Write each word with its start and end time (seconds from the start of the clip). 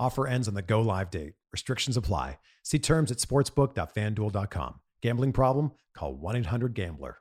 Offer 0.00 0.26
ends 0.26 0.48
on 0.48 0.54
the 0.54 0.62
go 0.62 0.80
live 0.80 1.10
date. 1.10 1.34
Restrictions 1.52 1.94
apply. 1.94 2.38
See 2.64 2.78
terms 2.78 3.12
at 3.12 3.18
sportsbook.fanduel.com. 3.18 4.80
Gambling 5.02 5.32
problem? 5.32 5.72
Call 5.94 6.14
1 6.14 6.36
800 6.36 6.72
Gambler. 6.72 7.18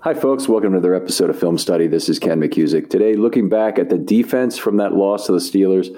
Hi, 0.00 0.14
folks. 0.14 0.46
Welcome 0.46 0.72
to 0.72 0.76
another 0.76 0.94
episode 0.94 1.30
of 1.30 1.38
Film 1.38 1.56
Study. 1.56 1.86
This 1.86 2.10
is 2.10 2.18
Ken 2.18 2.40
McKusick. 2.40 2.90
Today, 2.90 3.14
looking 3.14 3.48
back 3.48 3.78
at 3.78 3.88
the 3.88 3.96
defense 3.96 4.58
from 4.58 4.76
that 4.76 4.92
loss 4.92 5.24
to 5.26 5.32
the 5.32 5.38
Steelers. 5.38 5.88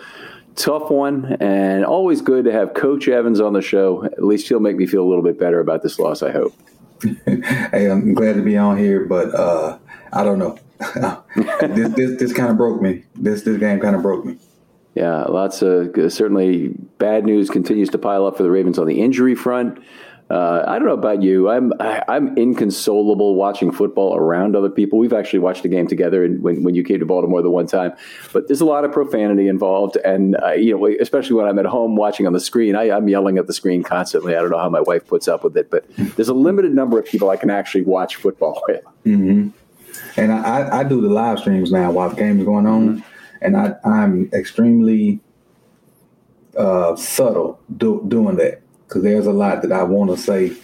Tough 0.59 0.91
one, 0.91 1.37
and 1.39 1.85
always 1.85 2.21
good 2.21 2.45
to 2.47 2.53
have 2.53 2.75
Coach 2.75 3.07
Evans 3.07 3.41
on 3.41 3.53
the 3.53 3.63
show. 3.63 4.05
At 4.05 4.25
least 4.25 4.49
he'll 4.49 4.59
make 4.59 4.75
me 4.77 4.87
feel 4.87 5.05
a 5.05 5.09
little 5.09 5.23
bit 5.23 5.39
better 5.39 5.61
about 5.61 5.85
this 5.85 6.01
loss, 6.01 6.21
I 6.21 6.33
hope. 6.33 6.53
hey, 7.25 7.89
I'm 7.89 8.13
glad 8.13 8.35
to 8.35 8.43
be 8.43 8.57
on 8.57 8.77
here, 8.77 9.05
but 9.07 9.33
uh, 9.33 9.79
I 10.13 10.25
don't 10.25 10.41
know. 10.41 10.59
this 11.61 11.95
this, 11.95 12.19
this 12.19 12.33
kind 12.33 12.51
of 12.51 12.57
broke 12.57 12.83
me. 12.83 13.05
This 13.15 13.43
this 13.43 13.57
game 13.59 13.79
kind 13.79 13.95
of 13.95 14.03
broke 14.03 14.25
me. 14.25 14.37
Yeah, 14.97 15.23
lots 15.27 15.63
of 15.63 15.95
certainly 16.13 16.75
bad 16.99 17.25
news 17.25 17.51
continues 17.51 17.89
to 17.91 17.99
pile 17.99 18.27
up 18.27 18.37
for 18.37 18.43
the 18.43 18.51
Ravens 18.51 18.81
on 18.81 18.89
the 18.89 19.01
injury 19.01 19.37
front. 19.37 19.81
Uh, 20.31 20.63
I 20.67 20.79
don't 20.79 20.87
know 20.87 20.95
about 20.95 21.23
you. 21.23 21.49
I'm 21.49 21.73
I'm 21.81 22.37
inconsolable 22.37 23.35
watching 23.35 23.73
football 23.73 24.15
around 24.15 24.57
other 24.57 24.69
people. 24.69 24.99
We've 24.99 25.15
actually 25.15 25.39
watched 25.39 25.65
a 25.65 25.69
game 25.69 25.87
together 25.87 26.29
when 26.29 26.63
when 26.63 26.75
you 26.75 26.85
came 26.85 26.99
to 26.99 27.07
Baltimore 27.07 27.41
the 27.41 27.51
one 27.51 27.67
time, 27.67 27.93
but 28.33 28.47
there's 28.47 28.61
a 28.61 28.67
lot 28.67 28.85
of 28.85 28.93
profanity 28.93 29.49
involved, 29.49 29.97
and 30.05 30.37
uh, 30.43 30.53
you 30.53 30.77
know, 30.77 30.87
especially 31.01 31.37
when 31.37 31.47
I'm 31.47 31.59
at 31.59 31.65
home 31.65 31.97
watching 31.97 32.27
on 32.27 32.35
the 32.35 32.41
screen, 32.41 32.77
I, 32.77 32.91
I'm 32.91 33.09
yelling 33.09 33.39
at 33.39 33.47
the 33.47 33.55
screen 33.55 33.83
constantly. 33.83 34.37
I 34.37 34.41
don't 34.41 34.51
know 34.51 34.59
how 34.59 34.69
my 34.69 34.83
wife 34.83 35.07
puts 35.07 35.29
up 35.29 35.45
with 35.45 35.57
it, 35.57 35.71
but 35.71 35.87
there's 36.17 36.29
a 36.29 36.35
limited 36.35 36.75
number 36.75 36.99
of 36.99 37.07
people 37.07 37.31
I 37.31 37.39
can 37.39 37.49
actually 37.49 37.85
watch 37.85 38.17
football 38.17 38.63
with. 38.69 38.85
Mm-hmm. 39.07 39.49
And 40.21 40.33
I, 40.33 40.81
I 40.81 40.85
do 40.85 41.01
the 41.01 41.09
live 41.09 41.39
streams 41.39 41.73
now 41.73 41.91
while 41.91 42.11
the 42.11 42.17
game 42.17 42.39
is 42.39 42.45
going 42.45 42.67
on, 42.67 42.99
mm-hmm. 42.99 43.05
and 43.41 43.57
I, 43.57 43.77
I'm 43.83 44.29
extremely 44.35 45.21
uh, 46.55 46.97
subtle 46.97 47.61
do, 47.75 48.05
doing 48.09 48.37
that 48.37 48.61
because 48.89 49.03
there's 49.03 49.27
a 49.27 49.33
lot 49.33 49.63
that 49.63 49.73
I 49.73 49.83
want 49.83 50.11
to 50.11 50.17
say. 50.17 50.57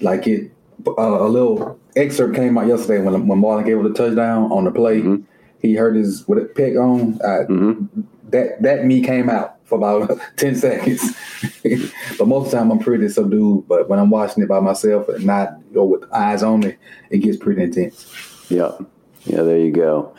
Like 0.00 0.26
it, 0.26 0.50
uh, 0.86 0.92
a 0.98 1.28
little 1.28 1.78
excerpt 1.96 2.34
came 2.34 2.58
out 2.58 2.66
yesterday 2.66 3.02
when 3.02 3.26
when 3.26 3.40
Marlon 3.40 3.64
gave 3.64 3.78
it 3.78 3.86
a 3.86 3.94
touchdown 3.94 4.50
on 4.52 4.64
the 4.64 4.70
play. 4.70 5.00
Mm-hmm. 5.00 5.24
He 5.60 5.74
hurt 5.74 5.96
his 5.96 6.26
with 6.28 6.38
it 6.38 6.54
pick 6.54 6.76
on. 6.76 7.20
I, 7.22 7.44
mm-hmm. 7.44 8.02
That 8.30 8.62
that 8.62 8.84
me 8.84 9.00
came 9.00 9.30
out 9.30 9.56
for 9.64 9.76
about 9.76 10.20
ten 10.36 10.54
seconds. 10.54 11.16
but 12.18 12.28
most 12.28 12.46
of 12.46 12.50
the 12.50 12.56
time 12.58 12.70
I'm 12.70 12.78
pretty 12.78 13.08
subdued. 13.08 13.66
But 13.66 13.88
when 13.88 13.98
I'm 13.98 14.10
watching 14.10 14.42
it 14.42 14.48
by 14.48 14.60
myself 14.60 15.08
and 15.08 15.24
not 15.24 15.58
you 15.70 15.76
know, 15.76 15.84
with 15.84 16.04
eyes 16.12 16.42
on 16.42 16.60
me, 16.60 16.76
it 17.10 17.18
gets 17.18 17.38
pretty 17.38 17.62
intense. 17.62 18.06
Yeah, 18.48 18.72
yeah. 19.24 19.42
There 19.42 19.58
you 19.58 19.72
go. 19.72 20.14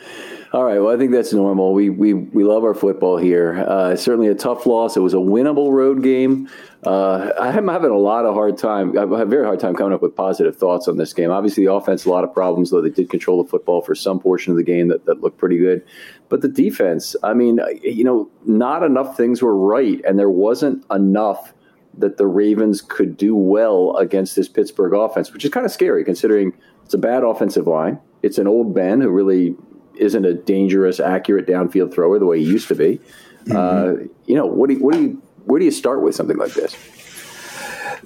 All 0.52 0.64
right. 0.64 0.80
Well, 0.80 0.92
I 0.92 0.98
think 0.98 1.12
that's 1.12 1.32
normal. 1.32 1.72
We 1.72 1.90
we 1.90 2.12
we 2.12 2.42
love 2.42 2.64
our 2.64 2.74
football 2.74 3.16
here. 3.16 3.64
Uh, 3.68 3.94
certainly 3.94 4.26
a 4.26 4.34
tough 4.34 4.66
loss. 4.66 4.96
It 4.96 5.00
was 5.00 5.14
a 5.14 5.18
winnable 5.18 5.70
road 5.70 6.02
game. 6.02 6.48
Uh, 6.84 7.30
I'm 7.38 7.68
having 7.68 7.92
a 7.92 7.96
lot 7.96 8.24
of 8.24 8.34
hard 8.34 8.58
time. 8.58 8.96
I 8.98 9.02
have 9.02 9.12
a 9.12 9.24
very 9.26 9.44
hard 9.44 9.60
time 9.60 9.76
coming 9.76 9.92
up 9.92 10.02
with 10.02 10.16
positive 10.16 10.56
thoughts 10.56 10.88
on 10.88 10.96
this 10.96 11.12
game. 11.12 11.30
Obviously, 11.30 11.66
the 11.66 11.72
offense, 11.72 12.04
a 12.04 12.10
lot 12.10 12.24
of 12.24 12.34
problems, 12.34 12.70
though 12.70 12.80
they 12.80 12.90
did 12.90 13.10
control 13.10 13.40
the 13.40 13.48
football 13.48 13.80
for 13.80 13.94
some 13.94 14.18
portion 14.18 14.50
of 14.50 14.56
the 14.56 14.64
game 14.64 14.88
that, 14.88 15.04
that 15.06 15.20
looked 15.20 15.38
pretty 15.38 15.56
good. 15.56 15.84
But 16.28 16.40
the 16.40 16.48
defense, 16.48 17.14
I 17.22 17.32
mean, 17.32 17.60
you 17.84 18.02
know, 18.02 18.28
not 18.44 18.82
enough 18.82 19.16
things 19.16 19.40
were 19.40 19.56
right, 19.56 20.00
and 20.04 20.18
there 20.18 20.30
wasn't 20.30 20.84
enough 20.90 21.54
that 21.96 22.16
the 22.16 22.26
Ravens 22.26 22.82
could 22.82 23.16
do 23.16 23.36
well 23.36 23.96
against 23.98 24.34
this 24.34 24.48
Pittsburgh 24.48 24.94
offense, 24.94 25.32
which 25.32 25.44
is 25.44 25.50
kind 25.52 25.66
of 25.66 25.70
scary 25.70 26.04
considering 26.04 26.52
it's 26.84 26.94
a 26.94 26.98
bad 26.98 27.22
offensive 27.22 27.68
line. 27.68 28.00
It's 28.22 28.38
an 28.38 28.48
old 28.48 28.74
Ben 28.74 29.00
who 29.00 29.10
really 29.10 29.54
isn't 30.00 30.24
a 30.24 30.34
dangerous, 30.34 30.98
accurate 31.00 31.46
downfield 31.46 31.92
thrower 31.92 32.18
the 32.18 32.26
way 32.26 32.42
he 32.42 32.44
used 32.44 32.68
to 32.68 32.74
be. 32.74 33.00
Mm-hmm. 33.44 33.56
Uh, 33.56 34.06
you 34.26 34.34
know, 34.34 34.46
what 34.46 34.68
do 34.68 34.74
you, 34.74 34.80
what 34.80 34.94
do 34.94 35.02
you, 35.02 35.22
where 35.44 35.58
do 35.58 35.64
you 35.64 35.70
start 35.70 36.02
with 36.02 36.14
something 36.14 36.36
like 36.36 36.54
this? 36.54 36.76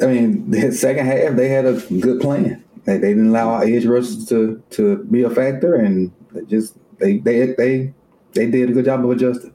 I 0.00 0.06
mean, 0.06 0.50
the 0.50 0.72
second 0.72 1.06
half 1.06 1.36
they 1.36 1.48
had 1.48 1.66
a 1.66 1.80
good 2.00 2.20
plan. 2.20 2.64
They, 2.84 2.98
they 2.98 3.08
didn't 3.08 3.28
allow 3.28 3.50
our 3.50 3.64
edge 3.64 3.86
rushers 3.86 4.26
to 4.26 4.62
to 4.70 5.04
be 5.04 5.22
a 5.22 5.30
factor, 5.30 5.74
and 5.74 6.12
they 6.32 6.44
just 6.44 6.76
they 6.98 7.18
they 7.18 7.46
they 7.46 7.94
they 8.32 8.50
did 8.50 8.70
a 8.70 8.72
good 8.72 8.84
job 8.84 9.04
of 9.04 9.10
adjusting. 9.10 9.54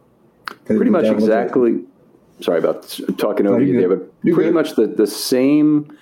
Pretty 0.66 0.92
much 0.92 1.06
exactly. 1.06 1.84
Sorry 2.42 2.60
about 2.60 3.00
talking 3.18 3.48
over 3.48 3.60
no, 3.60 3.66
you 3.66 3.80
there, 3.80 3.90
but 3.90 4.12
you're 4.24 4.36
pretty 4.36 4.52
good. 4.52 4.56
much 4.56 4.76
the 4.76 4.88
the 4.88 5.08
same 5.08 5.96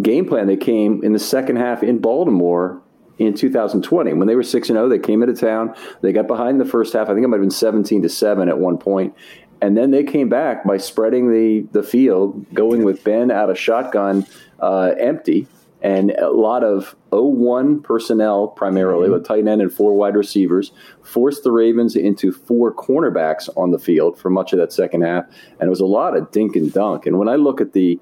game 0.00 0.26
plan. 0.26 0.46
that 0.46 0.60
came 0.60 1.04
in 1.04 1.12
the 1.12 1.18
second 1.18 1.56
half 1.56 1.82
in 1.82 1.98
Baltimore 1.98 2.80
in 3.18 3.34
2020 3.34 4.12
when 4.14 4.26
they 4.26 4.34
were 4.34 4.42
6 4.42 4.68
and 4.68 4.76
0 4.76 4.88
they 4.88 4.98
came 4.98 5.22
into 5.22 5.34
town 5.34 5.74
they 6.00 6.12
got 6.12 6.26
behind 6.26 6.52
in 6.52 6.58
the 6.58 6.64
first 6.64 6.92
half. 6.92 7.08
I 7.08 7.14
think 7.14 7.24
it 7.24 7.28
might 7.28 7.36
have 7.36 7.42
been 7.42 7.50
17 7.50 8.02
to 8.02 8.08
7 8.08 8.48
at 8.48 8.58
one 8.58 8.78
point. 8.78 9.14
And 9.60 9.76
then 9.76 9.92
they 9.92 10.02
came 10.02 10.28
back 10.28 10.66
by 10.66 10.76
spreading 10.78 11.32
the 11.32 11.66
the 11.72 11.82
field 11.82 12.52
going 12.52 12.84
with 12.84 13.04
ben 13.04 13.30
out 13.30 13.48
of 13.48 13.58
shotgun 13.58 14.26
uh, 14.60 14.94
empty. 14.98 15.46
And 15.82 16.12
a 16.12 16.30
lot 16.30 16.62
of 16.62 16.94
0-1 17.10 17.82
personnel 17.82 18.46
primarily 18.46 19.06
mm-hmm. 19.06 19.14
with 19.14 19.26
tight 19.26 19.48
end 19.48 19.60
and 19.60 19.72
four 19.72 19.96
wide 19.96 20.14
receivers 20.14 20.70
forced 21.02 21.42
the 21.42 21.50
ravens 21.50 21.96
into 21.96 22.30
four 22.30 22.72
cornerbacks 22.72 23.48
on 23.56 23.72
the 23.72 23.80
field 23.80 24.16
for 24.16 24.30
much 24.30 24.52
of 24.52 24.60
that 24.60 24.72
second 24.72 25.02
half. 25.02 25.24
And 25.58 25.66
it 25.66 25.70
was 25.70 25.80
a 25.80 25.86
lot 25.86 26.16
of 26.16 26.30
dink 26.30 26.54
and 26.54 26.72
dunk. 26.72 27.04
And 27.04 27.18
when 27.18 27.28
i 27.28 27.34
look 27.34 27.60
at 27.60 27.72
the 27.72 27.98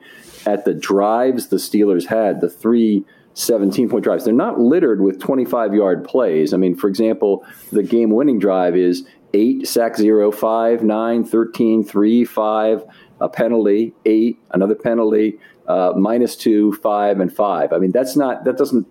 at 0.46 0.66
the 0.66 0.74
drives 0.74 1.48
the 1.48 1.56
steelers 1.56 2.06
had 2.06 2.42
the 2.42 2.50
three 2.50 3.04
17 3.34 3.88
point 3.88 4.04
drives. 4.04 4.24
They're 4.24 4.34
not 4.34 4.58
littered 4.58 5.00
with 5.00 5.20
25 5.20 5.74
yard 5.74 6.04
plays. 6.04 6.52
I 6.52 6.56
mean, 6.56 6.74
for 6.74 6.88
example, 6.88 7.44
the 7.72 7.82
game 7.82 8.10
winning 8.10 8.38
drive 8.38 8.76
is 8.76 9.06
8, 9.34 9.66
sack 9.66 9.96
0, 9.96 10.32
5, 10.32 10.82
9, 10.82 11.24
13, 11.24 11.84
3, 11.84 12.24
5, 12.24 12.84
a 13.20 13.28
penalty, 13.28 13.94
8, 14.04 14.38
another 14.50 14.74
penalty, 14.74 15.38
uh, 15.68 15.92
minus 15.96 16.36
2, 16.36 16.72
5, 16.74 17.20
and 17.20 17.32
5. 17.32 17.72
I 17.72 17.78
mean, 17.78 17.92
that's 17.92 18.16
not, 18.16 18.44
that 18.44 18.56
doesn't, 18.56 18.86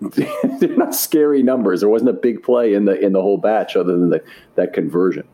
they're 0.00 0.76
not 0.76 0.94
scary 0.94 1.42
numbers. 1.42 1.80
There 1.80 1.88
wasn't 1.88 2.10
a 2.10 2.14
big 2.14 2.42
play 2.42 2.74
in 2.74 2.84
the 2.84 2.98
in 3.00 3.12
the 3.12 3.20
whole 3.20 3.36
batch 3.36 3.74
other 3.74 3.96
than 3.96 4.10
the, 4.10 4.22
that 4.54 4.72
conversion. 4.72 5.26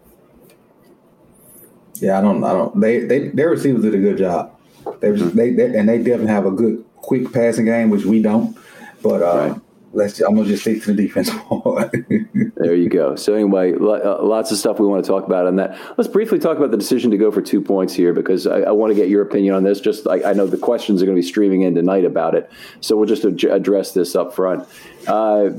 Yeah, 1.96 2.18
I 2.18 2.22
don't, 2.22 2.42
I 2.42 2.52
don't. 2.52 2.80
They, 2.80 3.00
they, 3.00 3.28
their 3.28 3.50
receivers 3.50 3.82
did 3.82 3.94
a 3.94 3.98
good 3.98 4.18
job. 4.18 4.58
They, 5.00 5.08
mm-hmm. 5.08 5.36
they, 5.36 5.50
they, 5.50 5.78
and 5.78 5.88
they 5.88 5.98
definitely 5.98 6.28
have 6.28 6.46
a 6.46 6.50
good 6.50 6.84
quick 7.04 7.32
passing 7.32 7.66
game, 7.66 7.90
which 7.90 8.04
we 8.04 8.22
don't. 8.22 8.56
But 9.02 9.22
uh, 9.22 9.50
right. 9.50 9.60
let's. 9.92 10.20
I'm 10.20 10.34
gonna 10.34 10.48
just 10.48 10.62
stick 10.62 10.82
to 10.84 10.94
the 10.94 11.02
defense 11.02 11.30
there 12.56 12.74
you 12.74 12.88
go. 12.88 13.16
So 13.16 13.34
anyway, 13.34 13.74
uh, 13.74 14.22
lots 14.22 14.50
of 14.50 14.58
stuff 14.58 14.80
we 14.80 14.86
want 14.86 15.04
to 15.04 15.08
talk 15.08 15.26
about 15.26 15.46
on 15.46 15.56
that. 15.56 15.78
Let's 15.98 16.08
briefly 16.08 16.38
talk 16.38 16.56
about 16.56 16.70
the 16.70 16.78
decision 16.78 17.10
to 17.10 17.18
go 17.18 17.30
for 17.30 17.42
two 17.42 17.60
points 17.60 17.92
here 17.92 18.14
because 18.14 18.46
I, 18.46 18.60
I 18.60 18.70
want 18.70 18.90
to 18.90 18.94
get 18.94 19.08
your 19.08 19.22
opinion 19.22 19.54
on 19.54 19.62
this. 19.62 19.80
Just 19.80 20.08
I, 20.08 20.30
I 20.30 20.32
know 20.32 20.46
the 20.46 20.56
questions 20.56 21.02
are 21.02 21.06
going 21.06 21.16
to 21.16 21.22
be 21.22 21.26
streaming 21.26 21.62
in 21.62 21.74
tonight 21.74 22.04
about 22.04 22.34
it, 22.34 22.50
so 22.80 22.96
we'll 22.96 23.08
just 23.08 23.24
ad- 23.24 23.44
address 23.44 23.92
this 23.92 24.16
up 24.16 24.34
front. 24.34 24.66
Uh, 25.06 25.50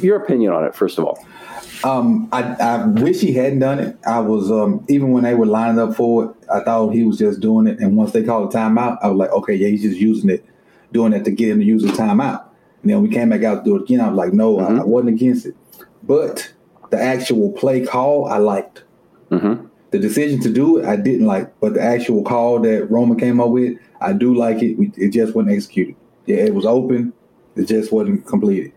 your 0.00 0.16
opinion 0.16 0.52
on 0.52 0.64
it, 0.64 0.74
first 0.74 0.98
of 0.98 1.04
all. 1.04 1.24
Um, 1.82 2.30
I, 2.32 2.54
I, 2.54 2.86
wish 2.86 3.20
he 3.20 3.34
hadn't 3.34 3.58
done 3.58 3.78
it. 3.78 3.98
I 4.06 4.20
was 4.20 4.50
um, 4.50 4.86
even 4.88 5.10
when 5.10 5.24
they 5.24 5.34
were 5.34 5.44
lining 5.44 5.78
up 5.78 5.94
for 5.94 6.24
it, 6.24 6.30
I 6.50 6.60
thought 6.60 6.90
he 6.94 7.04
was 7.04 7.18
just 7.18 7.40
doing 7.40 7.66
it. 7.66 7.78
And 7.78 7.94
once 7.94 8.12
they 8.12 8.22
called 8.22 8.54
a 8.54 8.56
timeout, 8.56 8.98
I 9.02 9.08
was 9.08 9.18
like, 9.18 9.30
okay, 9.32 9.54
yeah, 9.54 9.68
he's 9.68 9.82
just 9.82 9.98
using 9.98 10.30
it 10.30 10.46
doing 10.94 11.12
that 11.12 11.26
to 11.26 11.30
get 11.30 11.50
him 11.50 11.58
to 11.58 11.64
use 11.64 11.84
a 11.84 11.88
timeout. 11.88 12.46
And 12.82 12.90
then 12.90 13.02
we 13.02 13.08
came 13.08 13.28
back 13.28 13.42
out 13.42 13.64
to 13.64 13.70
do 13.70 13.76
it 13.76 13.82
again. 13.82 14.00
I 14.00 14.08
was 14.08 14.16
like, 14.16 14.32
no, 14.32 14.56
mm-hmm. 14.56 14.78
I, 14.78 14.80
I, 14.80 14.84
wasn't 14.84 15.14
against 15.14 15.44
it. 15.44 15.56
But 16.02 16.52
the 16.90 16.98
actual 16.98 17.52
play 17.52 17.84
call, 17.84 18.26
I 18.26 18.38
liked. 18.38 18.84
Mm-hmm. 19.30 19.66
The 19.90 19.98
decision 19.98 20.40
to 20.42 20.52
do 20.52 20.78
it, 20.78 20.86
I 20.86 20.96
didn't 20.96 21.26
like. 21.26 21.60
But 21.60 21.74
the 21.74 21.82
actual 21.82 22.22
call 22.22 22.60
that 22.60 22.90
Roman 22.90 23.18
came 23.18 23.40
up 23.40 23.50
with, 23.50 23.78
I 24.00 24.12
do 24.12 24.34
like 24.34 24.62
it. 24.62 24.78
We, 24.78 24.92
it 24.96 25.10
just 25.10 25.34
wasn't 25.34 25.54
executed. 25.54 25.96
Yeah, 26.26 26.36
it 26.36 26.54
was 26.54 26.64
open. 26.64 27.12
It 27.56 27.66
just 27.66 27.92
wasn't 27.92 28.26
completed. 28.26 28.72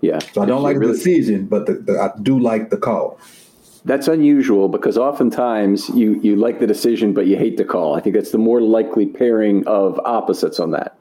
Yeah. 0.00 0.18
So 0.20 0.42
I 0.42 0.46
don't 0.46 0.62
like 0.62 0.76
really- 0.76 0.92
the 0.92 0.98
decision, 0.98 1.46
but 1.46 1.66
the, 1.66 1.74
the, 1.74 2.00
I 2.00 2.12
do 2.22 2.38
like 2.38 2.70
the 2.70 2.76
call. 2.76 3.18
That's 3.84 4.08
unusual 4.08 4.68
because 4.68 4.98
oftentimes 4.98 5.88
you, 5.90 6.20
you 6.20 6.36
like 6.36 6.60
the 6.60 6.66
decision, 6.66 7.14
but 7.14 7.26
you 7.26 7.36
hate 7.36 7.56
the 7.56 7.64
call. 7.64 7.94
I 7.94 8.00
think 8.00 8.14
that's 8.14 8.32
the 8.32 8.38
more 8.38 8.60
likely 8.60 9.06
pairing 9.06 9.66
of 9.66 9.98
opposites 10.04 10.60
on 10.60 10.72
that 10.72 10.97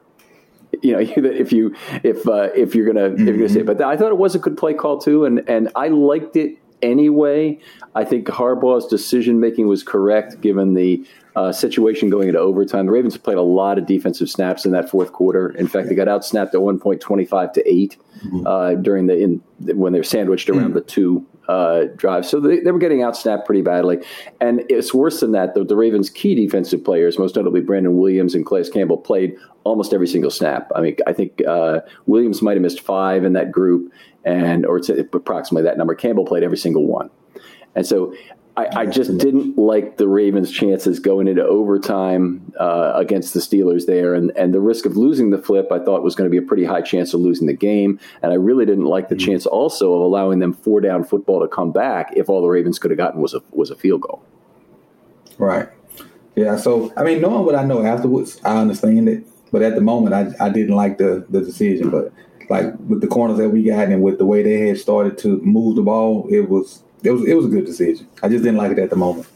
you 0.82 0.94
know 0.94 1.00
if 1.30 1.52
you 1.52 1.76
if 2.04 2.28
uh, 2.28 2.50
if 2.56 2.76
you're 2.76 2.86
gonna 2.86 3.10
mm-hmm. 3.10 3.22
if 3.22 3.28
you're 3.28 3.38
gonna 3.38 3.50
say. 3.50 3.62
But 3.62 3.82
I 3.82 3.98
thought 3.98 4.12
it 4.12 4.18
was 4.18 4.36
a 4.36 4.40
good 4.40 4.58
play 4.58 4.74
call 4.74 5.00
too, 5.00 5.26
and 5.26 5.48
and 5.48 5.70
I 5.76 5.88
liked 5.90 6.36
it 6.36 6.58
anyway. 6.82 7.60
I 7.96 8.06
think 8.06 8.28
Harbaugh's 8.28 8.88
decision 8.88 9.40
making 9.40 9.68
was 9.68 9.84
correct 9.84 10.42
given 10.42 10.74
the 10.76 11.06
uh, 11.36 11.52
situation 11.52 12.10
going 12.10 12.28
into 12.28 12.40
overtime. 12.40 12.88
The 12.88 12.92
Ravens 12.92 13.18
played 13.18 13.38
a 13.38 13.42
lot 13.42 13.78
of 13.78 13.86
defensive 13.86 14.30
snaps 14.30 14.66
in 14.66 14.72
that 14.72 14.90
fourth 14.90 15.14
quarter. 15.14 15.50
In 15.50 15.68
fact, 15.68 15.90
they 15.90 15.96
got 15.96 16.08
out 16.08 16.26
snapped 16.26 16.54
at 16.56 16.62
one 16.62 16.80
point, 16.80 17.02
twenty 17.02 17.26
five 17.26 17.54
to 17.54 17.70
8 17.70 17.98
mm-hmm. 18.26 18.48
uh, 18.48 18.74
during 18.76 19.08
the 19.08 19.18
in 19.18 19.44
when 19.76 19.94
they 19.94 20.00
were 20.00 20.04
sandwiched 20.04 20.50
around 20.50 20.66
mm-hmm. 20.66 20.74
the 20.74 20.82
two 20.82 21.26
uh, 21.48 21.86
drive. 21.96 22.26
So 22.26 22.40
they, 22.40 22.60
they 22.60 22.72
were 22.72 22.80
getting 22.80 23.00
outsnapped 23.00 23.46
pretty 23.46 23.62
badly. 23.62 23.98
And 24.42 24.64
it's 24.70 24.94
worse 24.94 25.20
than 25.20 25.32
that. 25.32 25.54
The, 25.54 25.76
Ravens' 25.76 26.10
key 26.10 26.36
defensive 26.36 26.84
players, 26.84 27.20
most 27.20 27.36
notably 27.36 27.62
Brandon 27.62 27.98
Williams 27.98 28.34
and 28.36 28.46
Calais 28.46 28.70
Campbell, 28.70 28.98
played 28.98 29.36
almost 29.64 29.94
every 29.94 30.08
single 30.08 30.32
snap. 30.32 30.72
I 30.76 30.82
mean, 30.82 30.98
I 31.06 31.14
think 31.14 31.42
uh, 31.48 31.82
Williams 32.06 32.42
might 32.42 32.54
have 32.54 32.62
missed 32.62 32.82
five 32.82 33.24
in 33.24 33.34
that 33.34 33.52
group, 33.52 33.92
and 34.26 34.66
or 34.66 34.78
it's 34.78 34.90
approximately 34.90 35.64
that 35.64 35.78
number. 35.78 35.94
Campbell 35.94 36.26
played 36.26 36.44
every 36.44 36.58
single 36.58 36.88
one. 36.88 37.10
And 37.76 37.86
so 37.86 38.14
I, 38.58 38.82
I, 38.82 38.86
just 38.88 39.16
didn't 39.20 39.56
like 39.56 39.98
the 39.98 40.08
Ravens' 40.08 40.52
chances 40.52 41.00
going 41.00 41.28
into 41.28 41.46
overtime 41.46 42.52
uh, 42.60 42.94
against 42.96 43.36
the 43.36 43.40
Steelers 43.40 43.86
there, 43.86 44.16
and, 44.16 44.32
and 44.36 44.52
the 44.52 44.60
risk 44.60 44.88
of 44.88 44.98
losing 44.98 45.30
the 45.30 45.38
flip. 45.38 45.72
I 45.72 45.78
thought 45.78 46.02
was 46.02 46.16
going 46.16 46.28
to 46.28 46.32
be 46.32 46.44
a 46.44 46.48
pretty 46.48 46.66
high 46.66 46.82
chance 46.82 47.14
of 47.14 47.22
losing 47.22 47.46
the 47.46 47.54
game, 47.54 48.00
and 48.24 48.32
I 48.32 48.36
really 48.36 48.66
didn't 48.66 48.86
like 48.86 49.10
the 49.10 49.16
mm-hmm. 49.16 49.32
chance 49.32 49.46
also 49.46 49.94
of 49.94 50.02
allowing 50.02 50.40
them 50.40 50.54
four 50.54 50.82
down 50.82 51.04
football 51.04 51.40
to 51.42 51.48
come 51.48 51.72
back 51.72 52.12
if 52.16 52.30
all 52.30 52.42
the 52.42 52.48
Ravens 52.48 52.80
could 52.80 52.90
have 52.90 52.98
gotten 52.98 53.22
was 53.22 53.36
a 53.36 53.42
was 53.52 53.70
a 53.70 53.76
field 53.76 54.02
goal. 54.02 54.24
Right. 55.38 55.70
Yeah. 56.36 56.58
So 56.58 56.92
I 56.98 57.04
mean, 57.04 57.22
knowing 57.22 57.46
what 57.46 57.54
I 57.54 57.64
know 57.64 57.86
afterwards, 57.86 58.42
I 58.44 58.58
understand 58.58 59.08
it, 59.08 59.24
but 59.52 59.62
at 59.62 59.76
the 59.76 59.82
moment, 59.82 60.16
I, 60.16 60.46
I 60.46 60.50
didn't 60.50 60.76
like 60.76 60.98
the 60.98 61.28
the 61.30 61.42
decision. 61.42 61.92
But 61.92 62.12
like 62.50 62.74
with 62.88 63.02
the 63.02 63.08
corners 63.08 63.38
that 63.38 63.50
we 63.50 63.62
got 63.62 63.90
and 63.90 64.02
with 64.02 64.18
the 64.18 64.26
way 64.26 64.42
they 64.42 64.68
had 64.68 64.80
started 64.80 65.20
to 65.20 65.40
move 65.42 65.76
the 65.76 65.84
ball, 65.84 66.28
it 66.32 66.50
was 66.50 66.82
it 67.08 67.12
was 67.12 67.28
it 67.28 67.34
was 67.34 67.46
a 67.46 67.50
good 67.50 67.66
decision. 67.66 68.08
I 68.22 68.30
just 68.30 68.44
didn't 68.44 68.58
like 68.58 68.72
it 68.72 68.80
at 68.80 68.90
the 68.90 68.96
moment. 68.96 69.28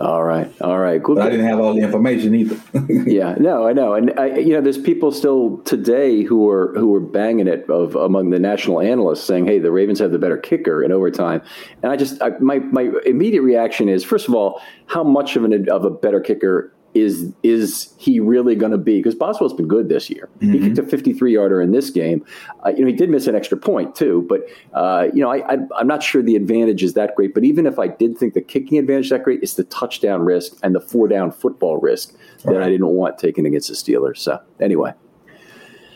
All 0.00 0.22
right, 0.22 0.52
all 0.60 0.78
right. 0.78 1.02
Good. 1.02 1.16
But 1.16 1.26
I 1.26 1.30
didn't 1.30 1.46
have 1.46 1.58
all 1.58 1.74
the 1.74 1.80
information 1.80 2.34
either. 2.34 2.60
yeah, 3.10 3.34
no, 3.38 3.66
I 3.66 3.72
know, 3.72 3.94
and 3.94 4.12
I, 4.18 4.36
you 4.36 4.52
know, 4.52 4.60
there's 4.60 4.78
people 4.78 5.10
still 5.10 5.58
today 5.64 6.22
who 6.22 6.48
are 6.48 6.74
who 6.74 6.94
are 6.94 7.00
banging 7.00 7.48
it 7.48 7.68
of 7.70 7.96
among 7.96 8.30
the 8.30 8.38
national 8.38 8.80
analysts 8.80 9.24
saying, 9.24 9.46
"Hey, 9.46 9.58
the 9.58 9.72
Ravens 9.72 9.98
have 9.98 10.12
the 10.12 10.18
better 10.18 10.36
kicker 10.36 10.84
in 10.84 10.92
overtime," 10.92 11.42
and 11.82 11.90
I 11.90 11.96
just 11.96 12.22
I, 12.22 12.30
my 12.38 12.58
my 12.58 12.92
immediate 13.06 13.42
reaction 13.42 13.88
is, 13.88 14.04
first 14.04 14.28
of 14.28 14.34
all, 14.34 14.60
how 14.86 15.02
much 15.02 15.36
of 15.36 15.44
an 15.44 15.68
of 15.70 15.84
a 15.84 15.90
better 15.90 16.20
kicker 16.20 16.72
is 17.00 17.32
is 17.42 17.94
he 17.98 18.20
really 18.20 18.54
going 18.54 18.72
to 18.72 18.78
be? 18.78 18.98
Because 18.98 19.14
Boswell's 19.14 19.54
been 19.54 19.68
good 19.68 19.88
this 19.88 20.08
year. 20.10 20.28
Mm-hmm. 20.38 20.52
He 20.52 20.60
kicked 20.60 20.78
a 20.78 20.82
53 20.82 21.32
yarder 21.32 21.60
in 21.60 21.72
this 21.72 21.90
game. 21.90 22.24
Uh, 22.64 22.70
you 22.70 22.80
know, 22.80 22.86
he 22.86 22.92
did 22.92 23.10
miss 23.10 23.26
an 23.26 23.34
extra 23.34 23.56
point 23.56 23.94
too, 23.94 24.26
but 24.28 24.42
uh, 24.74 25.08
you 25.12 25.22
know, 25.22 25.30
I, 25.30 25.38
I, 25.38 25.80
am 25.80 25.86
not 25.86 26.02
sure 26.02 26.22
the 26.22 26.36
advantage 26.36 26.82
is 26.82 26.94
that 26.94 27.14
great. 27.14 27.34
But 27.34 27.44
even 27.44 27.66
if 27.66 27.78
I 27.78 27.88
did 27.88 28.18
think 28.18 28.34
the 28.34 28.40
kicking 28.40 28.78
advantage 28.78 29.06
is 29.06 29.10
that 29.10 29.24
great, 29.24 29.42
it's 29.42 29.54
the 29.54 29.64
touchdown 29.64 30.22
risk 30.22 30.54
and 30.62 30.74
the 30.74 30.80
four 30.80 31.08
down 31.08 31.32
football 31.32 31.78
risk 31.78 32.14
that 32.44 32.52
right. 32.52 32.62
I 32.62 32.70
didn't 32.70 32.88
want 32.88 33.18
taken 33.18 33.46
against 33.46 33.68
the 33.68 33.74
Steelers. 33.74 34.18
So 34.18 34.40
anyway, 34.60 34.92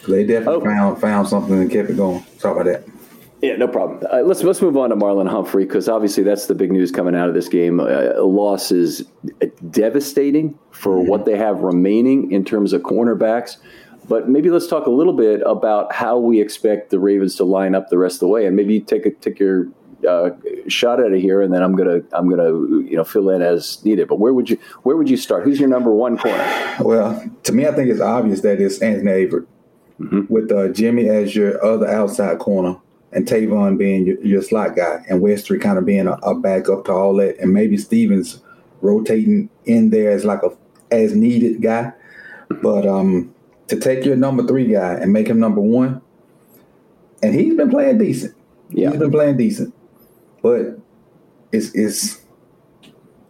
they 0.09 0.25
definitely 0.25 0.63
oh. 0.63 0.65
found 0.65 1.01
found 1.01 1.29
something 1.29 1.61
and 1.61 1.71
kept 1.71 1.91
it 1.91 1.97
going. 1.97 2.25
Talk 2.39 2.57
about 2.57 2.67
that. 2.67 2.92
Yeah, 3.43 3.57
no 3.57 3.67
problem. 3.67 4.01
Uh, 4.11 4.23
let's 4.23 4.45
let's 4.45 4.63
move 4.63 4.77
on 4.77 4.91
to 4.91 4.97
Marlon 4.97 5.29
Humphrey 5.29 5.65
because 5.65 5.89
obviously 5.89 6.23
that's 6.23 6.47
the 6.47 6.55
big 6.55 6.71
news 6.71 6.93
coming 6.93 7.17
out 7.17 7.29
of 7.29 7.35
this 7.35 7.49
game. 7.49 7.81
Uh, 7.81 8.13
a 8.15 8.23
loss 8.23 8.71
is 8.71 9.05
devastating 9.69 10.57
for 10.71 10.97
mm-hmm. 10.97 11.09
what 11.09 11.25
they 11.25 11.37
have 11.37 11.59
remaining 11.59 12.31
in 12.31 12.45
terms 12.45 12.73
of 12.73 12.83
cornerbacks. 12.83 13.57
But 14.09 14.29
maybe 14.29 14.49
let's 14.49 14.69
talk 14.69 14.87
a 14.87 14.91
little 14.91 15.13
bit 15.13 15.43
about 15.45 15.93
how 15.93 16.19
we 16.19 16.41
expect 16.41 16.91
the 16.91 17.01
Ravens 17.01 17.35
to 17.37 17.45
line 17.45 17.75
up 17.75 17.89
the 17.89 17.99
rest 17.99 18.17
of 18.17 18.21
the 18.21 18.29
way, 18.29 18.47
and 18.47 18.55
maybe 18.55 18.79
take 18.79 19.07
a 19.07 19.11
take 19.11 19.41
your 19.41 19.67
uh, 20.09 20.31
shot 20.69 21.01
at 21.01 21.11
it 21.11 21.21
here, 21.21 21.43
and 21.43 21.53
then 21.53 21.65
I'm 21.65 21.75
gonna 21.75 22.01
I'm 22.13 22.31
gonna 22.31 22.49
you 22.49 22.95
know 22.95 23.05
fill 23.05 23.29
in 23.29 23.43
as 23.43 23.85
needed. 23.85 24.07
But 24.07 24.21
where 24.21 24.33
would 24.33 24.51
you 24.51 24.59
where 24.85 24.97
would 24.97 25.11
you 25.11 25.17
start? 25.17 25.43
Who's 25.43 25.59
your 25.59 25.69
number 25.69 25.93
one 25.93 26.17
corner? 26.17 26.77
Well, 26.79 27.29
to 27.43 27.53
me, 27.53 27.67
I 27.67 27.73
think 27.73 27.91
it's 27.91 28.01
obvious 28.01 28.43
that 28.43 28.61
it's 28.61 28.81
Anthony 28.81 29.11
Averett 29.11 29.47
mm-hmm. 29.99 30.33
with 30.33 30.53
uh, 30.53 30.69
Jimmy 30.69 31.09
as 31.09 31.35
your 31.35 31.65
other 31.65 31.89
outside 31.89 32.39
corner 32.39 32.77
and 33.13 33.27
Tavon 33.27 33.79
being 33.79 34.07
your, 34.07 34.21
your 34.23 34.43
slot 34.43 34.77
guy, 34.77 35.05
and 35.09 35.23
Westry 35.23 35.61
kind 35.61 35.79
of 35.79 35.85
being 35.85 36.07
a, 36.07 36.13
a 36.23 36.35
backup 36.35 36.87
to 36.87 36.93
all 36.93 37.15
that, 37.17 37.39
and 37.39 37.53
maybe 37.53 37.77
Stevens 37.77 38.43
rotating 38.81 39.49
in 39.65 39.91
there 39.91 40.11
as 40.11 40.25
like 40.25 40.43
a 40.43 40.51
as 40.91 41.15
needed 41.15 41.63
guy. 41.63 41.93
But 42.63 42.87
um, 42.87 43.35
to 43.69 43.79
take 43.79 44.05
your 44.05 44.17
number 44.17 44.47
three 44.47 44.67
guy 44.67 44.95
and 44.95 45.13
make 45.13 45.29
him 45.29 45.41
number 45.41 45.61
one, 45.61 46.01
and 47.23 47.35
he's 47.35 47.57
been 47.57 47.71
playing 47.71 47.99
decent. 47.99 48.35
Yeah. 48.71 48.91
He's 48.91 48.99
been 48.99 49.11
playing 49.11 49.37
decent, 49.37 49.75
but 50.43 50.79
it's 51.53 51.75
it's 51.75 52.25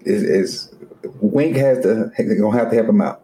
it's, 0.00 0.22
it's 0.22 0.74
Wink 1.20 1.56
has 1.56 1.82
to 1.82 2.12
gonna 2.18 2.56
have 2.56 2.70
to 2.70 2.76
help 2.76 2.88
him 2.88 3.00
out. 3.00 3.22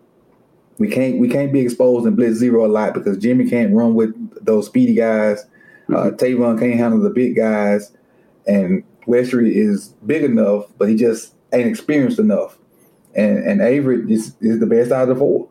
We 0.79 0.89
can't 0.89 1.19
we 1.19 1.29
can't 1.29 1.53
be 1.53 1.61
exposed 1.61 2.07
in 2.07 2.15
blitz 2.15 2.37
zero 2.37 2.67
a 2.67 2.69
lot 2.69 2.95
because 2.95 3.19
Jimmy 3.19 3.49
can't 3.49 3.75
run 3.75 3.95
with 3.95 4.15
those 4.45 4.67
speedy 4.67 4.95
guys. 4.95 5.45
Uh, 5.91 6.11
mm-hmm. 6.11 6.17
Tavon 6.17 6.59
can't 6.59 6.75
handle 6.75 7.01
the 7.01 7.11
big 7.11 7.37
guys, 7.37 7.93
and 8.47 8.85
Westry 9.07 9.55
is 9.55 9.95
big 10.05 10.23
enough, 10.23 10.67
but 10.77 10.89
he 10.89 10.97
just 10.97 11.35
ain't 11.53 11.69
experienced 11.69 12.19
enough. 12.19 12.59
And 13.15 13.39
and 13.39 13.61
Avery 13.63 14.13
is, 14.13 14.37
is 14.41 14.61
the 14.61 14.67
best 14.67 14.93
out 14.93 15.03
of 15.03 15.09
the 15.09 15.17
4 15.17 15.49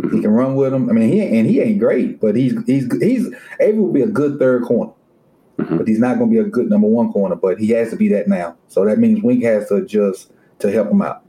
mm-hmm. 0.00 0.16
He 0.16 0.22
can 0.22 0.30
run 0.30 0.54
with 0.54 0.72
him. 0.72 0.90
I 0.90 0.92
mean, 0.92 1.10
he 1.10 1.20
and 1.20 1.48
he 1.48 1.60
ain't 1.60 1.78
great, 1.78 2.20
but 2.20 2.36
he's 2.36 2.54
he's 2.66 2.92
he's 3.00 3.34
Avery 3.58 3.80
will 3.80 3.92
be 3.92 4.02
a 4.02 4.06
good 4.06 4.38
third 4.38 4.64
corner, 4.64 4.92
mm-hmm. 5.58 5.78
but 5.78 5.88
he's 5.88 5.98
not 5.98 6.18
going 6.18 6.30
to 6.30 6.34
be 6.34 6.40
a 6.40 6.48
good 6.48 6.68
number 6.68 6.86
one 6.86 7.10
corner. 7.12 7.36
But 7.36 7.58
he 7.58 7.70
has 7.70 7.90
to 7.90 7.96
be 7.96 8.08
that 8.08 8.28
now. 8.28 8.56
So 8.68 8.84
that 8.84 8.98
means 8.98 9.22
Wink 9.22 9.42
has 9.44 9.68
to 9.68 9.76
adjust 9.76 10.30
to 10.58 10.70
help 10.70 10.90
him 10.90 11.02
out. 11.02 11.24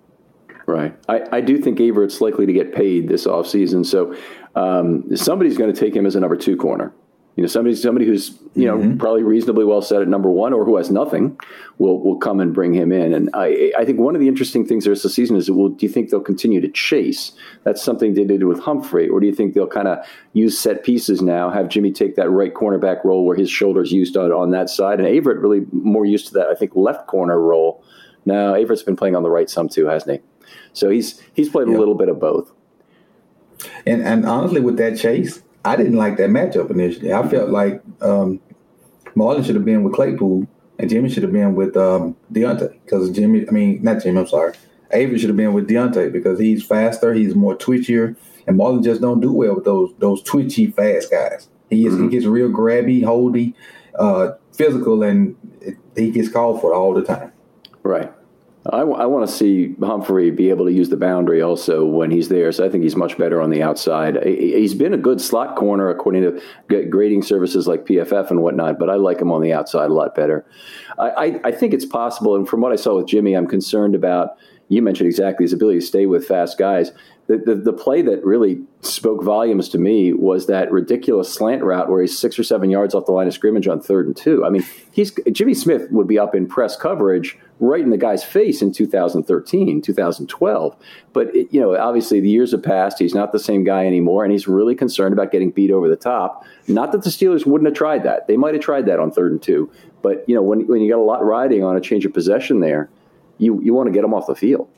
Right. 0.67 0.95
I, 1.09 1.37
I 1.37 1.41
do 1.41 1.57
think 1.57 1.79
Averett's 1.79 2.21
likely 2.21 2.45
to 2.45 2.53
get 2.53 2.73
paid 2.73 3.09
this 3.09 3.25
offseason. 3.25 3.85
So 3.85 4.15
um, 4.55 5.15
somebody's 5.15 5.57
going 5.57 5.73
to 5.73 5.79
take 5.79 5.95
him 5.95 6.05
as 6.05 6.15
a 6.15 6.19
number 6.19 6.37
two 6.37 6.55
corner. 6.55 6.93
You 7.35 7.43
know, 7.43 7.47
somebody 7.47 7.75
somebody 7.75 8.05
who's 8.05 8.37
you 8.55 8.65
know 8.65 8.77
mm-hmm. 8.77 8.97
probably 8.97 9.23
reasonably 9.23 9.63
well 9.63 9.81
set 9.81 10.01
at 10.01 10.07
number 10.07 10.29
one, 10.29 10.51
or 10.51 10.65
who 10.65 10.75
has 10.75 10.91
nothing, 10.91 11.39
will 11.77 11.99
will 12.03 12.17
come 12.17 12.41
and 12.41 12.53
bring 12.53 12.73
him 12.73 12.91
in. 12.91 13.13
And 13.13 13.29
I 13.33 13.71
I 13.77 13.85
think 13.85 13.99
one 13.99 14.15
of 14.15 14.21
the 14.21 14.27
interesting 14.27 14.65
things 14.65 14.83
there 14.83 14.91
is 14.91 15.01
this 15.03 15.15
season 15.15 15.37
is, 15.37 15.49
well, 15.49 15.69
do 15.69 15.85
you 15.85 15.91
think 15.91 16.09
they'll 16.09 16.19
continue 16.19 16.59
to 16.59 16.69
chase? 16.69 17.31
That's 17.63 17.81
something 17.81 18.13
they 18.13 18.25
did 18.25 18.43
with 18.43 18.59
Humphrey, 18.59 19.07
or 19.07 19.21
do 19.21 19.27
you 19.27 19.33
think 19.33 19.53
they'll 19.53 19.65
kind 19.65 19.87
of 19.87 20.05
use 20.33 20.59
set 20.59 20.83
pieces 20.83 21.21
now, 21.21 21.49
have 21.49 21.69
Jimmy 21.69 21.91
take 21.91 22.15
that 22.15 22.29
right 22.29 22.53
cornerback 22.53 23.03
role 23.05 23.25
where 23.25 23.37
his 23.37 23.49
shoulders 23.49 23.91
used 23.91 24.17
on, 24.17 24.31
on 24.33 24.51
that 24.51 24.69
side, 24.69 24.99
and 24.99 25.07
Averett 25.07 25.41
really 25.41 25.65
more 25.71 26.05
used 26.05 26.27
to 26.27 26.33
that 26.33 26.47
I 26.47 26.55
think 26.55 26.75
left 26.75 27.07
corner 27.07 27.39
role. 27.39 27.83
Now 28.25 28.53
Averett's 28.53 28.83
been 28.83 28.95
playing 28.95 29.15
on 29.15 29.23
the 29.23 29.29
right 29.29 29.49
some 29.49 29.69
too, 29.69 29.87
hasn't 29.87 30.19
he? 30.19 30.45
So 30.73 30.89
he's 30.89 31.21
he's 31.33 31.49
played 31.49 31.67
a 31.67 31.71
little 31.71 31.95
bit 31.95 32.09
of 32.09 32.19
both. 32.19 32.51
And 33.85 34.01
and 34.03 34.25
honestly, 34.25 34.61
with 34.61 34.77
that 34.77 34.97
chase, 34.97 35.41
I 35.63 35.75
didn't 35.75 35.95
like 35.95 36.17
that 36.17 36.29
matchup 36.29 36.71
initially. 36.71 37.13
I 37.13 37.27
felt 37.27 37.49
like 37.49 37.81
um, 38.01 38.39
Marlon 39.15 39.45
should 39.45 39.55
have 39.55 39.65
been 39.65 39.83
with 39.83 39.93
Claypool 39.93 40.47
and 40.79 40.89
Jimmy 40.89 41.09
should 41.09 41.23
have 41.23 41.31
been 41.31 41.53
with 41.53 41.77
um, 41.77 42.15
Diontae 42.33 42.73
because 42.83 43.11
Jimmy, 43.11 43.47
I 43.47 43.51
mean, 43.51 43.83
not 43.83 44.01
Jimmy, 44.01 44.19
I'm 44.19 44.27
sorry. 44.27 44.53
Avery 44.91 45.19
should 45.19 45.29
have 45.29 45.37
been 45.37 45.53
with 45.53 45.69
Diontae 45.69 46.11
because 46.11 46.39
he's 46.39 46.65
faster, 46.65 47.13
he's 47.13 47.35
more 47.35 47.55
twitchier, 47.55 48.15
and 48.47 48.59
Marlon 48.59 48.83
just 48.83 48.99
don't 48.99 49.21
do 49.21 49.31
well 49.31 49.55
with 49.55 49.63
those 49.63 49.93
those 49.99 50.21
twitchy 50.23 50.67
fast 50.67 51.11
guys. 51.11 51.47
He 51.69 51.85
is, 51.85 51.93
mm-hmm. 51.93 52.05
he 52.05 52.09
gets 52.09 52.25
real 52.25 52.49
grabby, 52.49 53.03
holdy, 53.03 53.55
uh, 53.97 54.31
physical, 54.51 55.03
and 55.03 55.35
it, 55.61 55.77
he 55.95 56.11
gets 56.11 56.29
called 56.29 56.59
for 56.59 56.73
it 56.73 56.75
all 56.75 56.93
the 56.93 57.03
time. 57.03 57.31
Right. 57.83 58.11
I, 58.65 58.79
w- 58.79 58.97
I 58.97 59.07
want 59.07 59.27
to 59.27 59.35
see 59.35 59.75
Humphrey 59.81 60.29
be 60.29 60.49
able 60.49 60.65
to 60.65 60.71
use 60.71 60.89
the 60.89 60.97
boundary 60.97 61.41
also 61.41 61.83
when 61.83 62.11
he's 62.11 62.29
there. 62.29 62.51
So 62.51 62.65
I 62.65 62.69
think 62.69 62.83
he's 62.83 62.95
much 62.95 63.17
better 63.17 63.41
on 63.41 63.49
the 63.49 63.63
outside. 63.63 64.23
He's 64.23 64.75
been 64.75 64.93
a 64.93 64.97
good 64.97 65.19
slot 65.19 65.55
corner 65.55 65.89
according 65.89 66.21
to 66.21 66.85
grading 66.85 67.23
services 67.23 67.67
like 67.67 67.85
PFF 67.85 68.29
and 68.29 68.41
whatnot, 68.41 68.77
but 68.77 68.89
I 68.89 68.95
like 68.95 69.19
him 69.19 69.31
on 69.31 69.41
the 69.41 69.51
outside 69.51 69.89
a 69.89 69.93
lot 69.93 70.13
better. 70.13 70.45
I, 70.99 71.09
I, 71.09 71.39
I 71.45 71.51
think 71.51 71.73
it's 71.73 71.85
possible, 71.85 72.35
and 72.35 72.47
from 72.47 72.61
what 72.61 72.71
I 72.71 72.75
saw 72.75 72.97
with 72.97 73.07
Jimmy, 73.07 73.33
I'm 73.33 73.47
concerned 73.47 73.95
about. 73.95 74.37
You 74.71 74.81
mentioned 74.81 75.07
exactly 75.07 75.43
his 75.43 75.53
ability 75.53 75.79
to 75.79 75.85
stay 75.85 76.05
with 76.05 76.25
fast 76.25 76.57
guys 76.57 76.91
the, 77.31 77.37
the, 77.37 77.55
the, 77.55 77.73
play 77.73 78.01
that 78.01 78.25
really 78.25 78.61
spoke 78.81 79.23
volumes 79.23 79.69
to 79.69 79.77
me 79.77 80.11
was 80.11 80.47
that 80.47 80.71
ridiculous 80.71 81.33
slant 81.33 81.63
route 81.63 81.89
where 81.89 82.01
he's 82.01 82.17
six 82.17 82.37
or 82.37 82.43
seven 82.43 82.69
yards 82.69 82.93
off 82.93 83.05
the 83.05 83.13
line 83.13 83.27
of 83.27 83.33
scrimmage 83.33 83.67
on 83.67 83.79
third 83.79 84.07
and 84.07 84.17
two. 84.17 84.43
I 84.43 84.49
mean, 84.49 84.65
he's 84.91 85.13
Jimmy 85.31 85.53
Smith 85.53 85.89
would 85.91 86.07
be 86.07 86.19
up 86.19 86.35
in 86.35 86.45
press 86.45 86.75
coverage 86.75 87.37
right 87.59 87.81
in 87.81 87.89
the 87.89 87.97
guy's 87.97 88.23
face 88.23 88.61
in 88.61 88.73
2013, 88.73 89.81
2012. 89.81 90.75
But 91.13 91.33
it, 91.33 91.47
you 91.53 91.61
know, 91.61 91.77
obviously 91.77 92.19
the 92.19 92.29
years 92.29 92.51
have 92.51 92.63
passed. 92.63 92.99
He's 92.99 93.15
not 93.15 93.31
the 93.31 93.39
same 93.39 93.63
guy 93.63 93.85
anymore, 93.85 94.23
and 94.25 94.31
he's 94.31 94.47
really 94.47 94.75
concerned 94.75 95.13
about 95.13 95.31
getting 95.31 95.51
beat 95.51 95.71
over 95.71 95.87
the 95.87 95.95
top. 95.95 96.43
Not 96.67 96.91
that 96.91 97.03
the 97.03 97.09
Steelers 97.09 97.45
wouldn't 97.45 97.67
have 97.67 97.77
tried 97.77 98.03
that; 98.03 98.27
they 98.27 98.35
might 98.35 98.55
have 98.55 98.63
tried 98.63 98.87
that 98.87 98.99
on 98.99 99.11
third 99.11 99.31
and 99.31 99.41
two. 99.41 99.71
But 100.01 100.27
you 100.27 100.35
know, 100.35 100.41
when 100.41 100.67
when 100.67 100.81
you 100.81 100.91
got 100.91 100.99
a 100.99 101.03
lot 101.03 101.23
riding 101.23 101.63
on 101.63 101.77
a 101.77 101.81
change 101.81 102.05
of 102.05 102.13
possession 102.13 102.59
there, 102.59 102.89
you 103.41 103.59
you 103.61 103.73
want 103.73 103.87
to 103.87 103.91
get 103.91 104.03
them 104.03 104.13
off 104.13 104.27
the 104.27 104.35
field. 104.35 104.69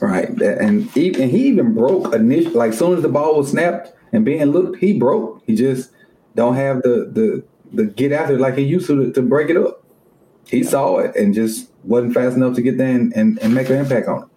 Right, 0.00 0.28
and 0.28 0.90
he, 0.90 1.08
and 1.08 1.30
he 1.30 1.46
even 1.46 1.72
broke 1.72 2.12
initially. 2.14 2.52
Like 2.54 2.74
soon 2.74 2.96
as 2.96 3.02
the 3.02 3.08
ball 3.08 3.38
was 3.38 3.50
snapped 3.50 3.92
and 4.12 4.24
being 4.24 4.44
looked, 4.46 4.78
he 4.78 4.98
broke. 4.98 5.42
He 5.46 5.54
just 5.54 5.90
don't 6.34 6.56
have 6.56 6.82
the 6.82 7.08
the 7.10 7.44
the 7.72 7.86
get 7.86 8.12
after 8.12 8.38
like 8.38 8.56
he 8.56 8.64
used 8.64 8.88
to 8.88 9.10
to 9.12 9.22
break 9.22 9.48
it 9.48 9.56
up. 9.56 9.82
He 10.46 10.62
saw 10.62 10.98
it 10.98 11.16
and 11.16 11.32
just 11.32 11.70
wasn't 11.84 12.14
fast 12.14 12.36
enough 12.36 12.54
to 12.56 12.62
get 12.62 12.78
there 12.78 12.94
and, 12.94 13.12
and, 13.16 13.38
and 13.40 13.54
make 13.54 13.68
an 13.68 13.76
impact 13.76 14.06
on 14.06 14.24
it. 14.24 14.28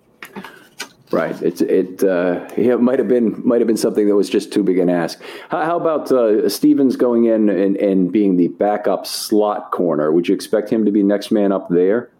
Right. 1.11 1.41
It 1.41 1.61
it 1.61 2.03
uh, 2.03 2.47
yeah, 2.55 2.75
might 2.75 2.99
have 2.99 3.07
been 3.07 3.41
might 3.45 3.61
have 3.61 3.67
been 3.67 3.77
something 3.77 4.07
that 4.07 4.15
was 4.15 4.29
just 4.29 4.53
too 4.53 4.63
big 4.63 4.77
an 4.77 4.89
ask. 4.89 5.19
How, 5.49 5.65
how 5.65 5.77
about 5.77 6.11
uh, 6.11 6.47
Stevens 6.49 6.95
going 6.95 7.25
in 7.25 7.49
and, 7.49 7.75
and 7.77 8.11
being 8.11 8.37
the 8.37 8.49
backup 8.49 9.07
slot 9.07 9.71
corner? 9.71 10.11
Would 10.11 10.27
you 10.27 10.35
expect 10.35 10.69
him 10.69 10.85
to 10.85 10.91
be 10.91 11.01
next 11.01 11.31
man 11.31 11.51
up 11.51 11.67
there? 11.69 12.11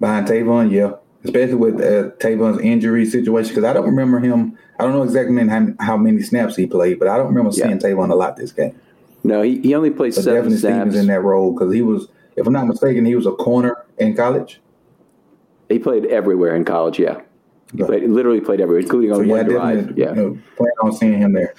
behind 0.00 0.26
Tavon, 0.26 0.70
yeah. 0.70 0.92
Especially 1.24 1.54
with 1.54 1.74
uh, 1.80 2.14
Tavon's 2.18 2.60
injury 2.60 3.04
situation, 3.04 3.48
because 3.48 3.64
I 3.64 3.72
don't 3.72 3.86
remember 3.86 4.20
him. 4.20 4.56
I 4.78 4.84
don't 4.84 4.92
know 4.92 5.02
exactly 5.02 5.36
how, 5.48 5.66
how 5.80 5.96
many 5.96 6.22
snaps 6.22 6.56
he 6.56 6.66
played, 6.66 6.98
but 6.98 7.08
I 7.08 7.16
don't 7.16 7.26
remember 7.26 7.50
seeing 7.50 7.70
yeah. 7.70 7.76
Tavon 7.76 8.10
a 8.10 8.14
lot 8.14 8.36
this 8.36 8.52
game. 8.52 8.78
No, 9.24 9.42
he, 9.42 9.60
he 9.60 9.74
only 9.74 9.90
played 9.90 10.14
but 10.14 10.22
seven 10.22 10.34
definitely 10.34 10.58
snaps. 10.58 10.74
Stevens 10.74 10.96
in 10.96 11.06
that 11.08 11.20
role 11.22 11.52
because 11.52 11.74
he 11.74 11.82
was, 11.82 12.06
if 12.36 12.46
I'm 12.46 12.52
not 12.52 12.68
mistaken, 12.68 13.04
he 13.04 13.16
was 13.16 13.26
a 13.26 13.32
corner 13.32 13.84
in 13.98 14.16
college. 14.16 14.60
He 15.68 15.78
played 15.78 16.06
everywhere 16.06 16.54
in 16.56 16.64
college. 16.64 16.98
Yeah, 16.98 17.20
he 17.76 17.82
played, 17.82 18.08
literally 18.08 18.40
played 18.40 18.60
everywhere, 18.60 18.80
including 18.80 19.12
on 19.12 19.24
so, 19.24 19.28
one 19.28 19.46
drive. 19.46 19.98
Yeah, 19.98 20.10
you 20.10 20.14
know, 20.14 20.38
plan 20.56 20.70
on 20.82 20.92
seeing 20.92 21.18
him 21.18 21.32
there. 21.32 21.54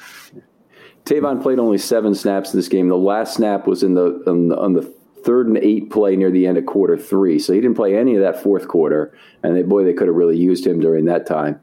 Tavon 1.05 1.41
played 1.41 1.59
only 1.59 1.77
seven 1.77 2.13
snaps 2.13 2.53
in 2.53 2.59
this 2.59 2.67
game. 2.67 2.87
The 2.87 2.97
last 2.97 3.35
snap 3.35 3.67
was 3.67 3.83
in 3.83 3.95
the 3.95 4.23
on 4.27 4.49
the, 4.49 4.57
on 4.57 4.73
the 4.73 4.81
third 5.23 5.47
and 5.47 5.57
eight 5.57 5.89
play 5.89 6.15
near 6.15 6.31
the 6.31 6.47
end 6.47 6.57
of 6.57 6.65
quarter 6.65 6.97
three. 6.97 7.39
So 7.39 7.53
he 7.53 7.61
didn't 7.61 7.75
play 7.75 7.97
any 7.97 8.15
of 8.15 8.21
that 8.21 8.41
fourth 8.41 8.67
quarter. 8.67 9.17
And 9.43 9.55
they, 9.55 9.63
boy, 9.63 9.83
they 9.83 9.93
could 9.93 10.07
have 10.07 10.15
really 10.15 10.37
used 10.37 10.65
him 10.65 10.79
during 10.79 11.05
that 11.05 11.25
time. 11.25 11.59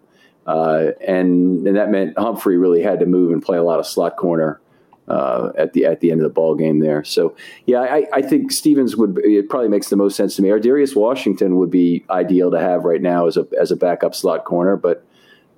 Uh, 0.46 0.92
and 1.06 1.66
and 1.66 1.76
that 1.76 1.90
meant 1.90 2.18
Humphrey 2.18 2.56
really 2.56 2.82
had 2.82 3.00
to 3.00 3.06
move 3.06 3.32
and 3.32 3.42
play 3.42 3.58
a 3.58 3.62
lot 3.62 3.80
of 3.80 3.86
slot 3.86 4.16
corner 4.16 4.60
uh, 5.08 5.50
at 5.56 5.72
the 5.72 5.84
at 5.84 6.00
the 6.00 6.10
end 6.10 6.20
of 6.20 6.25
the 6.25 6.32
ball 6.32 6.54
game 6.54 6.80
there. 6.80 7.04
So 7.04 7.36
yeah, 7.66 7.80
I, 7.80 8.06
I 8.12 8.22
think 8.22 8.52
Stevens 8.52 8.96
would 8.96 9.18
it 9.25 9.48
probably 9.48 9.68
makes 9.68 9.88
the 9.88 9.96
most 9.96 10.16
sense 10.16 10.36
to 10.36 10.42
me. 10.42 10.50
Or 10.50 10.58
Darius 10.58 10.96
Washington 10.96 11.56
would 11.56 11.70
be 11.70 12.04
ideal 12.10 12.50
to 12.50 12.60
have 12.60 12.84
right 12.84 13.02
now 13.02 13.26
as 13.26 13.36
a 13.36 13.46
as 13.58 13.70
a 13.70 13.76
backup 13.76 14.14
slot 14.14 14.44
corner, 14.44 14.76
but 14.76 15.04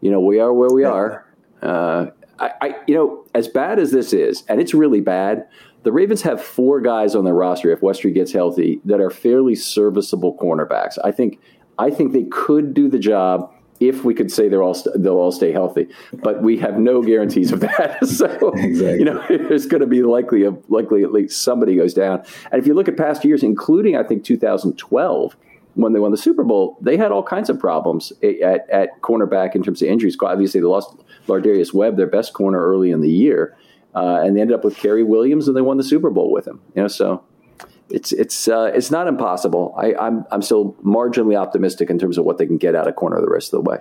you 0.00 0.10
know 0.10 0.20
we 0.20 0.38
are 0.38 0.52
where 0.52 0.70
we 0.70 0.84
are. 0.84 1.26
Uh, 1.62 2.06
I, 2.38 2.50
I 2.60 2.74
you 2.86 2.94
know 2.94 3.24
as 3.34 3.48
bad 3.48 3.78
as 3.78 3.90
this 3.90 4.12
is, 4.12 4.44
and 4.48 4.60
it's 4.60 4.74
really 4.74 5.00
bad. 5.00 5.46
The 5.84 5.92
Ravens 5.92 6.22
have 6.22 6.42
four 6.42 6.80
guys 6.80 7.14
on 7.14 7.24
their 7.24 7.34
roster 7.34 7.70
if 7.70 7.80
Westry 7.80 8.12
gets 8.12 8.32
healthy 8.32 8.80
that 8.84 9.00
are 9.00 9.10
fairly 9.10 9.54
serviceable 9.54 10.36
cornerbacks. 10.36 10.98
I 11.02 11.12
think 11.12 11.40
I 11.78 11.90
think 11.90 12.12
they 12.12 12.24
could 12.24 12.74
do 12.74 12.88
the 12.88 12.98
job 12.98 13.52
if 13.80 14.04
we 14.04 14.14
could 14.14 14.30
say 14.30 14.48
they're 14.48 14.62
all 14.62 14.74
they 14.74 14.90
they'll 14.96 15.16
all 15.16 15.32
stay 15.32 15.52
healthy, 15.52 15.88
but 16.12 16.42
we 16.42 16.58
have 16.58 16.78
no 16.78 17.02
guarantees 17.02 17.52
of 17.52 17.60
that. 17.60 17.98
so 18.06 18.26
exactly. 18.54 18.98
you 18.98 19.04
know, 19.04 19.24
there's 19.28 19.66
going 19.66 19.80
to 19.80 19.86
be 19.86 20.02
likely 20.02 20.44
a, 20.44 20.52
likely 20.68 21.02
at 21.02 21.12
least 21.12 21.42
somebody 21.42 21.76
goes 21.76 21.94
down. 21.94 22.22
And 22.50 22.60
if 22.60 22.66
you 22.66 22.74
look 22.74 22.88
at 22.88 22.96
past 22.96 23.24
years, 23.24 23.42
including 23.42 23.96
I 23.96 24.02
think 24.02 24.24
2012 24.24 25.36
when 25.74 25.92
they 25.92 26.00
won 26.00 26.10
the 26.10 26.16
Super 26.16 26.42
Bowl, 26.42 26.76
they 26.80 26.96
had 26.96 27.12
all 27.12 27.22
kinds 27.22 27.48
of 27.48 27.60
problems 27.60 28.12
at, 28.20 28.68
at 28.68 29.00
cornerback 29.00 29.54
in 29.54 29.62
terms 29.62 29.80
of 29.80 29.88
injuries. 29.88 30.16
Obviously, 30.20 30.60
they 30.60 30.66
lost 30.66 30.96
Lardarius 31.28 31.72
Webb, 31.72 31.96
their 31.96 32.08
best 32.08 32.32
corner 32.32 32.60
early 32.60 32.90
in 32.90 33.00
the 33.00 33.10
year 33.10 33.56
uh, 33.94 34.20
and 34.22 34.36
they 34.36 34.40
ended 34.40 34.54
up 34.54 34.64
with 34.64 34.76
Cary 34.76 35.02
Williams, 35.02 35.48
and 35.48 35.56
they 35.56 35.60
won 35.60 35.76
the 35.76 35.82
Super 35.82 36.10
Bowl 36.10 36.30
with 36.30 36.46
him. 36.46 36.60
You 36.74 36.82
know, 36.82 36.88
so 36.88 37.24
it's 37.90 38.12
it's 38.12 38.48
uh, 38.48 38.70
it's 38.74 38.90
not 38.90 39.06
impossible. 39.06 39.74
I, 39.76 39.94
I'm 39.94 40.24
I'm 40.30 40.42
still 40.42 40.74
marginally 40.84 41.38
optimistic 41.38 41.90
in 41.90 41.98
terms 41.98 42.18
of 42.18 42.24
what 42.24 42.38
they 42.38 42.46
can 42.46 42.58
get 42.58 42.74
out 42.74 42.88
of 42.88 42.96
corner 42.96 43.20
the 43.20 43.30
rest 43.30 43.52
of 43.52 43.64
the 43.64 43.70
way. 43.70 43.78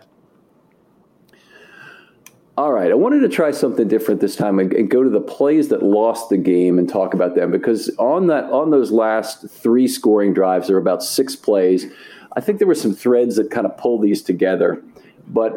All 2.57 2.71
right, 2.71 2.89
I 2.89 2.95
wanted 2.95 3.19
to 3.19 3.29
try 3.29 3.51
something 3.51 3.87
different 3.87 4.19
this 4.19 4.35
time 4.35 4.57
and, 4.57 4.89
go 4.89 5.03
to 5.03 5.11
the 5.11 5.21
plays 5.21 5.67
that 5.67 5.83
lost 5.83 6.29
the 6.29 6.37
game 6.37 6.79
and 6.79 6.89
talk 6.89 7.13
about 7.13 7.35
them 7.35 7.51
because 7.51 7.95
on 7.99 8.27
that 8.27 8.45
on 8.45 8.71
those 8.71 8.89
last 8.89 9.47
three 9.47 9.87
scoring 9.87 10.33
drives, 10.33 10.67
there 10.67 10.75
were 10.75 10.81
about 10.81 11.03
six 11.03 11.35
plays. 11.35 11.85
I 12.35 12.41
think 12.41 12.57
there 12.57 12.67
were 12.67 12.75
some 12.75 12.95
threads 12.95 13.35
that 13.35 13.51
kind 13.51 13.67
of 13.67 13.77
pull 13.77 13.99
these 13.99 14.23
together, 14.23 14.81
but 15.27 15.53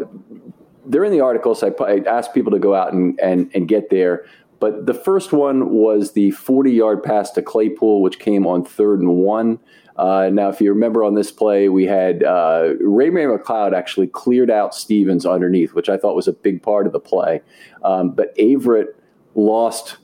they're 0.84 1.04
in 1.04 1.12
the 1.12 1.20
article. 1.20 1.54
So 1.54 1.74
I, 1.80 1.84
I 1.84 1.98
asked 2.06 2.34
people 2.34 2.52
to 2.52 2.58
go 2.58 2.74
out 2.74 2.92
and, 2.92 3.18
and, 3.20 3.50
and 3.54 3.66
get 3.66 3.88
there 3.88 4.26
But 4.60 4.86
the 4.86 4.94
first 4.94 5.32
one 5.32 5.70
was 5.70 6.12
the 6.12 6.30
40 6.32 6.70
yard 6.70 7.02
pass 7.02 7.30
to 7.32 7.42
Claypool, 7.42 8.02
which 8.02 8.18
came 8.18 8.46
on 8.46 8.64
third 8.64 9.00
and 9.00 9.16
one. 9.16 9.58
Uh, 9.96 10.30
now, 10.32 10.48
if 10.48 10.60
you 10.60 10.70
remember 10.70 11.02
on 11.02 11.14
this 11.14 11.32
play, 11.32 11.68
we 11.68 11.84
had 11.84 12.22
uh, 12.22 12.74
Ray 12.80 13.10
Ray 13.10 13.24
McCloud 13.24 13.74
actually 13.74 14.06
cleared 14.06 14.50
out 14.50 14.74
Stevens 14.74 15.26
underneath, 15.26 15.74
which 15.74 15.88
I 15.88 15.96
thought 15.96 16.14
was 16.14 16.28
a 16.28 16.32
big 16.32 16.62
part 16.62 16.86
of 16.86 16.92
the 16.92 17.00
play. 17.00 17.42
Um, 17.82 18.12
but 18.12 18.36
Averett 18.36 18.94
lost 19.34 19.96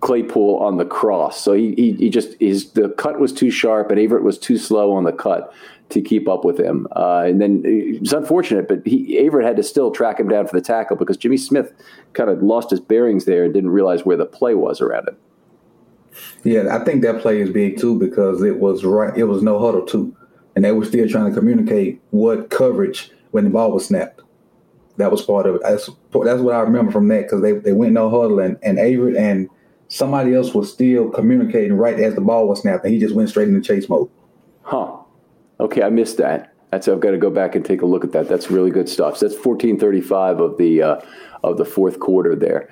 Claypool 0.00 0.58
on 0.58 0.76
the 0.76 0.84
cross. 0.84 1.40
So 1.40 1.54
he, 1.54 1.74
he, 1.74 1.92
he, 1.92 2.10
just 2.10 2.36
his 2.38 2.72
the 2.72 2.90
cut 2.90 3.18
was 3.18 3.32
too 3.32 3.50
sharp 3.50 3.90
and 3.90 3.98
Averett 3.98 4.22
was 4.22 4.38
too 4.38 4.58
slow 4.58 4.92
on 4.92 5.04
the 5.04 5.12
cut 5.12 5.52
to 5.88 6.00
keep 6.00 6.28
up 6.28 6.44
with 6.44 6.58
him. 6.58 6.86
Uh, 6.96 7.24
and 7.26 7.40
then 7.40 7.62
it's 7.64 8.12
unfortunate, 8.12 8.68
but 8.68 8.84
he 8.84 9.18
Averett 9.20 9.44
had 9.44 9.56
to 9.56 9.62
still 9.62 9.90
track 9.90 10.18
him 10.18 10.28
down 10.28 10.46
for 10.46 10.58
the 10.58 10.64
tackle 10.64 10.96
because 10.96 11.16
Jimmy 11.16 11.36
Smith 11.36 11.72
kind 12.12 12.28
of 12.28 12.42
lost 12.42 12.70
his 12.70 12.80
bearings 12.80 13.24
there 13.24 13.44
and 13.44 13.54
didn't 13.54 13.70
realize 13.70 14.04
where 14.04 14.16
the 14.16 14.26
play 14.26 14.54
was 14.54 14.80
around 14.80 15.08
him. 15.08 15.16
Yeah, 16.44 16.74
I 16.74 16.84
think 16.84 17.02
that 17.02 17.20
play 17.20 17.40
is 17.40 17.50
big 17.50 17.78
too 17.78 17.98
because 17.98 18.42
it 18.42 18.58
was 18.58 18.84
right. 18.84 19.16
It 19.16 19.24
was 19.24 19.42
no 19.42 19.58
huddle 19.58 19.84
too, 19.84 20.16
and 20.54 20.64
they 20.64 20.72
were 20.72 20.84
still 20.84 21.08
trying 21.08 21.32
to 21.32 21.38
communicate 21.38 22.00
what 22.10 22.50
coverage 22.50 23.10
when 23.30 23.44
the 23.44 23.50
ball 23.50 23.72
was 23.72 23.86
snapped. 23.86 24.22
That 24.96 25.10
was 25.10 25.22
part 25.22 25.46
of 25.46 25.56
it. 25.56 25.62
That's, 25.62 25.86
that's 25.86 26.40
what 26.40 26.54
I 26.54 26.60
remember 26.60 26.90
from 26.90 27.08
that 27.08 27.24
because 27.24 27.42
they, 27.42 27.52
they 27.52 27.72
went 27.72 27.92
no 27.92 28.08
huddle 28.08 28.40
and 28.40 28.58
and 28.62 28.78
Averett 28.78 29.18
and 29.18 29.50
somebody 29.88 30.34
else 30.34 30.54
was 30.54 30.72
still 30.72 31.10
communicating 31.10 31.74
right 31.74 32.00
as 32.00 32.14
the 32.14 32.20
ball 32.20 32.48
was 32.48 32.60
snapped, 32.60 32.84
and 32.84 32.92
he 32.92 32.98
just 32.98 33.14
went 33.14 33.28
straight 33.28 33.48
into 33.48 33.60
chase 33.60 33.88
mode. 33.88 34.10
Huh. 34.62 34.96
Okay, 35.58 35.82
I 35.82 35.90
missed 35.90 36.18
that. 36.18 36.52
That's 36.70 36.88
I've 36.88 37.00
got 37.00 37.12
to 37.12 37.18
go 37.18 37.30
back 37.30 37.54
and 37.54 37.64
take 37.64 37.82
a 37.82 37.86
look 37.86 38.04
at 38.04 38.12
that. 38.12 38.28
That's 38.28 38.50
really 38.50 38.70
good 38.70 38.88
stuff. 38.88 39.16
So 39.16 39.28
that's 39.28 39.40
14:35 39.40 40.40
of 40.40 40.58
the 40.58 40.82
uh, 40.82 41.00
of 41.42 41.56
the 41.56 41.64
fourth 41.64 42.00
quarter 42.00 42.34
there, 42.34 42.68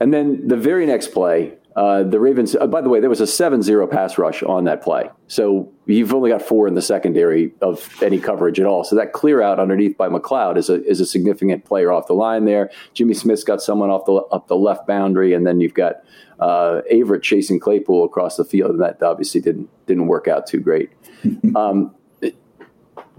and 0.00 0.12
then 0.12 0.48
the 0.48 0.56
very 0.56 0.84
next 0.86 1.08
play, 1.08 1.54
uh, 1.76 2.02
the 2.02 2.18
Ravens. 2.18 2.56
Uh, 2.56 2.66
by 2.66 2.80
the 2.80 2.88
way, 2.88 2.98
there 3.00 3.08
was 3.08 3.20
a 3.20 3.24
7-0 3.24 3.90
pass 3.90 4.18
rush 4.18 4.42
on 4.42 4.64
that 4.64 4.82
play, 4.82 5.08
so 5.28 5.72
you've 5.86 6.12
only 6.12 6.30
got 6.30 6.42
four 6.42 6.66
in 6.66 6.74
the 6.74 6.82
secondary 6.82 7.54
of 7.62 7.88
any 8.02 8.18
coverage 8.18 8.58
at 8.58 8.66
all. 8.66 8.82
So 8.82 8.96
that 8.96 9.12
clear 9.12 9.40
out 9.40 9.60
underneath 9.60 9.96
by 9.96 10.08
McCloud 10.08 10.56
is 10.56 10.68
a 10.68 10.84
is 10.84 11.00
a 11.00 11.06
significant 11.06 11.64
player 11.64 11.92
off 11.92 12.08
the 12.08 12.14
line 12.14 12.44
there. 12.44 12.70
Jimmy 12.92 13.14
Smith's 13.14 13.44
got 13.44 13.62
someone 13.62 13.88
off 13.88 14.04
the 14.04 14.14
up 14.14 14.48
the 14.48 14.56
left 14.56 14.86
boundary, 14.86 15.32
and 15.32 15.46
then 15.46 15.60
you've 15.60 15.74
got 15.74 16.02
uh, 16.40 16.82
Averett 16.92 17.22
chasing 17.22 17.60
Claypool 17.60 18.04
across 18.04 18.36
the 18.36 18.44
field, 18.44 18.72
and 18.72 18.82
that 18.82 19.00
obviously 19.00 19.40
didn't 19.40 19.70
didn't 19.86 20.08
work 20.08 20.26
out 20.26 20.46
too 20.46 20.60
great. 20.60 20.90
Um, 21.54 21.94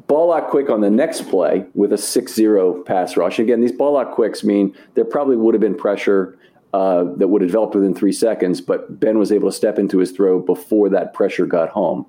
ball 0.08 0.34
out 0.34 0.50
quick 0.50 0.70
on 0.70 0.82
the 0.82 0.90
next 0.90 1.30
play 1.30 1.66
with 1.74 1.94
a 1.94 1.98
6-0 1.98 2.86
pass 2.86 3.18
rush. 3.18 3.40
Again, 3.40 3.62
these 3.62 3.72
ball 3.72 3.98
out 3.98 4.12
quicks 4.12 4.44
mean 4.44 4.76
there 4.96 5.06
probably 5.06 5.36
would 5.36 5.54
have 5.54 5.62
been 5.62 5.76
pressure 5.76 6.38
uh, 6.74 7.06
that 7.18 7.28
would 7.28 7.42
have 7.42 7.50
developed 7.50 7.76
within 7.76 7.94
three 7.94 8.12
seconds, 8.12 8.60
but 8.60 9.00
Ben 9.00 9.20
was 9.20 9.32
able 9.32 9.50
to 9.50 9.56
step 9.56 9.78
into 9.78 10.00
his 10.00 10.12
throw 10.12 10.40
before 10.40 10.90
that 10.90 11.14
pressure 11.14 11.46
got 11.46 11.70
home. 11.70 12.06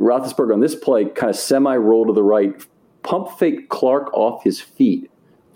Roethlisberger 0.00 0.54
on 0.54 0.60
this 0.60 0.74
play 0.74 1.06
kind 1.06 1.30
of 1.30 1.36
semi 1.36 1.76
roll 1.76 2.06
to 2.06 2.12
the 2.12 2.22
right, 2.22 2.54
pump 3.02 3.36
fake 3.38 3.68
Clark 3.68 4.12
off 4.14 4.44
his 4.44 4.60
feet 4.60 5.10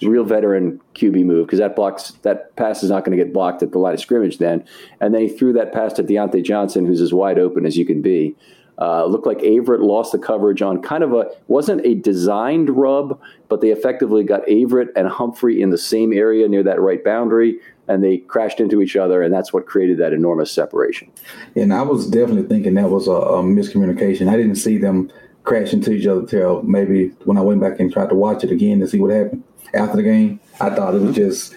real 0.09 0.25
veteran 0.25 0.81
QB 0.95 1.25
move 1.25 1.47
because 1.47 1.59
that 1.59 1.76
blocks 1.76 2.12
that 2.23 2.55
pass 2.57 2.83
is 2.83 2.91
not 2.91 3.05
going 3.05 3.17
to 3.17 3.23
get 3.23 3.33
blocked 3.33 3.62
at 3.62 3.73
the 3.73 3.79
line 3.79 3.95
of 3.95 4.00
scrimmage 4.00 4.38
then. 4.38 4.64
And 5.00 5.14
then 5.14 5.23
he 5.23 5.29
threw 5.29 5.52
that 5.52 5.73
pass 5.73 5.93
to 5.95 6.02
Diontae 6.02 6.45
Johnson, 6.45 6.87
who's 6.87 7.00
as 7.00 7.12
wide 7.12 7.38
open 7.38 7.67
as 7.67 7.76
you 7.76 7.87
can 7.87 8.02
be. 8.02 8.37
Uh, 8.79 9.05
looked 9.05 9.26
like 9.26 9.38
Averett 9.38 9.81
lost 9.81 10.12
the 10.12 10.19
coverage 10.19 10.62
on 10.62 10.81
kind 10.81 11.05
of 11.05 11.12
a 11.12 11.31
wasn't 11.47 11.85
a 11.85 11.95
designed 11.95 12.71
rub, 12.71 13.21
but 13.49 13.61
they 13.61 13.71
effectively 13.71 14.25
got 14.25 14.45
Averett 14.47 14.88
and 14.97 15.09
Humphrey 15.09 15.61
in 15.61 15.71
the 15.71 15.79
same 15.79 16.12
area 16.12 16.49
near 16.49 16.62
that 16.62 16.81
right 16.81 17.05
boundary, 17.05 17.59
and 17.87 18.02
they 18.02 18.19
crashed 18.19 18.61
into 18.61 18.81
each 18.81 18.97
other, 18.97 19.23
and 19.23 19.33
that's 19.33 19.52
what 19.52 19.67
created 19.67 19.99
that 19.99 20.12
enormous 20.12 20.50
separation. 20.50 21.11
And 21.55 21.73
I 21.73 21.83
was 21.83 22.09
definitely 22.09 22.49
thinking 22.49 22.75
that 22.75 22.91
was 22.91 23.09
a, 23.09 23.12
a 23.12 23.43
miscommunication. 23.43 24.29
I 24.29 24.37
didn't 24.37 24.57
see 24.57 24.79
them 24.79 25.12
crash 25.45 25.73
into 25.73 25.93
each 25.93 26.07
other 26.07 26.25
till 26.25 26.62
maybe 26.62 27.09
when 27.25 27.37
I 27.37 27.43
went 27.43 27.61
back 27.61 27.79
and 27.79 27.93
tried 27.93 28.09
to 28.09 28.14
watch 28.14 28.43
it 28.43 28.50
again 28.50 28.81
to 28.81 28.88
see 28.88 29.00
what 29.00 29.11
happened 29.11 29.45
after 29.75 29.97
the 29.97 30.02
game. 30.02 30.41
I 30.61 30.71
thought 30.71 30.95
it 30.95 31.02
was 31.02 31.14
just 31.14 31.55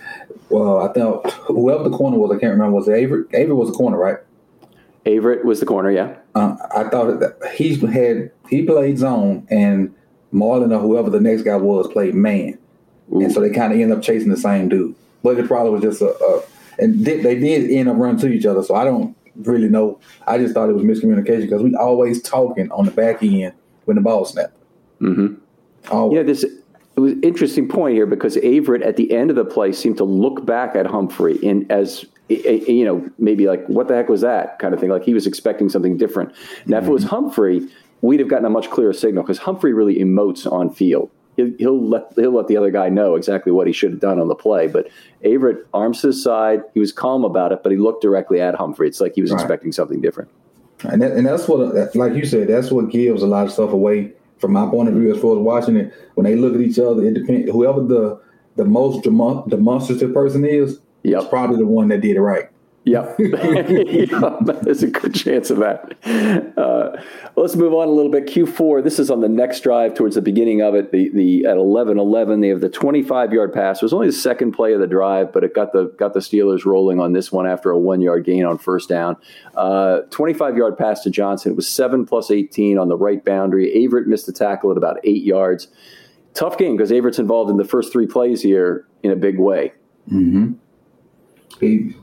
well, 0.50 0.88
I 0.88 0.92
thought 0.94 1.32
whoever 1.32 1.84
the 1.84 1.96
corner 1.96 2.18
was, 2.18 2.32
I 2.32 2.40
can't 2.40 2.52
remember. 2.52 2.76
Was 2.76 2.88
it 2.88 2.92
Averett? 2.92 3.32
Averett 3.32 3.56
was 3.56 3.70
the 3.70 3.76
corner, 3.76 3.98
right? 3.98 4.18
Averett 5.06 5.44
was 5.44 5.60
the 5.60 5.66
corner, 5.66 5.92
yeah. 5.92 6.16
Uh, 6.36 6.56
I 6.76 6.90
thought 6.90 7.20
that 7.20 7.54
he 7.56 7.76
had 7.76 8.32
he 8.50 8.64
played 8.64 8.98
zone, 8.98 9.48
and 9.50 9.96
Marlon 10.34 10.76
or 10.76 10.80
whoever 10.80 11.10
the 11.10 11.22
next 11.22 11.44
guy 11.44 11.56
was 11.56 11.88
played 11.88 12.14
man, 12.14 12.58
Ooh. 13.14 13.22
and 13.22 13.32
so 13.32 13.40
they 13.40 13.50
kind 13.50 13.74
of 13.74 13.80
end 13.80 13.94
up 13.94 14.02
chasing 14.02 14.30
the 14.30 14.38
same 14.38 14.70
dude. 14.70 14.96
But 15.24 15.40
it 15.40 15.48
probably 15.48 15.72
was 15.72 15.82
just 15.82 16.02
a, 16.02 16.14
a 16.14 16.44
and 16.78 17.06
they, 17.06 17.22
they 17.22 17.40
did 17.40 17.72
end 17.72 17.90
up 17.90 17.98
running 17.98 18.20
to 18.20 18.28
each 18.28 18.46
other. 18.46 18.64
So 18.64 18.76
I 18.76 18.84
don't 18.84 19.16
really 19.38 19.70
know. 19.70 20.00
I 20.28 20.38
just 20.38 20.54
thought 20.54 20.70
it 20.70 20.74
was 20.74 20.84
miscommunication 20.84 21.42
because 21.42 21.64
we 21.64 21.76
always 21.76 22.22
talking 22.22 22.72
on 22.72 22.86
the 22.86 22.92
back 22.92 23.24
end 23.24 23.54
when 23.86 23.96
the 23.96 24.02
ball 24.02 24.26
snapped. 24.26 24.54
Mm-hmm. 25.02 25.36
Always. 25.90 26.18
Yeah, 26.18 26.24
this 26.24 26.44
it 26.44 27.02
was 27.02 27.14
an 27.14 27.24
interesting 27.24 27.68
point 27.68 27.96
here 27.96 28.06
because 28.06 28.38
Averett 28.38 28.86
at 28.86 28.96
the 28.96 29.12
end 29.12 29.30
of 29.30 29.36
the 29.36 29.46
play 29.46 29.74
seemed 29.74 29.98
to 29.98 30.06
look 30.06 30.46
back 30.46 30.76
at 30.76 30.86
Humphrey 30.86 31.36
in 31.38 31.70
as 31.70 32.06
you 32.30 32.84
know 32.84 33.08
maybe 33.20 33.48
like 33.48 33.66
what 33.68 33.88
the 33.88 33.96
heck 33.96 34.10
was 34.10 34.22
that 34.22 34.58
kind 34.60 34.74
of 34.74 34.80
thing 34.80 34.90
like 34.90 35.04
he 35.04 35.14
was 35.14 35.28
expecting 35.28 35.70
something 35.70 35.98
different. 35.98 36.34
Now 36.66 36.78
mm-hmm. 36.78 36.86
if 36.86 36.90
it 36.90 36.92
was 36.92 37.06
mm-hmm. 37.06 37.16
Humphrey, 37.16 37.68
we'd 38.02 38.20
have 38.20 38.30
gotten 38.30 38.46
a 38.46 38.50
much 38.50 38.70
clearer 38.70 38.94
signal 38.94 39.24
because 39.24 39.38
Humphrey 39.38 39.74
really 39.74 39.96
emotes 39.96 40.52
on 40.52 40.70
field. 40.70 41.12
He'll, 41.36 41.52
he'll, 41.58 41.86
let 41.86 42.14
he'll 42.16 42.34
let 42.34 42.48
the 42.48 42.56
other 42.56 42.72
guy 42.72 42.90
know 42.90 43.16
exactly 43.16 43.52
what 43.52 43.68
he 43.68 43.74
should 43.74 43.92
have 43.92 44.00
done 44.00 44.20
on 44.20 44.30
the 44.30 44.36
play. 44.36 44.68
But 44.68 44.88
Averett 45.24 45.64
arms 45.74 46.02
to 46.02 46.08
his 46.08 46.24
side. 46.24 46.62
He 46.74 46.80
was 46.80 46.94
calm 46.94 47.26
about 47.26 47.52
it, 47.52 47.62
but 47.62 47.72
he 47.72 47.78
looked 47.78 48.02
directly 48.02 48.40
at 48.40 48.56
Humphrey. 48.56 48.88
It's 48.88 49.02
like 49.02 49.16
he 49.16 49.22
was 49.22 49.32
right. 49.32 49.42
expecting 49.42 49.72
something 49.72 50.00
different. 50.00 50.30
And 50.84 51.02
that, 51.02 51.12
and 51.12 51.26
that's 51.26 51.48
what, 51.48 51.96
like 51.96 52.14
you 52.14 52.26
said, 52.26 52.48
that's 52.48 52.72
what 52.72 52.90
gives 52.90 53.22
a 53.22 53.28
lot 53.28 53.46
of 53.46 53.52
stuff 53.52 53.72
away 53.72 54.14
from 54.38 54.54
my 54.54 54.70
point 54.70 54.90
of 54.90 54.96
view 54.96 55.14
as 55.14 55.22
far 55.22 55.36
as 55.36 55.42
watching 55.42 55.76
it, 55.76 55.94
when 56.16 56.26
they 56.26 56.36
look 56.36 56.54
at 56.54 56.62
each 56.62 56.80
other, 56.80 57.04
it 57.04 57.14
depends. 57.14 57.52
Whoever 57.52 57.82
the 57.82 58.22
the 58.56 58.66
most 58.66 59.04
demonstrative 59.04 60.14
person 60.14 60.46
is, 60.46 60.80
yep. 61.12 61.24
is 61.24 61.28
probably 61.28 61.58
the 61.58 61.66
one 61.66 61.88
that 61.90 62.02
did 62.02 62.16
it 62.16 62.22
right. 62.22 62.50
Yep. 62.86 63.18
there's 64.62 64.84
a 64.84 64.88
good 64.88 65.16
chance 65.16 65.50
of 65.50 65.58
that. 65.58 65.98
Uh, 66.56 67.02
let's 67.36 67.56
move 67.56 67.74
on 67.74 67.88
a 67.88 67.92
little 67.92 68.12
bit. 68.12 68.28
Q4, 68.28 68.84
this 68.84 69.00
is 69.00 69.10
on 69.10 69.22
the 69.22 69.28
next 69.28 69.62
drive 69.62 69.96
towards 69.96 70.14
the 70.14 70.22
beginning 70.22 70.62
of 70.62 70.76
it. 70.76 70.92
The, 70.92 71.10
the 71.10 71.46
At 71.46 71.58
11 71.58 71.98
11, 71.98 72.42
they 72.42 72.50
have 72.50 72.62
the 72.62 72.70
25 72.70 73.34
yard 73.34 73.54
pass. 73.54 73.78
It 73.78 73.86
was 73.86 73.92
only 73.92 74.06
the 74.06 74.14
second 74.14 74.52
play 74.52 74.74
of 74.74 74.80
the 74.80 74.88
drive, 74.88 75.34
but 75.34 75.44
it 75.44 75.56
got 75.56 75.74
the, 75.74 75.86
got 75.98 76.14
the 76.14 76.20
Steelers 76.20 76.64
rolling 76.64 77.00
on 77.00 77.14
this 77.14 77.32
one 77.32 77.48
after 77.48 77.72
a 77.72 77.80
one 77.80 78.02
yard 78.02 78.24
gain 78.24 78.46
on 78.46 78.60
first 78.60 78.88
down. 78.88 79.18
Uh, 79.56 80.02
25 80.12 80.56
yard 80.56 80.78
pass 80.78 81.02
to 81.02 81.10
Johnson. 81.10 81.54
It 81.54 81.56
was 81.56 81.68
7 81.68 82.06
plus 82.06 82.30
18 82.30 82.78
on 82.78 82.88
the 82.88 82.98
right 82.98 83.26
boundary. 83.26 83.74
Averett 83.76 84.06
missed 84.06 84.28
the 84.28 84.32
tackle 84.32 84.70
at 84.70 84.78
about 84.78 85.00
eight 85.04 85.24
yards. 85.24 85.70
Tough 86.36 86.56
game 86.60 86.78
because 86.78 86.92
Averett's 86.92 87.18
involved 87.18 87.50
in 87.50 87.58
the 87.58 87.66
first 87.66 87.92
three 87.92 88.06
plays 88.06 88.44
here 88.44 88.86
in 89.02 89.10
a 89.10 89.16
big 89.16 89.40
way. 89.40 89.74
Mm-hmm. 90.12 90.54
He 91.60 91.96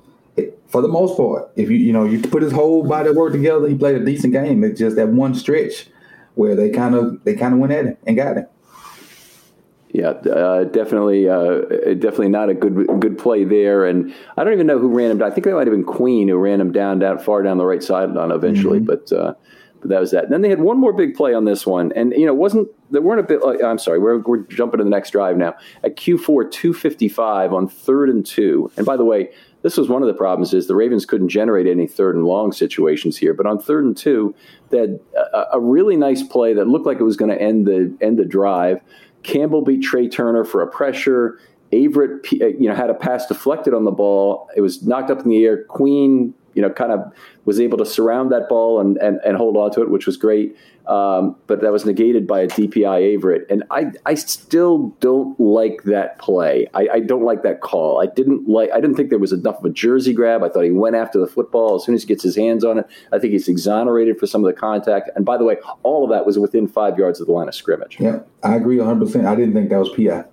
for 0.73 0.81
the 0.81 0.89
most 0.89 1.17
part. 1.17 1.51
If 1.57 1.71
you 1.71 1.77
you 1.77 1.93
know 1.93 2.05
you 2.05 2.21
put 2.21 2.43
his 2.43 2.53
whole 2.53 2.83
body 2.83 3.11
of 3.11 3.17
work 3.17 3.33
together, 3.33 3.69
he 3.69 3.75
played 3.75 3.97
a 3.97 4.05
decent 4.05 4.33
game. 4.33 4.65
It's 4.65 4.79
just 4.79 4.97
that 4.97 5.09
one 5.09 5.35
stretch 5.35 5.87
where 6.35 6.57
they 6.57 6.71
kind 6.71 6.95
of 6.95 7.23
they 7.25 7.35
kind 7.35 7.53
of 7.53 7.61
went 7.61 7.73
at 7.73 7.85
him 7.85 7.97
and 8.07 8.17
got 8.17 8.39
him. 8.39 8.47
Yeah, 9.93 10.09
uh, 10.09 10.65
definitely, 10.65 11.29
uh, 11.29 11.61
definitely 11.97 12.31
not 12.31 12.49
a 12.49 12.55
good 12.55 12.87
good 12.99 13.19
play 13.19 13.45
there. 13.45 13.85
And 13.85 14.15
I 14.39 14.43
don't 14.43 14.55
even 14.55 14.67
know 14.67 14.79
who 14.79 14.89
ran 14.89 15.11
him 15.11 15.19
down. 15.19 15.31
I 15.31 15.35
think 15.35 15.47
it 15.47 15.53
might 15.53 15.67
have 15.67 15.77
been 15.77 15.85
Queen 15.85 16.29
who 16.29 16.37
ran 16.39 16.59
him 16.59 16.73
down, 16.73 16.99
down 16.99 17.19
far 17.19 17.43
down 17.43 17.59
the 17.59 17.67
right 17.67 17.83
sideline 17.83 18.31
eventually. 18.31 18.79
Mm-hmm. 18.79 18.87
But 18.87 19.13
uh, 19.13 19.35
but 19.83 19.91
that 19.91 20.01
was 20.01 20.13
that. 20.13 20.25
And 20.25 20.33
then 20.33 20.41
they 20.41 20.49
had 20.49 20.61
one 20.61 20.79
more 20.79 20.93
big 20.93 21.15
play 21.15 21.35
on 21.35 21.45
this 21.45 21.67
one, 21.67 21.93
and 21.95 22.13
you 22.13 22.25
know, 22.25 22.33
wasn't 22.33 22.69
there 22.91 23.03
weren't 23.03 23.21
a 23.21 23.25
bit? 23.25 23.43
Uh, 23.43 23.67
I'm 23.67 23.79
sorry, 23.79 23.99
we're 23.99 24.19
we're 24.19 24.45
jumping 24.45 24.79
to 24.79 24.85
the 24.85 24.91
next 24.91 25.11
drive 25.11 25.37
now. 25.37 25.55
At 25.83 25.97
Q4 25.97 26.51
255 26.51 27.53
on 27.53 27.69
third 27.69 28.09
and 28.09 28.25
two. 28.25 28.71
And 28.77 28.87
by 28.87 28.97
the 28.97 29.05
way, 29.05 29.31
this 29.63 29.77
was 29.77 29.89
one 29.89 30.03
of 30.03 30.09
the 30.09 30.15
problems 30.15 30.55
is 30.55 30.69
the 30.69 30.77
Ravens 30.77 31.05
couldn't 31.05 31.29
generate 31.29 31.67
any 31.67 31.87
third 31.87 32.17
and 32.17 32.25
long 32.25 32.53
situations 32.53 33.19
here. 33.19 33.35
But 33.35 33.47
on 33.47 33.59
third 33.59 33.85
and 33.85 33.97
two, 33.97 34.35
had 34.71 35.01
a, 35.17 35.45
a 35.55 35.61
really 35.61 35.97
nice 35.97 36.23
play 36.23 36.55
that 36.55 36.69
looked 36.69 36.87
like 36.87 37.01
it 37.01 37.05
was 37.05 37.17
going 37.17 37.31
to 37.31 37.41
end 37.41 37.67
the 37.67 37.95
end 38.01 38.19
the 38.19 38.25
drive. 38.25 38.81
Campbell 39.25 39.63
beat 39.63 39.83
Trai 39.83 40.11
Turner 40.11 40.45
for 40.45 40.63
a 40.63 40.67
pressure. 40.67 41.39
Averett, 41.73 42.27
uh, 42.43 42.47
you 42.59 42.69
know, 42.69 42.75
had 42.75 42.91
a 42.91 42.95
pass 42.95 43.27
deflected 43.27 43.73
on 43.73 43.85
the 43.85 43.91
ball. 43.91 44.49
It 44.55 44.61
was 44.61 44.83
knocked 44.83 45.11
up 45.11 45.21
in 45.21 45.29
the 45.29 45.45
air. 45.45 45.65
Queen, 45.65 46.35
you 46.55 46.63
know, 46.63 46.71
kind 46.71 46.93
of 46.93 47.13
was 47.45 47.61
able 47.61 47.79
to 47.79 47.87
surround 47.87 48.31
that 48.31 48.49
ball 48.49 48.81
and, 48.81 48.97
and, 48.99 49.21
and 49.25 49.37
hold 49.37 49.57
on 49.57 49.71
to 49.73 49.83
it, 49.83 49.91
which 49.91 50.07
was 50.07 50.17
great. 50.17 50.57
Um, 50.87 51.37
but 51.47 51.61
that 51.61 51.71
was 51.71 51.85
negated 51.85 52.27
by 52.27 52.41
a 52.41 52.49
DPI 52.49 53.17
Averett. 53.17 53.45
And 53.49 53.63
I, 53.71 53.93
I 54.05 54.15
still 54.15 54.89
don't 54.99 55.39
like 55.39 55.85
that 55.85 56.19
play. 56.19 56.67
I, 56.75 56.89
I, 56.95 57.01
don't 57.01 57.23
like 57.23 57.45
that 57.45 57.61
call. 57.61 58.03
I 58.03 58.07
didn't 58.07 58.49
like. 58.49 58.71
I 58.73 58.81
didn't 58.81 58.97
think 58.97 59.11
there 59.11 59.21
was 59.21 59.33
enough 59.33 59.59
of 59.59 59.65
a 59.65 59.71
jersey 59.71 60.13
grab. 60.13 60.43
I 60.43 60.49
thought 60.49 60.65
he 60.65 60.73
went 60.73 60.97
after 60.97 61.21
the 61.21 61.29
football 61.29 61.77
as 61.77 61.85
soon 61.85 61.95
as 61.95 62.03
he 62.03 62.09
gets 62.09 62.25
his 62.25 62.35
hands 62.35 62.65
on 62.65 62.79
it. 62.79 62.87
I 63.13 63.21
think 63.21 63.33
he's 63.33 63.47
exonerated 63.47 64.19
for 64.19 64.27
some 64.27 64.45
of 64.45 64.53
the 64.53 64.61
contact. 64.61 65.11
And 65.15 65.25
by 65.25 65.39
the 65.39 65.45
way, 65.45 65.57
all 65.85 66.03
of 66.03 66.11
that 66.11 66.27
was 66.27 66.37
within 66.37 66.67
five 66.67 66.99
yards 66.99 67.21
of 67.21 67.29
the 67.29 67.33
line 67.33 67.47
of 67.47 67.55
scrimmage. 67.55 67.99
Yeah, 68.01 68.21
I 68.43 68.57
agree 68.57 68.79
100. 68.79 69.07
percent 69.07 69.27
I 69.27 69.37
didn't 69.37 69.55
think 69.55 69.71
that 69.71 69.79
was 69.79 69.91
PI. 69.91 70.25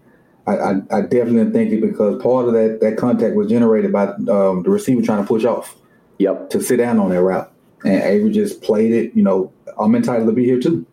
I, 0.48 0.58
I, 0.58 0.72
I 0.92 1.02
definitely 1.02 1.52
think 1.52 1.72
it 1.72 1.82
because 1.82 2.22
part 2.24 2.48
of 2.48 2.54
that 2.54 2.80
that 2.82 2.98
contact 2.98 3.36
was 3.36 3.48
generated 3.48 3.92
by 3.92 4.06
um, 4.08 4.64
the 4.64 4.72
receiver 4.72 5.04
trying 5.04 5.22
to 5.22 5.28
push 5.28 5.46
off. 5.46 5.76
Yep. 6.20 6.52
To 6.52 6.62
sit 6.62 6.78
down 6.78 7.00
on 7.00 7.10
that 7.10 7.22
route, 7.22 7.52
and 7.84 8.02
Avery 8.04 8.32
just 8.32 8.62
played 8.62 8.92
it. 8.92 9.16
You 9.16 9.24
know, 9.24 9.52
I'm 9.80 9.96
entitled 9.96 10.28
to 10.28 10.34
be 10.34 10.46
here 10.46 10.60
too. 10.60 10.86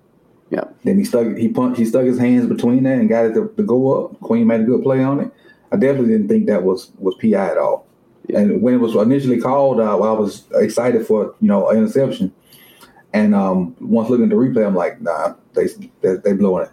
Yeah. 0.50 0.64
Then 0.84 0.98
he 0.98 1.04
stuck 1.04 1.36
he 1.36 1.48
punched 1.48 1.78
he 1.78 1.84
stuck 1.84 2.04
his 2.04 2.18
hands 2.18 2.46
between 2.46 2.84
that 2.84 2.98
and 2.98 3.08
got 3.08 3.26
it 3.26 3.34
to, 3.34 3.52
to 3.56 3.62
go 3.62 4.06
up. 4.06 4.20
Queen 4.20 4.46
made 4.46 4.60
a 4.60 4.64
good 4.64 4.82
play 4.82 5.02
on 5.02 5.20
it. 5.20 5.30
I 5.72 5.76
definitely 5.76 6.12
didn't 6.12 6.28
think 6.28 6.46
that 6.46 6.62
was 6.62 6.92
was 6.98 7.16
PI 7.20 7.50
at 7.50 7.58
all. 7.58 7.86
Yeah. 8.28 8.40
And 8.40 8.62
when 8.62 8.74
it 8.74 8.78
was 8.78 8.94
initially 8.94 9.40
called, 9.40 9.80
uh, 9.80 9.98
I 9.98 10.12
was 10.12 10.44
excited 10.54 11.06
for 11.06 11.34
you 11.40 11.48
know 11.48 11.68
an 11.68 11.78
interception. 11.78 12.32
And 13.12 13.34
um, 13.34 13.74
once 13.80 14.10
looking 14.10 14.24
at 14.24 14.30
the 14.30 14.36
replay, 14.36 14.66
I'm 14.66 14.74
like, 14.74 15.00
nah, 15.00 15.34
they 15.54 15.66
they, 16.02 16.16
they 16.16 16.32
blowing 16.34 16.66
it. 16.66 16.70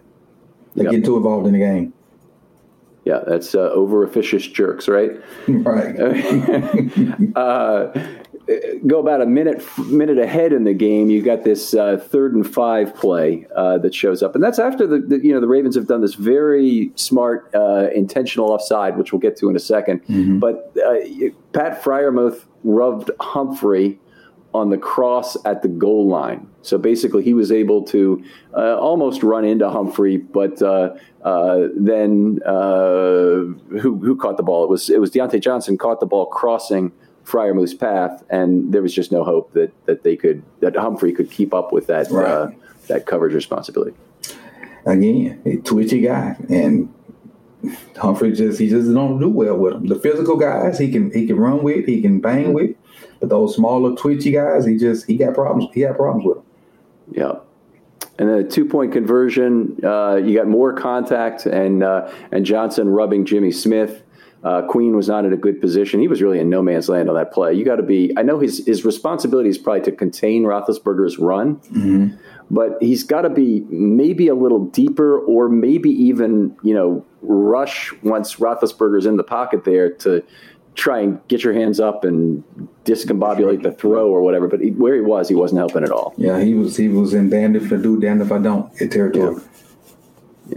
They 0.76 0.84
yep. 0.84 0.92
getting 0.92 1.04
too 1.04 1.16
involved 1.16 1.46
in 1.46 1.54
the 1.54 1.58
game. 1.58 1.92
Yeah, 3.04 3.20
that's 3.26 3.54
uh, 3.54 3.70
over 3.70 4.02
officious 4.04 4.46
jerks, 4.46 4.88
right? 4.88 5.12
Right. 5.48 5.98
uh, 7.36 7.92
go 8.86 8.98
about 8.98 9.20
a 9.20 9.26
minute 9.26 9.62
minute 9.78 10.18
ahead 10.18 10.52
in 10.52 10.64
the 10.64 10.74
game. 10.74 11.10
You 11.10 11.22
got 11.22 11.44
this 11.44 11.74
uh, 11.74 11.96
third 11.96 12.34
and 12.34 12.48
five 12.48 12.94
play 12.94 13.46
uh, 13.56 13.78
that 13.78 13.94
shows 13.94 14.22
up, 14.22 14.34
and 14.34 14.44
that's 14.44 14.58
after 14.58 14.86
the, 14.86 14.98
the, 14.98 15.24
you 15.24 15.32
know 15.32 15.40
the 15.40 15.48
Ravens 15.48 15.74
have 15.76 15.86
done 15.86 16.00
this 16.00 16.14
very 16.14 16.92
smart 16.94 17.50
uh, 17.54 17.88
intentional 17.94 18.50
offside, 18.50 18.96
which 18.98 19.12
we'll 19.12 19.20
get 19.20 19.36
to 19.38 19.48
in 19.48 19.56
a 19.56 19.60
2nd 19.60 20.04
mm-hmm. 20.06 20.38
But 20.38 20.76
uh, 20.76 21.30
Pat 21.52 21.82
Freiermuth 21.82 22.44
rubbed 22.64 23.10
Humphrey 23.20 23.98
on 24.52 24.70
the 24.70 24.78
cross 24.78 25.36
at 25.44 25.62
the 25.62 25.68
goal 25.68 26.06
line. 26.06 26.48
So 26.62 26.78
basically, 26.78 27.24
he 27.24 27.34
was 27.34 27.50
able 27.50 27.82
to 27.84 28.22
uh, 28.56 28.78
almost 28.78 29.22
run 29.22 29.44
into 29.44 29.68
Humphrey, 29.68 30.18
but 30.18 30.62
uh, 30.62 30.94
uh, 31.22 31.68
then 31.76 32.40
who 32.44 33.58
who 33.80 34.16
caught 34.16 34.36
the 34.36 34.42
ball? 34.42 34.64
It 34.64 34.70
was 34.70 34.90
it 34.90 35.00
was 35.00 35.10
Diontae 35.10 35.40
Johnson 35.40 35.78
caught 35.78 36.00
the 36.00 36.06
ball 36.06 36.26
crossing 36.26 36.92
Freiermuth's 37.24 37.74
path, 37.74 38.22
and 38.30 38.72
there 38.72 38.82
was 38.82 38.94
just 38.94 39.10
no 39.10 39.24
hope 39.24 39.52
that 39.52 39.72
that 39.86 40.02
they 40.02 40.16
could 40.16 40.42
that 40.60 40.76
Humphrey 40.76 41.12
could 41.12 41.30
keep 41.30 41.54
up 41.54 41.72
with 41.72 41.86
that 41.86 42.10
right. 42.10 42.26
uh, 42.26 42.50
that 42.88 43.06
coverage 43.06 43.34
responsibility. 43.34 43.96
Again, 44.86 45.40
a 45.46 45.56
twitchy 45.56 46.00
guy, 46.00 46.36
and 46.50 46.92
Humphrey 47.96 48.32
just 48.32 48.60
he 48.60 48.68
just 48.68 48.92
don't 48.92 49.18
do 49.18 49.28
well 49.28 49.56
with 49.56 49.72
them. 49.72 49.86
The 49.86 49.98
physical 49.98 50.36
guys 50.36 50.78
he 50.78 50.90
can 50.92 51.10
he 51.12 51.26
can 51.26 51.36
run 51.36 51.62
with, 51.62 51.86
he 51.86 52.02
can 52.02 52.20
bang 52.20 52.52
with, 52.52 52.76
but 53.20 53.30
those 53.30 53.54
smaller 53.54 53.96
twitchy 53.96 54.32
guys, 54.32 54.66
he 54.66 54.76
just 54.76 55.06
he 55.06 55.16
got 55.16 55.34
problems. 55.34 55.72
He 55.72 55.80
had 55.80 55.96
problems 55.96 56.26
with 56.26 56.36
them. 56.36 56.44
Yeah. 57.10 57.32
And 58.18 58.28
then 58.28 58.38
a 58.38 58.44
two 58.44 58.64
point 58.64 58.92
conversion, 58.92 59.80
uh, 59.82 60.16
you 60.16 60.36
got 60.36 60.46
more 60.46 60.72
contact, 60.72 61.46
and 61.46 61.82
uh, 61.82 62.12
and 62.30 62.44
Johnson 62.44 62.88
rubbing 62.88 63.24
Jimmy 63.24 63.50
Smith. 63.50 64.03
Uh, 64.44 64.60
Queen 64.60 64.94
was 64.94 65.08
not 65.08 65.24
in 65.24 65.32
a 65.32 65.38
good 65.38 65.58
position. 65.58 66.00
He 66.00 66.08
was 66.08 66.20
really 66.20 66.38
in 66.38 66.50
no 66.50 66.60
man's 66.60 66.90
land 66.90 67.08
on 67.08 67.14
that 67.14 67.32
play. 67.32 67.54
You 67.54 67.64
got 67.64 67.76
to 67.76 67.82
be. 67.82 68.12
I 68.16 68.22
know 68.22 68.38
his 68.38 68.64
his 68.66 68.84
responsibility 68.84 69.48
is 69.48 69.56
probably 69.56 69.82
to 69.82 69.92
contain 69.92 70.42
Roethlisberger's 70.42 71.18
run, 71.18 71.56
mm-hmm. 71.56 72.16
but 72.50 72.76
he's 72.80 73.04
got 73.04 73.22
to 73.22 73.30
be 73.30 73.60
maybe 73.70 74.28
a 74.28 74.34
little 74.34 74.66
deeper, 74.66 75.18
or 75.18 75.48
maybe 75.48 75.88
even 75.90 76.54
you 76.62 76.74
know 76.74 77.04
rush 77.22 77.90
once 78.02 78.36
Roethlisberger's 78.36 79.06
in 79.06 79.16
the 79.16 79.24
pocket 79.24 79.64
there 79.64 79.90
to 79.90 80.22
try 80.74 81.00
and 81.00 81.26
get 81.28 81.42
your 81.42 81.54
hands 81.54 81.80
up 81.80 82.04
and 82.04 82.44
discombobulate 82.84 83.62
the 83.62 83.72
throw 83.72 84.10
or 84.10 84.20
whatever. 84.20 84.48
But 84.48 84.60
he, 84.60 84.70
where 84.72 84.94
he 84.94 85.00
was, 85.00 85.28
he 85.28 85.34
wasn't 85.34 85.60
helping 85.60 85.84
at 85.84 85.90
all. 85.90 86.12
Yeah, 86.18 86.40
he 86.40 86.52
was. 86.52 86.76
He 86.76 86.88
was 86.88 87.14
in 87.14 87.30
damned 87.30 87.56
if 87.56 87.72
I 87.72 87.76
do, 87.76 87.98
damned 87.98 88.20
if 88.20 88.30
I 88.30 88.38
don't 88.38 88.70
territory. 88.90 89.36
Yeah. 89.36 89.42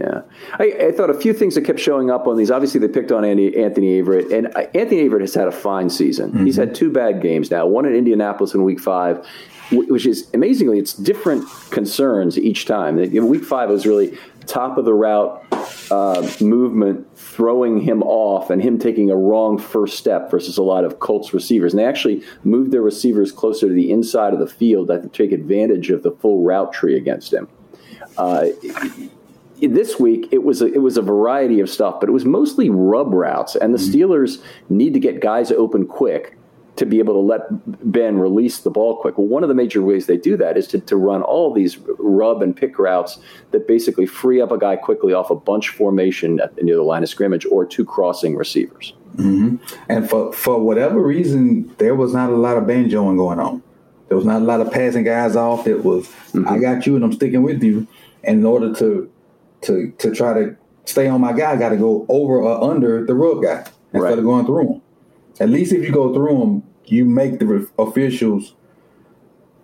Yeah, 0.00 0.22
I, 0.52 0.64
I, 0.80 0.92
thought 0.92 1.10
a 1.10 1.14
few 1.14 1.32
things 1.32 1.56
that 1.56 1.62
kept 1.62 1.80
showing 1.80 2.08
up 2.10 2.28
on 2.28 2.36
these. 2.36 2.50
Obviously, 2.52 2.78
they 2.78 2.88
picked 2.88 3.10
on 3.10 3.24
Andy, 3.24 3.56
Anthony 3.60 4.00
Averett, 4.00 4.32
and 4.32 4.46
uh, 4.54 4.66
Anthony 4.74 5.08
Averett 5.08 5.22
has 5.22 5.34
had 5.34 5.48
a 5.48 5.52
fine 5.52 5.90
season. 5.90 6.30
Mm-hmm. 6.30 6.46
He's 6.46 6.56
had 6.56 6.74
two 6.74 6.92
bad 6.92 7.20
games 7.20 7.50
now. 7.50 7.66
One 7.66 7.84
in 7.84 7.94
Indianapolis 7.94 8.54
in 8.54 8.62
Week 8.62 8.78
Five, 8.78 9.26
which 9.72 10.06
is 10.06 10.30
amazingly, 10.34 10.78
it's 10.78 10.92
different 10.92 11.44
concerns 11.70 12.38
each 12.38 12.66
time. 12.66 12.98
In 12.98 13.28
week 13.28 13.44
Five, 13.44 13.70
it 13.70 13.72
was 13.72 13.86
really 13.86 14.16
top 14.46 14.78
of 14.78 14.84
the 14.84 14.94
route 14.94 15.44
uh, 15.90 16.28
movement, 16.40 17.06
throwing 17.16 17.80
him 17.80 18.02
off, 18.02 18.50
and 18.50 18.62
him 18.62 18.78
taking 18.78 19.10
a 19.10 19.16
wrong 19.16 19.58
first 19.58 19.98
step 19.98 20.30
versus 20.30 20.58
a 20.58 20.62
lot 20.62 20.84
of 20.84 21.00
Colts 21.00 21.34
receivers. 21.34 21.72
And 21.72 21.80
they 21.80 21.84
actually 21.84 22.22
moved 22.44 22.72
their 22.72 22.82
receivers 22.82 23.30
closer 23.32 23.68
to 23.68 23.74
the 23.74 23.90
inside 23.90 24.32
of 24.32 24.40
the 24.40 24.46
field 24.46 24.88
to 24.88 25.08
take 25.08 25.32
advantage 25.32 25.90
of 25.90 26.02
the 26.02 26.12
full 26.12 26.42
route 26.42 26.72
tree 26.72 26.96
against 26.96 27.32
him. 27.32 27.48
Uh, 28.16 28.46
this 29.60 29.98
week 29.98 30.28
it 30.30 30.44
was 30.44 30.62
a, 30.62 30.72
it 30.72 30.82
was 30.82 30.96
a 30.96 31.02
variety 31.02 31.60
of 31.60 31.68
stuff, 31.68 32.00
but 32.00 32.08
it 32.08 32.12
was 32.12 32.24
mostly 32.24 32.70
rub 32.70 33.12
routes, 33.12 33.56
and 33.56 33.74
the 33.74 33.78
mm-hmm. 33.78 34.12
Steelers 34.12 34.42
need 34.68 34.94
to 34.94 35.00
get 35.00 35.20
guys 35.20 35.50
open 35.50 35.86
quick 35.86 36.38
to 36.78 36.86
be 36.86 37.00
able 37.00 37.14
to 37.14 37.20
let 37.20 37.92
Ben 37.92 38.18
release 38.18 38.58
the 38.58 38.70
ball 38.70 38.96
quick. 38.96 39.18
Well, 39.18 39.26
one 39.26 39.42
of 39.42 39.48
the 39.48 39.54
major 39.54 39.82
ways 39.82 40.06
they 40.06 40.16
do 40.16 40.36
that 40.36 40.56
is 40.56 40.68
to, 40.68 40.78
to 40.78 40.96
run 40.96 41.22
all 41.22 41.52
these 41.52 41.76
rub 41.98 42.40
and 42.40 42.56
pick 42.56 42.78
routes 42.78 43.18
that 43.50 43.66
basically 43.66 44.06
free 44.06 44.40
up 44.40 44.52
a 44.52 44.58
guy 44.58 44.76
quickly 44.76 45.12
off 45.12 45.30
a 45.30 45.34
bunch 45.34 45.70
formation 45.70 46.40
near 46.62 46.76
the 46.76 46.82
line 46.82 47.02
of 47.02 47.08
scrimmage 47.08 47.44
or 47.46 47.66
two 47.66 47.84
crossing 47.84 48.36
receivers. 48.36 48.94
Mm-hmm. 49.16 49.56
And 49.88 50.08
for 50.08 50.32
for 50.32 50.60
whatever 50.60 51.02
reason, 51.02 51.74
there 51.78 51.96
was 51.96 52.14
not 52.14 52.30
a 52.30 52.36
lot 52.36 52.56
of 52.56 52.64
banjoing 52.64 53.16
going 53.16 53.40
on. 53.40 53.62
There 54.06 54.16
was 54.16 54.26
not 54.26 54.42
a 54.42 54.44
lot 54.44 54.60
of 54.60 54.70
passing 54.70 55.04
guys 55.04 55.34
off. 55.34 55.66
It 55.66 55.84
was 55.84 56.06
mm-hmm. 56.06 56.48
I 56.48 56.58
got 56.58 56.86
you 56.86 56.94
and 56.94 57.04
I'm 57.04 57.12
sticking 57.12 57.42
with 57.42 57.62
you. 57.62 57.88
And 58.22 58.38
in 58.40 58.46
order 58.46 58.72
to 58.74 59.10
to 59.62 59.92
to 59.98 60.14
try 60.14 60.34
to 60.34 60.56
stay 60.84 61.08
on 61.08 61.20
my 61.20 61.32
guy, 61.32 61.52
I 61.52 61.56
got 61.56 61.70
to 61.70 61.76
go 61.76 62.06
over 62.08 62.40
or 62.40 62.70
under 62.70 63.04
the 63.04 63.14
rub 63.14 63.42
guy 63.42 63.64
instead 63.92 64.10
right. 64.10 64.18
of 64.18 64.24
going 64.24 64.46
through 64.46 64.74
him. 64.74 64.82
At 65.40 65.50
least 65.50 65.72
if 65.72 65.84
you 65.84 65.92
go 65.92 66.12
through 66.12 66.38
them, 66.38 66.62
you 66.86 67.04
make 67.04 67.38
the 67.38 67.68
officials. 67.78 68.54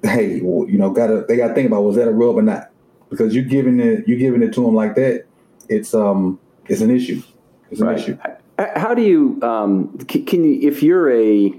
Hey, 0.03 0.41
well, 0.43 0.69
you 0.69 0.79
know, 0.79 0.91
gotta 0.91 1.25
they 1.27 1.37
got 1.37 1.49
to 1.49 1.55
think 1.55 1.67
about 1.67 1.83
was 1.83 1.97
that 1.97 2.09
a 2.09 2.13
rub 2.13 2.37
or 2.37 2.43
not? 2.43 2.71
Because 3.11 3.35
you're 3.35 3.45
giving 3.45 3.81
it 3.81 4.07
you're 4.07 4.19
giving 4.19 4.43
it 4.43 4.53
to 4.55 4.65
them 4.65 4.75
like 4.75 4.95
that, 4.97 5.25
it's 5.69 5.95
um 5.95 6.39
it's 6.67 6.81
an 6.81 6.91
issue. 6.91 7.23
It's 7.71 7.81
an 7.81 7.87
right. 7.87 7.99
issue. 7.99 8.19
How 8.59 8.95
do 8.95 9.03
you 9.03 9.39
um 9.43 9.97
can 9.99 10.45
you 10.45 10.69
if 10.69 10.83
you're 10.83 11.11
a 11.11 11.53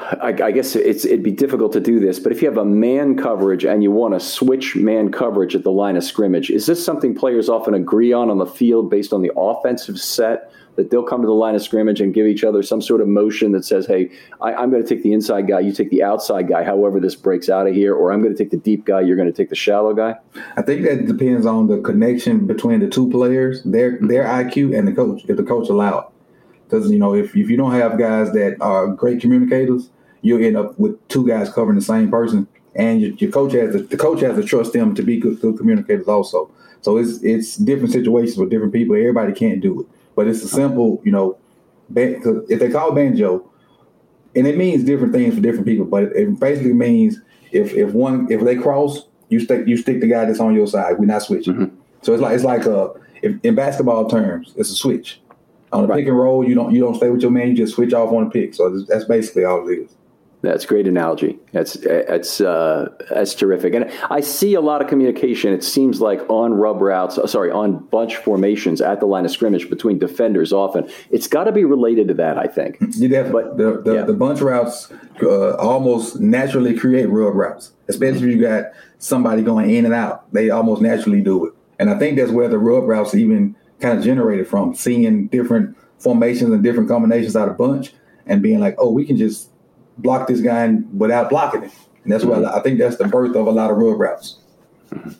I, 0.00 0.28
I, 0.42 0.50
guess 0.50 0.74
it'd 0.74 1.22
be 1.22 1.30
difficult 1.30 1.72
to 1.72 1.80
do 1.80 2.00
this, 2.00 2.18
but 2.18 2.32
if 2.32 2.40
you 2.40 2.48
have 2.48 2.56
a 2.56 2.64
man 2.64 3.16
coverage 3.16 3.64
and 3.64 3.82
you 3.82 3.90
want 3.90 4.14
to 4.14 4.20
switch 4.20 4.74
man 4.74 5.12
coverage 5.12 5.54
at 5.54 5.62
the 5.62 5.70
line 5.70 5.96
of 5.96 6.04
scrimmage, 6.04 6.50
is 6.50 6.66
this 6.66 6.82
something 6.82 7.14
players 7.14 7.48
often 7.48 7.74
agree 7.74 8.12
on 8.12 8.30
on 8.30 8.38
the 8.38 8.46
field 8.46 8.90
based 8.90 9.12
on 9.12 9.22
the 9.22 9.30
offensive 9.36 9.98
set? 9.98 10.52
That 10.76 10.90
they'll 10.90 11.02
come 11.02 11.20
to 11.20 11.26
the 11.26 11.34
line 11.34 11.56
of 11.56 11.62
scrimmage 11.62 12.00
and 12.00 12.14
give 12.14 12.26
each 12.26 12.44
other 12.44 12.62
some 12.62 12.80
sort 12.80 13.00
of 13.00 13.08
motion 13.08 13.52
that 13.52 13.64
says, 13.64 13.86
"Hey, 13.86 14.10
I, 14.40 14.62
am 14.62 14.70
going 14.70 14.82
to 14.82 14.88
take 14.88 15.02
the 15.02 15.12
inside 15.12 15.48
guy, 15.48 15.60
you 15.60 15.72
take 15.72 15.90
the 15.90 16.02
outside 16.02 16.48
guy. 16.48 16.62
However, 16.64 17.00
this 17.00 17.16
breaks 17.16 17.50
out 17.50 17.66
of 17.66 17.74
here, 17.74 17.94
or 17.94 18.12
I'm 18.12 18.22
going 18.22 18.34
to 18.34 18.38
take 18.38 18.50
the 18.50 18.56
deep 18.56 18.86
guy, 18.86 19.00
you're 19.00 19.16
going 19.16 19.30
to 19.30 19.36
take 19.36 19.50
the 19.50 19.56
shallow 19.56 19.92
guy." 19.92 20.14
I 20.56 20.62
think 20.62 20.86
that 20.86 21.06
depends 21.06 21.44
on 21.44 21.66
the 21.66 21.78
connection 21.78 22.46
between 22.46 22.80
the 22.80 22.88
two 22.88 23.10
players, 23.10 23.62
their 23.64 23.98
their 24.00 24.24
IQ, 24.24 24.78
and 24.78 24.88
the 24.88 24.92
coach. 24.92 25.24
If 25.28 25.36
the 25.36 25.42
coach 25.42 25.68
allowed, 25.68 26.10
because 26.70 26.90
you 26.90 26.98
know, 26.98 27.14
if 27.14 27.36
if 27.36 27.50
you 27.50 27.56
don't 27.56 27.72
have 27.72 27.98
guys 27.98 28.32
that 28.32 28.56
are 28.60 28.86
great 28.88 29.20
communicators, 29.20 29.90
you'll 30.22 30.44
end 30.44 30.56
up 30.56 30.78
with 30.78 30.96
two 31.08 31.26
guys 31.26 31.52
covering 31.52 31.78
the 31.78 31.84
same 31.84 32.10
person, 32.10 32.46
and 32.74 33.00
your, 33.00 33.10
your 33.14 33.30
coach 33.30 33.52
has 33.52 33.72
to, 33.72 33.82
the 33.82 33.96
coach 33.96 34.20
has 34.20 34.36
to 34.36 34.44
trust 34.44 34.72
them 34.72 34.94
to 34.94 35.02
be 35.02 35.18
good, 35.18 35.40
good 35.40 35.56
communicators 35.58 36.06
also. 36.08 36.50
So 36.82 36.96
it's 36.96 37.22
it's 37.22 37.56
different 37.56 37.92
situations 37.92 38.36
with 38.36 38.50
different 38.50 38.72
people. 38.72 38.94
Everybody 38.96 39.32
can't 39.32 39.60
do 39.60 39.80
it, 39.80 39.86
but 40.14 40.28
it's 40.28 40.42
a 40.42 40.48
simple, 40.48 41.00
you 41.04 41.12
know, 41.12 41.36
if 41.94 42.60
they 42.60 42.70
call 42.70 42.92
banjo, 42.92 43.50
and 44.34 44.46
it 44.46 44.56
means 44.56 44.84
different 44.84 45.12
things 45.12 45.34
for 45.34 45.40
different 45.40 45.66
people, 45.66 45.84
but 45.84 46.04
it 46.04 46.38
basically 46.38 46.72
means 46.72 47.20
if 47.52 47.74
if 47.74 47.92
one 47.92 48.30
if 48.30 48.42
they 48.42 48.56
cross, 48.56 49.06
you 49.28 49.40
stick 49.40 49.66
you 49.66 49.76
stick 49.76 50.00
the 50.00 50.06
guy 50.06 50.24
that's 50.24 50.40
on 50.40 50.54
your 50.54 50.66
side. 50.66 50.98
We're 50.98 51.06
not 51.06 51.22
switching. 51.22 51.54
Mm-hmm. 51.54 51.76
So 52.02 52.12
it's 52.12 52.22
like 52.22 52.34
it's 52.34 52.44
like 52.44 52.64
a 52.66 52.92
if, 53.22 53.36
in 53.42 53.54
basketball 53.54 54.08
terms, 54.08 54.54
it's 54.56 54.70
a 54.70 54.74
switch. 54.74 55.20
On 55.72 55.84
a 55.84 55.86
right. 55.86 55.98
pick 55.98 56.08
and 56.08 56.18
roll, 56.18 56.46
you 56.46 56.54
don't 56.54 56.74
you 56.74 56.80
don't 56.80 56.96
stay 56.96 57.10
with 57.10 57.22
your 57.22 57.30
man. 57.30 57.48
You 57.48 57.56
just 57.56 57.74
switch 57.74 57.92
off 57.92 58.12
on 58.12 58.26
a 58.26 58.30
pick. 58.30 58.54
So 58.54 58.80
that's 58.88 59.04
basically 59.04 59.44
all 59.44 59.68
it 59.68 59.72
is. 59.72 59.96
That's 60.42 60.64
great 60.64 60.88
analogy. 60.88 61.38
That's 61.52 61.74
that's 61.74 62.40
uh, 62.40 62.88
that's 63.10 63.34
terrific. 63.34 63.74
And 63.74 63.92
I 64.08 64.20
see 64.20 64.54
a 64.54 64.60
lot 64.62 64.80
of 64.80 64.88
communication. 64.88 65.52
It 65.52 65.62
seems 65.62 66.00
like 66.00 66.18
on 66.30 66.54
rub 66.54 66.80
routes, 66.80 67.18
uh, 67.18 67.26
sorry, 67.26 67.50
on 67.50 67.76
bunch 67.76 68.16
formations 68.16 68.80
at 68.80 69.00
the 69.00 69.06
line 69.06 69.26
of 69.26 69.30
scrimmage 69.30 69.68
between 69.68 69.98
defenders. 69.98 70.50
Often, 70.50 70.90
it's 71.10 71.26
got 71.26 71.44
to 71.44 71.52
be 71.52 71.64
related 71.64 72.08
to 72.08 72.14
that. 72.14 72.38
I 72.38 72.46
think. 72.46 72.78
Yeah, 72.96 73.24
but 73.30 73.58
the 73.58 73.82
the, 73.84 73.94
yeah. 73.96 74.02
the 74.02 74.14
bunch 74.14 74.40
routes 74.40 74.90
uh, 75.22 75.56
almost 75.56 76.20
naturally 76.20 76.74
create 76.74 77.10
rub 77.10 77.34
routes, 77.34 77.72
especially 77.88 78.30
if 78.30 78.36
you 78.36 78.40
got 78.40 78.72
somebody 78.98 79.42
going 79.42 79.68
in 79.68 79.84
and 79.84 79.92
out. 79.92 80.32
They 80.32 80.48
almost 80.48 80.80
naturally 80.80 81.20
do 81.20 81.46
it, 81.46 81.54
and 81.78 81.90
I 81.90 81.98
think 81.98 82.16
that's 82.16 82.32
where 82.32 82.48
the 82.48 82.58
rub 82.58 82.84
routes 82.84 83.14
even 83.14 83.56
kind 83.80 83.98
of 83.98 84.04
generated 84.04 84.46
from 84.46 84.74
seeing 84.74 85.26
different 85.28 85.76
formations 85.98 86.52
and 86.52 86.62
different 86.62 86.88
combinations 86.88 87.36
out 87.36 87.48
of 87.48 87.56
bunch 87.56 87.92
and 88.26 88.42
being 88.42 88.60
like, 88.60 88.74
oh, 88.78 88.90
we 88.90 89.04
can 89.04 89.16
just 89.16 89.50
block 89.98 90.28
this 90.28 90.40
guy 90.40 90.68
without 90.96 91.30
blocking 91.30 91.62
him. 91.62 91.70
And 92.04 92.12
that's 92.12 92.24
mm-hmm. 92.24 92.42
why 92.42 92.58
I 92.58 92.60
think 92.60 92.78
that's 92.78 92.96
the 92.96 93.08
birth 93.08 93.36
of 93.36 93.46
a 93.46 93.50
lot 93.50 93.70
of 93.70 93.76
rub 93.76 93.98
routes. 93.98 94.38
Mm-hmm. 94.90 95.10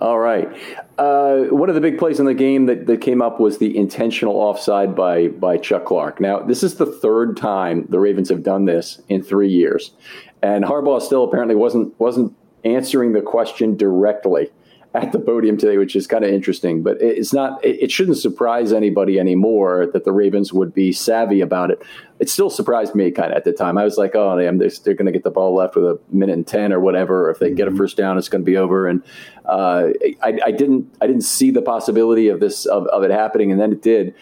All 0.00 0.18
right. 0.18 0.48
Uh, 0.96 1.42
one 1.50 1.68
of 1.68 1.74
the 1.74 1.80
big 1.80 1.98
plays 1.98 2.18
in 2.18 2.24
the 2.24 2.32
game 2.32 2.64
that, 2.66 2.86
that 2.86 3.02
came 3.02 3.20
up 3.20 3.38
was 3.38 3.58
the 3.58 3.76
intentional 3.76 4.36
offside 4.36 4.96
by 4.96 5.28
by 5.28 5.58
Chuck 5.58 5.84
Clark. 5.84 6.20
Now, 6.20 6.40
this 6.40 6.62
is 6.62 6.76
the 6.76 6.86
third 6.86 7.36
time 7.36 7.84
the 7.90 7.98
Ravens 7.98 8.30
have 8.30 8.42
done 8.42 8.64
this 8.64 9.02
in 9.10 9.22
three 9.22 9.50
years, 9.50 9.92
and 10.40 10.64
Harbaugh 10.64 11.02
still 11.02 11.24
apparently 11.24 11.54
wasn't 11.54 11.98
wasn't 12.00 12.34
answering 12.64 13.12
the 13.12 13.20
question 13.20 13.76
directly 13.76 14.50
at 14.92 15.12
the 15.12 15.20
podium 15.20 15.56
today, 15.56 15.78
which 15.78 15.94
is 15.94 16.06
kind 16.06 16.24
of 16.24 16.30
interesting. 16.30 16.82
But 16.82 17.00
it's 17.00 17.32
not. 17.32 17.64
It 17.64 17.90
shouldn't 17.92 18.18
surprise 18.18 18.72
anybody 18.72 19.20
anymore 19.20 19.86
that 19.92 20.04
the 20.04 20.12
Ravens 20.12 20.52
would 20.52 20.74
be 20.74 20.92
savvy 20.92 21.40
about 21.40 21.70
it. 21.70 21.80
It 22.18 22.28
still 22.28 22.50
surprised 22.50 22.94
me 22.94 23.10
kind 23.10 23.30
of 23.30 23.36
at 23.36 23.44
the 23.44 23.52
time. 23.52 23.78
I 23.78 23.84
was 23.84 23.96
like, 23.96 24.14
oh, 24.14 24.38
damn, 24.38 24.58
they're, 24.58 24.70
they're 24.84 24.94
going 24.94 25.06
to 25.06 25.12
get 25.12 25.22
the 25.22 25.30
ball 25.30 25.54
left 25.54 25.76
with 25.76 25.84
a 25.84 26.00
minute 26.10 26.34
and 26.34 26.46
ten 26.46 26.72
or 26.72 26.80
whatever. 26.80 27.30
If 27.30 27.38
they 27.38 27.52
get 27.52 27.68
a 27.68 27.70
mm-hmm. 27.70 27.78
first 27.78 27.96
down, 27.96 28.18
it's 28.18 28.28
going 28.28 28.42
to 28.42 28.46
be 28.46 28.56
over. 28.56 28.88
And 28.88 29.02
uh, 29.44 29.88
I, 30.22 30.38
I, 30.44 30.50
didn't. 30.50 30.92
I 31.00 31.06
didn't 31.06 31.22
see 31.22 31.50
the 31.50 31.62
possibility 31.62 32.28
of 32.28 32.40
this 32.40 32.66
of, 32.66 32.86
of 32.88 33.04
it 33.04 33.10
happening, 33.10 33.52
and 33.52 33.60
then 33.60 33.72
it 33.72 33.82
did. 33.82 34.14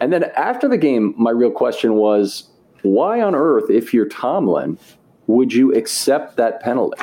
And 0.00 0.12
then 0.12 0.24
after 0.36 0.68
the 0.68 0.78
game, 0.78 1.14
my 1.16 1.30
real 1.30 1.50
question 1.50 1.94
was, 1.94 2.50
why 2.82 3.22
on 3.22 3.34
earth, 3.34 3.70
if 3.70 3.94
you're 3.94 4.08
Tomlin, 4.08 4.78
would 5.28 5.52
you 5.52 5.72
accept 5.72 6.36
that 6.36 6.60
penalty? 6.60 7.00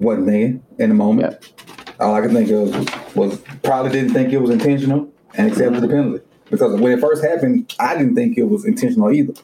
Wasn't 0.00 0.26
there 0.26 0.58
in 0.78 0.88
the 0.88 0.94
moment. 0.94 1.36
Yeah 1.40 1.75
all 2.00 2.14
I 2.14 2.20
could 2.20 2.32
think 2.32 2.50
of 2.50 3.16
was 3.16 3.40
probably 3.62 3.92
didn't 3.92 4.12
think 4.12 4.32
it 4.32 4.38
was 4.38 4.50
intentional 4.50 5.10
and 5.34 5.50
accepted 5.50 5.82
the 5.82 5.88
penalty. 5.88 6.24
Because 6.50 6.80
when 6.80 6.92
it 6.92 7.00
first 7.00 7.24
happened, 7.24 7.74
I 7.78 7.96
didn't 7.96 8.14
think 8.14 8.38
it 8.38 8.44
was 8.44 8.64
intentional 8.64 9.12
either. 9.12 9.34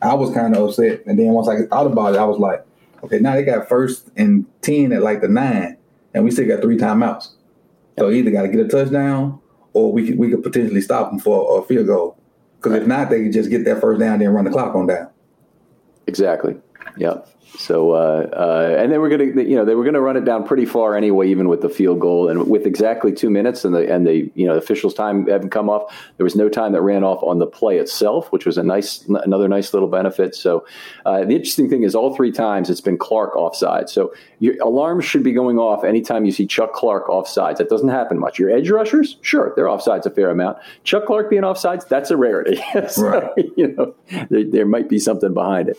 I 0.00 0.14
was 0.14 0.32
kind 0.32 0.56
of 0.56 0.68
upset. 0.68 1.04
And 1.06 1.18
then 1.18 1.28
once 1.28 1.48
I 1.48 1.66
thought 1.66 1.86
about 1.86 2.14
it, 2.14 2.18
I 2.18 2.24
was 2.24 2.38
like, 2.38 2.64
okay, 3.04 3.18
now 3.18 3.34
they 3.34 3.42
got 3.42 3.68
first 3.68 4.08
and 4.16 4.46
10 4.62 4.92
at 4.92 5.02
like 5.02 5.20
the 5.20 5.28
nine, 5.28 5.76
and 6.14 6.24
we 6.24 6.30
still 6.30 6.48
got 6.48 6.62
three 6.62 6.78
timeouts. 6.78 7.30
So 7.98 8.10
either 8.10 8.30
got 8.30 8.42
to 8.42 8.48
get 8.48 8.60
a 8.60 8.68
touchdown 8.68 9.40
or 9.72 9.92
we 9.92 10.06
could, 10.06 10.18
we 10.18 10.30
could 10.30 10.42
potentially 10.42 10.80
stop 10.80 11.10
them 11.10 11.18
for 11.18 11.58
a 11.58 11.62
field 11.66 11.86
goal. 11.86 12.16
Because 12.56 12.80
if 12.80 12.86
not, 12.86 13.10
they 13.10 13.24
could 13.24 13.32
just 13.32 13.50
get 13.50 13.64
that 13.64 13.80
first 13.80 14.00
down, 14.00 14.14
and 14.14 14.22
then 14.22 14.30
run 14.30 14.44
the 14.44 14.50
clock 14.50 14.74
on 14.74 14.86
down. 14.86 15.10
Exactly. 16.06 16.56
Yep. 16.98 17.28
So 17.56 17.92
uh, 17.92 18.28
uh, 18.32 18.76
and 18.78 18.92
they 18.92 18.98
were 18.98 19.08
going 19.08 19.34
to, 19.34 19.44
you 19.44 19.56
know, 19.56 19.64
they 19.64 19.74
were 19.74 19.82
going 19.82 19.94
to 19.94 20.00
run 20.00 20.16
it 20.16 20.24
down 20.24 20.46
pretty 20.46 20.64
far 20.64 20.94
anyway, 20.94 21.28
even 21.28 21.48
with 21.48 21.60
the 21.60 21.68
field 21.68 21.98
goal 21.98 22.28
and 22.28 22.48
with 22.48 22.66
exactly 22.66 23.12
two 23.12 23.30
minutes 23.30 23.64
and 23.64 23.74
the 23.74 23.92
and 23.92 24.06
the 24.06 24.30
you 24.34 24.46
know 24.46 24.52
the 24.52 24.60
officials' 24.60 24.94
time 24.94 25.26
hadn't 25.26 25.50
come 25.50 25.68
off. 25.68 25.92
There 26.18 26.24
was 26.24 26.36
no 26.36 26.48
time 26.48 26.72
that 26.72 26.82
ran 26.82 27.02
off 27.02 27.22
on 27.22 27.38
the 27.38 27.46
play 27.46 27.78
itself, 27.78 28.30
which 28.30 28.46
was 28.46 28.58
a 28.58 28.62
nice 28.62 29.04
another 29.08 29.48
nice 29.48 29.72
little 29.72 29.88
benefit. 29.88 30.36
So 30.36 30.64
uh, 31.04 31.24
the 31.24 31.34
interesting 31.34 31.68
thing 31.68 31.82
is, 31.82 31.96
all 31.96 32.14
three 32.14 32.30
times 32.30 32.70
it's 32.70 32.80
been 32.80 32.98
Clark 32.98 33.34
offside. 33.34 33.88
So 33.88 34.14
your 34.38 34.54
alarms 34.62 35.04
should 35.04 35.24
be 35.24 35.32
going 35.32 35.58
off 35.58 35.84
anytime 35.84 36.24
you 36.24 36.32
see 36.32 36.46
Chuck 36.46 36.74
Clark 36.74 37.08
offsides. 37.08 37.56
That 37.56 37.70
doesn't 37.70 37.88
happen 37.88 38.20
much. 38.20 38.38
Your 38.38 38.50
edge 38.50 38.70
rushers, 38.70 39.16
sure, 39.22 39.52
they're 39.56 39.66
offsides 39.66 40.06
a 40.06 40.10
fair 40.10 40.30
amount. 40.30 40.58
Chuck 40.84 41.06
Clark 41.06 41.30
being 41.30 41.42
offsides, 41.42 41.88
that's 41.88 42.10
a 42.10 42.16
rarity. 42.16 42.62
so, 42.88 43.02
right. 43.02 43.50
You 43.56 43.74
know, 43.74 43.94
there, 44.30 44.44
there 44.44 44.66
might 44.66 44.88
be 44.88 45.00
something 45.00 45.34
behind 45.34 45.70
it. 45.70 45.78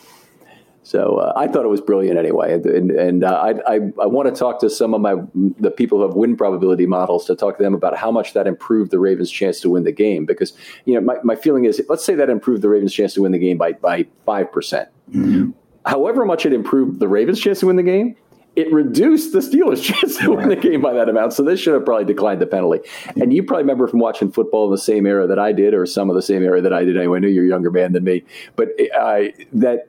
So 0.89 1.17
uh, 1.17 1.33
I 1.35 1.45
thought 1.45 1.65
it 1.65 1.69
was 1.69 1.81
brilliant 1.81 2.17
anyway, 2.17 2.51
and, 2.51 2.89
and 2.89 3.23
uh, 3.23 3.27
I, 3.27 3.75
I, 3.75 3.79
I 4.01 4.05
want 4.07 4.27
to 4.27 4.33
talk 4.33 4.59
to 4.61 4.71
some 4.71 4.95
of 4.95 5.01
my 5.01 5.17
the 5.59 5.69
people 5.69 5.99
who 5.99 6.07
have 6.07 6.15
win 6.15 6.35
probability 6.35 6.87
models 6.87 7.25
to 7.25 7.35
talk 7.35 7.57
to 7.57 7.63
them 7.63 7.75
about 7.75 7.95
how 7.95 8.09
much 8.09 8.33
that 8.33 8.47
improved 8.47 8.89
the 8.89 8.97
Ravens' 8.97 9.29
chance 9.29 9.59
to 9.59 9.69
win 9.69 9.83
the 9.83 9.91
game. 9.91 10.25
Because 10.25 10.53
you 10.85 10.95
know 10.95 11.01
my, 11.01 11.17
my 11.23 11.35
feeling 11.35 11.65
is, 11.65 11.79
let's 11.89 12.03
say 12.03 12.15
that 12.15 12.31
improved 12.31 12.63
the 12.63 12.69
Ravens' 12.69 12.91
chance 12.91 13.13
to 13.13 13.21
win 13.21 13.33
the 13.33 13.37
game 13.37 13.55
by 13.55 13.73
by 13.73 14.07
five 14.25 14.51
percent. 14.51 14.89
Mm-hmm. 15.11 15.51
However 15.85 16.25
much 16.25 16.47
it 16.47 16.53
improved 16.53 16.99
the 16.99 17.07
Ravens' 17.07 17.39
chance 17.39 17.59
to 17.59 17.67
win 17.67 17.75
the 17.75 17.83
game, 17.83 18.15
it 18.55 18.73
reduced 18.73 19.31
the 19.31 19.41
Steelers' 19.41 19.83
chance 19.93 20.17
to 20.17 20.31
win 20.33 20.49
the 20.49 20.55
game 20.55 20.81
by 20.81 20.93
that 20.93 21.07
amount. 21.07 21.33
So 21.33 21.43
they 21.43 21.55
should 21.55 21.75
have 21.75 21.85
probably 21.85 22.05
declined 22.05 22.41
the 22.41 22.47
penalty. 22.47 22.79
And 23.15 23.31
you 23.31 23.43
probably 23.43 23.61
remember 23.61 23.87
from 23.87 23.99
watching 23.99 24.31
football 24.31 24.65
in 24.65 24.71
the 24.71 24.79
same 24.79 25.05
era 25.05 25.27
that 25.27 25.37
I 25.37 25.51
did, 25.51 25.75
or 25.75 25.85
some 25.85 26.09
of 26.09 26.15
the 26.15 26.23
same 26.23 26.41
era 26.41 26.61
that 26.61 26.73
I 26.73 26.83
did. 26.83 26.97
Anyway, 26.97 27.17
I 27.17 27.19
know 27.19 27.27
you're 27.27 27.45
a 27.45 27.47
younger 27.47 27.69
man 27.69 27.93
than 27.93 28.03
me, 28.03 28.23
but 28.55 28.69
uh, 28.99 29.25
that 29.53 29.88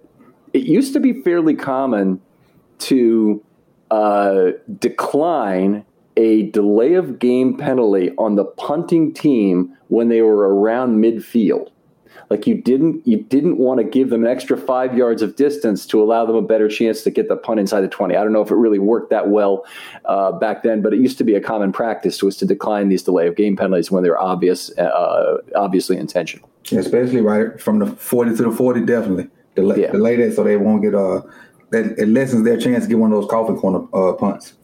it 0.52 0.62
used 0.62 0.92
to 0.94 1.00
be 1.00 1.22
fairly 1.22 1.54
common 1.54 2.20
to 2.78 3.44
uh, 3.90 4.50
decline 4.78 5.84
a 6.16 6.42
delay 6.50 6.94
of 6.94 7.18
game 7.18 7.56
penalty 7.56 8.10
on 8.18 8.36
the 8.36 8.44
punting 8.44 9.12
team 9.12 9.76
when 9.88 10.08
they 10.08 10.22
were 10.22 10.54
around 10.54 10.98
midfield. 11.02 11.70
Like 12.28 12.46
you 12.46 12.54
didn't 12.54 13.04
you 13.06 13.22
didn't 13.22 13.58
want 13.58 13.78
to 13.78 13.84
give 13.84 14.10
them 14.10 14.24
an 14.24 14.30
extra 14.30 14.56
five 14.56 14.96
yards 14.96 15.20
of 15.20 15.34
distance 15.34 15.84
to 15.86 16.00
allow 16.00 16.24
them 16.26 16.36
a 16.36 16.42
better 16.42 16.68
chance 16.68 17.02
to 17.02 17.10
get 17.10 17.28
the 17.28 17.36
punt 17.36 17.58
inside 17.58 17.80
the 17.80 17.88
twenty. 17.88 18.14
I 18.14 18.22
don't 18.22 18.32
know 18.32 18.42
if 18.42 18.52
it 18.52 18.54
really 18.54 18.78
worked 18.78 19.10
that 19.10 19.28
well 19.30 19.64
uh, 20.04 20.30
back 20.32 20.62
then, 20.62 20.80
but 20.80 20.92
it 20.92 21.00
used 21.00 21.18
to 21.18 21.24
be 21.24 21.34
a 21.34 21.40
common 21.40 21.72
practice 21.72 22.22
was 22.22 22.36
to 22.36 22.46
decline 22.46 22.88
these 22.88 23.02
delay 23.02 23.26
of 23.26 23.34
game 23.34 23.56
penalties 23.56 23.90
when 23.90 24.04
they're 24.04 24.20
obvious, 24.20 24.70
uh, 24.78 25.38
obviously 25.56 25.96
intentional. 25.96 26.48
Especially 26.70 27.20
right 27.20 27.60
from 27.60 27.80
the 27.80 27.86
forty 27.86 28.36
to 28.36 28.42
the 28.44 28.52
forty, 28.52 28.84
definitely 28.84 29.28
delay, 29.60 29.80
yeah. 29.82 29.92
delay 29.92 30.16
that 30.16 30.34
so 30.34 30.44
they 30.44 30.56
won't 30.56 30.82
get 30.82 30.94
uh 30.94 31.22
that 31.70 31.98
it 31.98 32.08
lessens 32.08 32.44
their 32.44 32.58
chance 32.58 32.84
to 32.84 32.88
get 32.88 32.98
one 32.98 33.12
of 33.12 33.20
those 33.20 33.30
coffin 33.30 33.56
corner 33.56 33.86
uh, 33.94 34.12
punts. 34.14 34.54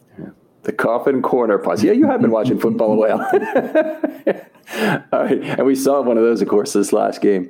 The 0.63 0.73
coffin 0.73 1.23
corner 1.23 1.59
punts. 1.59 1.85
Yeah, 1.85 1.93
you 1.93 2.07
have 2.07 2.21
been 2.21 2.33
watching 2.33 2.59
football 2.59 2.95
a 2.95 2.97
while. 2.97 3.21
All 5.13 5.23
right, 5.23 5.41
and 5.41 5.65
we 5.65 5.77
saw 5.77 6.03
one 6.03 6.19
of 6.19 6.25
those, 6.25 6.43
of 6.43 6.49
course, 6.49 6.73
this 6.73 6.93
last 6.93 7.21
game. 7.21 7.49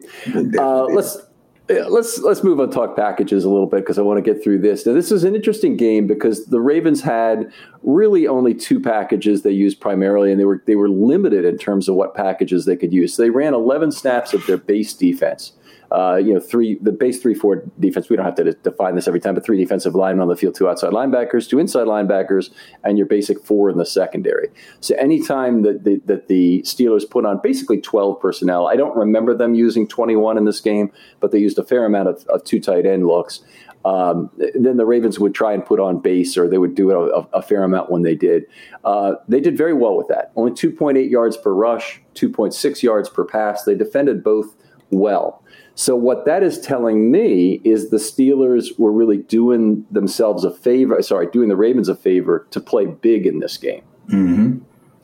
Uh, 0.58 0.84
let's 0.84 1.16
let's 1.68 2.18
let's 2.18 2.44
move 2.44 2.60
on 2.60 2.70
talk 2.70 2.94
packages 2.94 3.44
a 3.44 3.48
little 3.48 3.66
bit 3.66 3.78
because 3.78 3.98
I 3.98 4.02
want 4.02 4.22
to 4.22 4.34
get 4.34 4.44
through 4.44 4.58
this. 4.58 4.84
Now, 4.84 4.92
this 4.92 5.10
is 5.10 5.24
an 5.24 5.34
interesting 5.34 5.78
game 5.78 6.06
because 6.06 6.44
the 6.44 6.60
Ravens 6.60 7.00
had 7.00 7.50
really 7.82 8.26
only 8.26 8.52
two 8.52 8.78
packages 8.78 9.40
they 9.40 9.50
used 9.50 9.80
primarily, 9.80 10.30
and 10.30 10.38
they 10.38 10.44
were 10.44 10.62
they 10.66 10.76
were 10.76 10.90
limited 10.90 11.46
in 11.46 11.56
terms 11.56 11.88
of 11.88 11.94
what 11.94 12.14
packages 12.14 12.66
they 12.66 12.76
could 12.76 12.92
use. 12.92 13.14
So 13.14 13.22
they 13.22 13.30
ran 13.30 13.54
11 13.54 13.92
snaps 13.92 14.34
of 14.34 14.46
their 14.46 14.58
base 14.58 14.92
defense 14.92 15.52
uh, 15.92 16.16
you 16.16 16.34
know, 16.34 16.40
three 16.40 16.78
the 16.80 16.92
base 16.92 17.20
three 17.20 17.34
four 17.34 17.64
defense. 17.78 18.08
We 18.08 18.16
don't 18.16 18.24
have 18.24 18.34
to 18.36 18.52
define 18.52 18.94
this 18.94 19.06
every 19.06 19.20
time, 19.20 19.34
but 19.34 19.44
three 19.44 19.56
defensive 19.56 19.94
linemen 19.94 20.22
on 20.22 20.28
the 20.28 20.36
field, 20.36 20.54
two 20.54 20.68
outside 20.68 20.90
linebackers, 20.90 21.48
two 21.48 21.58
inside 21.58 21.86
linebackers, 21.86 22.50
and 22.84 22.98
your 22.98 23.06
basic 23.06 23.44
four 23.44 23.70
in 23.70 23.78
the 23.78 23.86
secondary. 23.86 24.48
So 24.80 24.94
anytime 24.96 25.62
that 25.62 25.84
the, 25.84 26.00
that 26.06 26.28
the 26.28 26.62
Steelers 26.62 27.08
put 27.08 27.24
on 27.24 27.40
basically 27.42 27.80
twelve 27.80 28.20
personnel, 28.20 28.66
I 28.66 28.76
don't 28.76 28.96
remember 28.96 29.36
them 29.36 29.54
using 29.54 29.86
twenty 29.86 30.16
one 30.16 30.36
in 30.36 30.44
this 30.44 30.60
game, 30.60 30.90
but 31.20 31.32
they 31.32 31.38
used 31.38 31.58
a 31.58 31.64
fair 31.64 31.84
amount 31.84 32.08
of, 32.08 32.26
of 32.26 32.44
two 32.44 32.60
tight 32.60 32.86
end 32.86 33.06
looks. 33.06 33.42
Um, 33.86 34.30
then 34.56 34.78
the 34.78 34.84
Ravens 34.84 35.20
would 35.20 35.32
try 35.32 35.52
and 35.52 35.64
put 35.64 35.78
on 35.78 36.00
base, 36.00 36.36
or 36.36 36.48
they 36.48 36.58
would 36.58 36.74
do 36.74 36.90
a, 36.90 37.20
a 37.32 37.40
fair 37.40 37.62
amount 37.62 37.88
when 37.88 38.02
they 38.02 38.16
did. 38.16 38.46
Uh, 38.84 39.12
they 39.28 39.38
did 39.38 39.56
very 39.56 39.74
well 39.74 39.96
with 39.96 40.08
that. 40.08 40.32
Only 40.34 40.50
2.8 40.50 41.08
yards 41.08 41.36
per 41.36 41.54
rush, 41.54 42.02
2.6 42.14 42.82
yards 42.82 43.08
per 43.08 43.24
pass. 43.24 43.62
They 43.62 43.76
defended 43.76 44.24
both 44.24 44.56
well. 44.90 45.44
So 45.78 45.94
what 45.94 46.24
that 46.24 46.42
is 46.42 46.58
telling 46.58 47.10
me 47.10 47.60
is 47.62 47.90
the 47.90 47.98
Steelers 47.98 48.78
were 48.78 48.90
really 48.90 49.18
doing 49.18 49.84
themselves 49.90 50.42
a 50.42 50.50
favor. 50.50 51.00
Sorry, 51.02 51.28
doing 51.30 51.50
the 51.50 51.56
Ravens 51.56 51.90
a 51.90 51.94
favor 51.94 52.46
to 52.50 52.60
play 52.60 52.86
big 52.86 53.26
in 53.26 53.40
this 53.40 53.58
game. 53.58 53.82
Mm-hmm. 54.08 54.58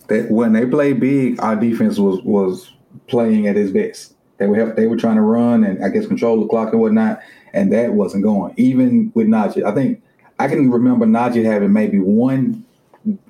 They, 0.08 0.22
when 0.22 0.54
they 0.54 0.64
played 0.64 0.98
big, 0.98 1.38
our 1.40 1.56
defense 1.56 1.98
was 1.98 2.22
was 2.22 2.72
playing 3.06 3.46
at 3.46 3.56
its 3.56 3.70
best. 3.70 4.14
They 4.38 4.46
were 4.46 4.72
they 4.72 4.86
were 4.86 4.96
trying 4.96 5.16
to 5.16 5.22
run 5.22 5.62
and 5.62 5.84
I 5.84 5.90
guess 5.90 6.06
control 6.06 6.40
the 6.40 6.48
clock 6.48 6.72
and 6.72 6.80
whatnot, 6.80 7.20
and 7.52 7.70
that 7.74 7.92
wasn't 7.92 8.24
going. 8.24 8.54
Even 8.56 9.12
with 9.14 9.26
Najee, 9.26 9.64
I 9.64 9.74
think 9.74 10.02
I 10.38 10.48
can 10.48 10.70
remember 10.70 11.04
Najee 11.04 11.44
having 11.44 11.74
maybe 11.74 11.98
one 11.98 12.64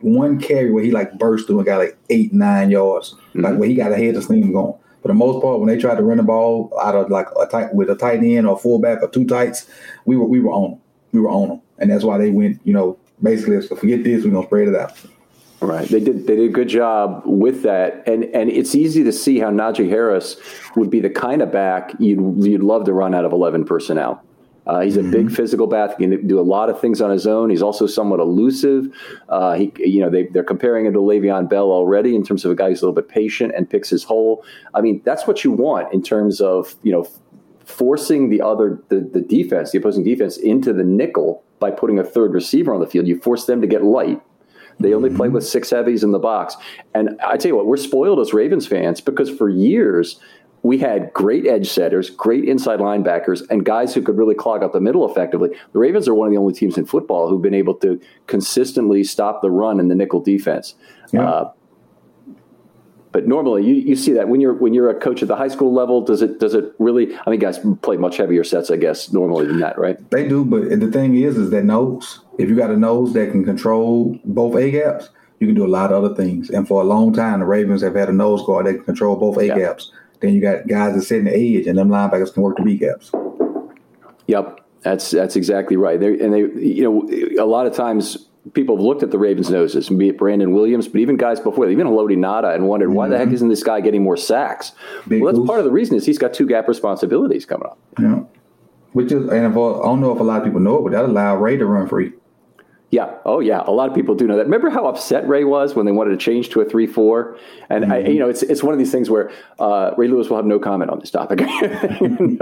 one 0.00 0.40
carry 0.40 0.70
where 0.70 0.85
he 0.85 0.92
like 0.92 1.18
burst 1.18 1.48
through 1.48 1.59
and 1.59 1.66
got 1.66 1.78
like 1.78 1.98
eight 2.09 2.33
nine 2.33 2.70
yards, 2.70 3.14
mm-hmm. 3.14 3.40
like 3.40 3.57
where 3.57 3.68
he 3.68 3.74
got 3.74 3.90
ahead 3.90 4.14
of 4.14 4.22
steam 4.22 4.52
going 4.52 4.78
for 5.02 5.08
the 5.08 5.14
most 5.14 5.42
part, 5.42 5.58
when 5.58 5.68
they 5.68 5.76
tried 5.76 5.96
to 5.96 6.02
run 6.02 6.16
the 6.16 6.22
ball 6.22 6.72
out 6.80 6.94
of 6.94 7.10
like 7.10 7.26
a 7.40 7.46
tight 7.46 7.74
with 7.74 7.90
a 7.90 7.96
tight 7.96 8.22
end 8.22 8.46
or 8.46 8.56
fullback 8.56 9.02
or 9.02 9.08
two 9.08 9.26
tights, 9.26 9.68
we 10.04 10.16
were 10.16 10.24
we 10.24 10.40
were 10.40 10.52
on 10.52 10.70
them. 10.70 10.80
We 11.10 11.20
were 11.20 11.28
on 11.28 11.48
them, 11.48 11.62
and 11.78 11.90
that's 11.90 12.04
why 12.04 12.18
they 12.18 12.30
went. 12.30 12.60
You 12.64 12.72
know, 12.72 12.98
basically, 13.20 13.60
so 13.62 13.74
forget 13.74 14.04
this. 14.04 14.24
We're 14.24 14.30
gonna 14.30 14.46
spread 14.46 14.68
it 14.68 14.76
out. 14.76 14.96
Right. 15.60 15.88
They 15.88 16.00
did 16.00 16.26
they 16.26 16.36
did 16.36 16.50
a 16.50 16.52
good 16.52 16.68
job 16.68 17.22
with 17.24 17.62
that. 17.62 18.02
And 18.06 18.24
and 18.26 18.50
it's 18.50 18.74
easy 18.74 19.04
to 19.04 19.12
see 19.12 19.38
how 19.38 19.50
Najee 19.50 19.88
Harris 19.88 20.36
would 20.76 20.90
be 20.90 21.00
the 21.00 21.10
kind 21.10 21.40
of 21.40 21.52
back 21.52 21.92
you'd 21.98 22.44
you'd 22.44 22.62
love 22.62 22.84
to 22.84 22.92
run 22.92 23.14
out 23.14 23.24
of 23.24 23.32
eleven 23.32 23.64
personnel. 23.64 24.22
Uh, 24.66 24.81
he's 24.81 24.96
a 24.96 25.03
big 25.03 25.27
mm-hmm. 25.27 25.35
physical 25.35 25.66
back. 25.66 25.98
He 25.98 26.07
can 26.07 26.27
do 26.27 26.38
a 26.38 26.42
lot 26.42 26.70
of 26.70 26.81
things 26.81 27.01
on 27.01 27.11
his 27.11 27.27
own. 27.27 27.51
He's 27.51 27.62
also 27.62 27.87
somewhat 27.87 28.20
elusive. 28.20 28.88
Uh, 29.29 29.55
he, 29.55 29.72
you 29.79 30.01
know, 30.01 30.09
they, 30.09 30.29
are 30.38 30.44
comparing 30.44 30.87
him 30.87 30.92
to 30.92 31.01
Le'Veon 31.01 31.48
Bell 31.48 31.72
already 31.72 32.14
in 32.14 32.25
terms 32.25 32.44
of 32.44 32.53
a 32.53 32.55
guy 32.55 32.68
who's 32.68 32.81
a 32.81 32.87
little 32.87 32.94
bit 32.94 33.09
patient 33.09 33.53
and 33.57 33.68
picks 33.68 33.90
his 33.90 34.05
hole. 34.05 34.44
I 34.75 34.81
mean, 34.81 35.03
that's 35.05 35.27
what 35.27 35.42
you 35.42 35.51
want 35.51 35.92
in 35.92 36.03
terms 36.03 36.40
of 36.40 36.77
you 36.83 36.92
know 36.92 37.09
forcing 37.64 38.29
the 38.31 38.40
other 38.40 38.81
the, 38.88 39.01
the 39.01 39.20
defense, 39.20 39.72
the 39.72 39.79
opposing 39.79 40.05
defense, 40.05 40.37
into 40.37 40.72
the 40.72 40.85
nickel 40.85 41.42
by 41.59 41.70
putting 41.70 41.98
a 41.98 42.05
third 42.05 42.33
receiver 42.33 42.72
on 42.72 42.81
the 42.81 42.87
field. 42.87 43.07
You 43.07 43.20
force 43.20 43.46
them 43.46 43.61
to 43.61 43.66
get 43.66 43.83
light. 43.83 44.20
They 44.81 44.94
only 44.94 45.11
mm-hmm. 45.11 45.18
play 45.18 45.29
with 45.29 45.46
six 45.46 45.70
heavies 45.70 46.03
in 46.03 46.12
the 46.12 46.18
box. 46.18 46.57
And 46.94 47.20
I 47.25 47.37
tell 47.37 47.51
you 47.51 47.57
what, 47.57 47.66
we're 47.66 47.77
spoiled 47.77 48.20
as 48.20 48.33
Ravens 48.33 48.66
fans 48.66 49.01
because 49.01 49.31
for 49.31 49.48
years 49.48 50.18
we 50.62 50.79
had 50.79 51.12
great 51.12 51.46
edge 51.46 51.68
setters, 51.68 52.09
great 52.09 52.44
inside 52.44 52.79
linebackers, 52.79 53.42
and 53.51 53.64
guys 53.64 53.94
who 53.94 54.03
could 54.03 54.16
really 54.16 54.35
clog 54.35 54.62
up 54.62 54.72
the 54.72 54.81
middle 54.81 55.09
effectively. 55.11 55.51
The 55.72 55.79
Ravens 55.79 56.07
are 56.07 56.14
one 56.14 56.29
of 56.29 56.33
the 56.33 56.38
only 56.38 56.55
teams 56.55 56.79
in 56.79 56.87
football 56.87 57.29
who've 57.29 57.42
been 57.42 57.55
able 57.55 57.75
to 57.77 58.01
consistently 58.29 59.03
stop 59.03 59.42
the 59.42 59.51
run 59.51 59.81
in 59.81 59.88
the 59.88 59.94
nickel 59.94 60.20
defense. 60.20 60.75
Yeah. 61.12 61.29
Uh, 61.29 61.53
but 63.11 63.27
normally, 63.27 63.66
you, 63.66 63.75
you 63.75 63.94
see 63.94 64.12
that 64.12 64.29
when 64.29 64.40
you're 64.40 64.55
when 64.55 64.72
you're 64.72 64.88
a 64.88 64.98
coach 64.98 65.20
at 65.20 65.29
the 65.29 65.37
high 65.37 65.48
school 65.48 65.75
level. 65.75 66.01
Does 66.01 66.22
it 66.22 66.40
does 66.40 66.55
it 66.55 66.72
really? 66.79 67.14
I 67.27 67.31
mean, 67.31 67.40
guys 67.40 67.59
play 67.83 67.98
much 67.98 68.16
heavier 68.16 68.42
sets, 68.42 68.70
I 68.70 68.77
guess, 68.77 69.12
normally 69.12 69.46
than 69.46 69.61
that, 69.61 69.79
right? 69.79 69.98
They 70.11 70.27
do, 70.27 70.46
but 70.46 70.70
the 70.81 70.90
thing 70.90 71.18
is, 71.18 71.37
is 71.37 71.51
that 71.51 71.64
nose. 71.64 72.20
If 72.38 72.48
you 72.48 72.57
got 72.57 72.70
a 72.70 72.77
nose 72.77 73.12
that 73.12 73.31
can 73.31 73.44
control 73.44 74.18
both 74.25 74.57
A 74.57 74.70
gaps, 74.70 75.11
you 75.40 75.46
can 75.46 75.55
do 75.55 75.66
a 75.66 75.68
lot 75.68 75.92
of 75.92 76.03
other 76.03 76.14
things. 76.14 76.48
And 76.48 76.66
for 76.66 76.81
a 76.81 76.85
long 76.85 77.12
time, 77.12 77.40
the 77.40 77.44
Ravens 77.46 77.83
have 77.83 77.96
had 77.96 78.09
a 78.09 78.12
nose 78.12 78.46
guard 78.46 78.64
that 78.64 78.75
can 78.77 78.85
control 78.85 79.16
both 79.16 79.37
A 79.37 79.48
yeah. 79.48 79.75
Then 80.22 80.35
you 80.35 80.40
got 80.40 80.66
guys 80.66 80.94
that 80.94 81.02
sit 81.02 81.18
in 81.18 81.24
the 81.24 81.35
edge, 81.35 81.66
and 81.66 81.76
them 81.76 81.88
linebackers 81.88 82.32
can 82.32 82.42
work 82.42 82.56
the 82.56 82.62
B 82.62 82.78
gaps. 82.78 83.12
Yep, 84.28 84.61
that's 84.82 85.11
that's 85.11 85.37
exactly 85.37 85.76
right. 85.76 86.00
They're, 86.00 86.14
and 86.14 86.32
they, 86.32 86.61
you 86.62 86.82
know, 86.82 87.42
a 87.42 87.44
lot 87.44 87.66
of 87.66 87.74
times 87.74 88.28
people 88.54 88.76
have 88.76 88.85
looked 88.85 89.02
at 89.02 89.11
the 89.11 89.18
Ravens' 89.18 89.50
noses, 89.50 89.88
be 89.88 90.08
it 90.08 90.18
Brandon 90.18 90.52
Williams, 90.52 90.88
but 90.88 91.00
even 91.00 91.16
guys 91.16 91.40
before, 91.40 91.68
even 91.68 91.87
Haloti 91.87 92.16
Ngata, 92.16 92.54
and 92.54 92.68
wondered 92.68 92.88
mm-hmm. 92.88 92.96
why 92.96 93.08
the 93.08 93.18
heck 93.18 93.26
mm-hmm. 93.26 93.35
isn't 93.35 93.48
this 93.48 93.62
guy 93.62 93.80
getting 93.80 94.02
more 94.02 94.16
sacks? 94.16 94.72
Big 95.06 95.22
well, 95.22 95.32
that's 95.32 95.46
part 95.46 95.58
of 95.58 95.64
the 95.64 95.70
reason 95.72 95.96
is 95.96 96.06
he's 96.06 96.18
got 96.18 96.32
two 96.32 96.46
gap 96.46 96.68
responsibilities 96.68 97.44
coming 97.44 97.66
up. 97.66 97.78
Yeah, 97.98 98.22
which 98.92 99.12
is, 99.12 99.28
and 99.28 99.46
I 99.46 99.50
don't 99.50 100.00
know 100.00 100.12
if 100.12 100.20
a 100.20 100.22
lot 100.22 100.38
of 100.38 100.44
people 100.44 100.61
know 100.61 100.78
it, 100.78 100.82
but 100.82 100.92
that 100.92 101.04
allowed 101.04 101.37
Ray 101.37 101.56
to 101.56 101.66
run 101.66 101.88
free. 101.88 102.12
Yeah. 102.92 103.14
Oh, 103.24 103.40
yeah. 103.40 103.62
A 103.66 103.72
lot 103.72 103.88
of 103.88 103.94
people 103.94 104.14
do 104.14 104.26
know 104.26 104.37
that. 104.37 104.44
Remember 104.44 104.68
how 104.68 104.87
upset 104.87 105.26
Ray 105.26 105.44
was 105.44 105.74
when 105.74 105.87
they 105.87 105.92
wanted 105.92 106.11
to 106.11 106.18
change 106.18 106.50
to 106.50 106.61
a 106.61 106.64
three-four? 106.66 107.38
And 107.70 107.85
mm-hmm. 107.85 107.92
I, 107.92 107.98
you 108.00 108.18
know, 108.18 108.28
it's 108.28 108.42
it's 108.42 108.62
one 108.62 108.74
of 108.74 108.78
these 108.78 108.92
things 108.92 109.09
where 109.09 109.33
uh, 109.59 109.92
Ray 109.96 110.09
Lewis 110.09 110.28
will 110.28 110.37
have 110.37 110.44
no 110.44 110.59
comment 110.59 110.90
on 110.90 111.00
this 111.00 111.11
topic. 111.11 111.40
and, 111.62 112.40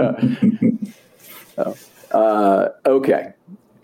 uh, 1.57 1.73
uh, 2.11 2.69
okay. 2.85 3.31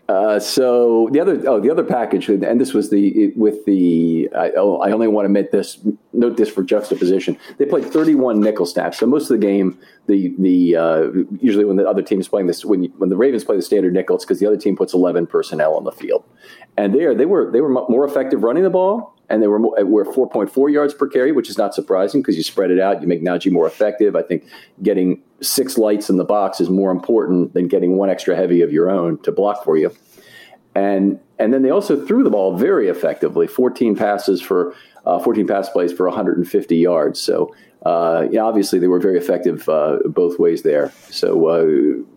Uh, 0.09 0.39
so 0.39 1.09
the 1.11 1.19
other 1.19 1.43
oh 1.49 1.59
the 1.59 1.69
other 1.69 1.83
package 1.83 2.29
and 2.29 2.61
this 2.61 2.73
was 2.73 2.89
the 2.89 3.33
with 3.35 3.65
the 3.65 4.29
I, 4.33 4.51
oh, 4.55 4.77
I 4.77 4.91
only 4.91 5.07
want 5.07 5.25
to 5.25 5.27
admit 5.27 5.51
this 5.51 5.79
note 6.13 6.37
this 6.37 6.47
for 6.49 6.63
juxtaposition. 6.63 7.37
They 7.57 7.65
played 7.65 7.83
31 7.83 8.39
nickel 8.39 8.65
snaps. 8.65 8.99
So 8.99 9.05
most 9.05 9.23
of 9.23 9.39
the 9.39 9.45
game 9.45 9.77
the 10.07 10.33
the 10.39 10.77
uh, 10.77 11.07
usually 11.41 11.65
when 11.65 11.75
the 11.75 11.85
other 11.87 12.01
team 12.01 12.21
is 12.21 12.27
playing 12.29 12.47
this 12.47 12.63
when 12.63 12.85
when 12.97 13.09
the 13.09 13.17
Ravens 13.17 13.43
play 13.43 13.57
the 13.57 13.61
standard 13.61 13.93
nickel 13.93 14.15
it's 14.15 14.23
because 14.23 14.39
the 14.39 14.45
other 14.45 14.57
team 14.57 14.77
puts 14.77 14.93
11 14.93 15.27
personnel 15.27 15.75
on 15.75 15.83
the 15.83 15.91
field. 15.91 16.23
And 16.77 16.95
there 16.95 17.13
they 17.13 17.25
were 17.25 17.51
they 17.51 17.59
were 17.59 17.69
more 17.69 18.05
effective 18.05 18.43
running 18.43 18.63
the 18.63 18.69
ball 18.69 19.16
and 19.29 19.41
they 19.41 19.47
were 19.47 19.59
more, 19.59 19.83
were 19.85 20.05
4.4 20.05 20.71
yards 20.71 20.93
per 20.93 21.07
carry, 21.07 21.31
which 21.31 21.49
is 21.49 21.57
not 21.57 21.73
surprising 21.73 22.21
because 22.21 22.37
you 22.37 22.43
spread 22.43 22.71
it 22.71 22.79
out, 22.79 23.01
you 23.01 23.07
make 23.07 23.21
Najee 23.21 23.51
more 23.51 23.67
effective. 23.67 24.15
I 24.15 24.21
think 24.21 24.45
getting 24.81 25.21
six 25.41 25.77
lights 25.77 26.09
in 26.09 26.17
the 26.17 26.23
box 26.23 26.61
is 26.61 26.69
more 26.69 26.91
important 26.91 27.53
than 27.53 27.67
getting 27.67 27.97
one 27.97 28.09
extra 28.09 28.35
heavy 28.35 28.61
of 28.61 28.71
your 28.71 28.89
own 28.89 29.17
to 29.23 29.31
block 29.31 29.63
for 29.63 29.77
you. 29.77 29.91
And 30.75 31.19
and 31.39 31.53
then 31.53 31.61
they 31.61 31.69
also 31.69 32.03
threw 32.05 32.23
the 32.23 32.29
ball 32.29 32.55
very 32.57 32.87
effectively, 32.87 33.47
14 33.47 33.95
passes 33.95 34.41
for 34.41 34.73
uh, 35.05 35.19
14 35.19 35.47
pass 35.47 35.69
plays 35.69 35.93
for 35.93 36.07
150 36.07 36.75
yards. 36.75 37.21
So 37.21 37.53
uh, 37.85 38.27
yeah, 38.31 38.41
obviously 38.41 38.79
they 38.79 38.87
were 38.87 38.99
very 38.99 39.17
effective 39.17 39.67
uh, 39.69 39.99
both 40.05 40.39
ways 40.39 40.63
there. 40.63 40.91
So 41.09 41.47
uh, 41.47 42.16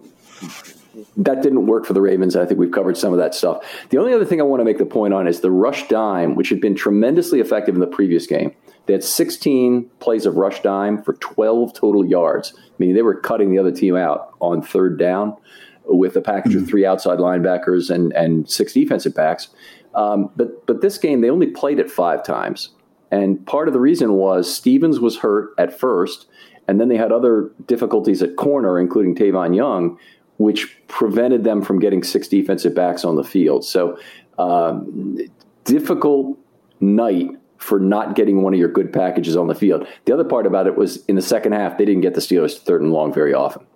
that 1.17 1.43
didn't 1.43 1.67
work 1.67 1.85
for 1.87 1.93
the 1.93 2.01
Ravens. 2.01 2.37
I 2.37 2.47
think 2.47 2.59
we've 2.59 2.73
covered 2.73 2.97
some 2.97 3.13
of 3.13 3.19
that 3.19 3.35
stuff. 3.35 3.65
The 3.91 3.99
only 3.99 4.13
other 4.13 4.25
thing 4.25 4.41
I 4.41 4.45
want 4.45 4.61
to 4.61 4.65
make 4.65 4.79
the 4.79 4.87
point 4.87 5.15
on 5.15 5.27
is 5.27 5.41
the 5.41 5.51
rush 5.51 5.89
dime, 5.89 6.35
which 6.35 6.49
had 6.49 6.61
been 6.61 6.75
tremendously 6.75 7.41
effective 7.41 7.75
in 7.75 7.81
the 7.81 7.87
previous 7.87 8.27
game. 8.27 8.55
They 8.87 8.95
had 8.95 9.05
16 9.05 9.89
plays 10.01 10.27
of 10.27 10.37
rush 10.37 10.63
dime 10.63 11.03
for 11.03 11.15
12 11.15 11.75
total 11.75 12.05
yards, 12.05 12.55
meaning 12.79 12.95
they 12.95 13.03
were 13.03 13.15
cutting 13.15 13.53
the 13.53 13.59
other 13.59 13.73
team 13.73 13.97
out 13.97 14.35
on 14.41 14.63
third 14.63 14.99
down 14.99 15.37
with 15.85 16.17
a 16.17 16.21
package 16.21 16.53
mm-hmm. 16.53 16.65
of 16.65 16.69
three 16.69 16.85
outside 16.87 17.19
linebackers 17.19 17.91
and, 17.91 18.13
and 18.13 18.51
six 18.51 18.73
defensive 18.73 19.15
backs. 19.15 19.49
Um, 19.95 20.31
but, 20.37 20.67
but 20.67 20.81
this 20.81 20.99
game, 20.99 21.21
they 21.21 21.31
only 21.31 21.49
played 21.49 21.79
it 21.79 21.91
five 21.91 22.25
times. 22.25 22.71
And 23.11 23.45
part 23.47 23.67
of 23.67 23.75
the 23.75 23.81
reason 23.81 24.13
was 24.13 24.53
Stephens 24.53 25.01
was 25.01 25.19
hurt 25.19 25.51
at 25.59 25.79
first, 25.79 26.27
and 26.69 26.81
then 26.81 26.89
they 26.89 26.97
had 26.97 27.11
other 27.11 27.51
difficulties 27.67 28.23
at 28.23 28.37
corner, 28.37 28.79
including 28.79 29.17
Tavon 29.17 29.57
Young, 29.57 29.99
which 30.41 30.75
prevented 30.89 31.45
them 31.45 31.61
from 31.61 31.79
getting 31.79 32.03
six 32.03 32.27
defensive 32.27 32.75
backs 32.75 33.05
on 33.05 33.15
the 33.15 33.23
field. 33.23 33.63
So, 33.63 33.99
um, 34.39 35.19
difficult 35.65 36.39
night 36.81 37.29
for 37.59 37.79
not 37.79 38.17
getting 38.17 38.41
one 38.41 38.55
of 38.55 38.59
your 38.59 38.71
good 38.71 38.91
packages 38.91 39.37
on 39.37 39.49
the 39.49 39.55
field. 39.55 39.87
The 40.07 40.15
other 40.15 40.25
part 40.25 40.47
about 40.47 40.67
it 40.67 40.77
was 40.77 41.05
in 41.05 41.17
the 41.17 41.23
second 41.23 41.53
half, 41.53 41.77
they 41.77 41.85
didn't 41.85 42.01
get 42.01 42.15
the 42.15 42.23
Steelers 42.23 42.55
to 42.55 42.61
third 42.63 42.81
and 42.81 42.91
long 42.91 43.13
very 43.13 43.35
often. 43.35 43.67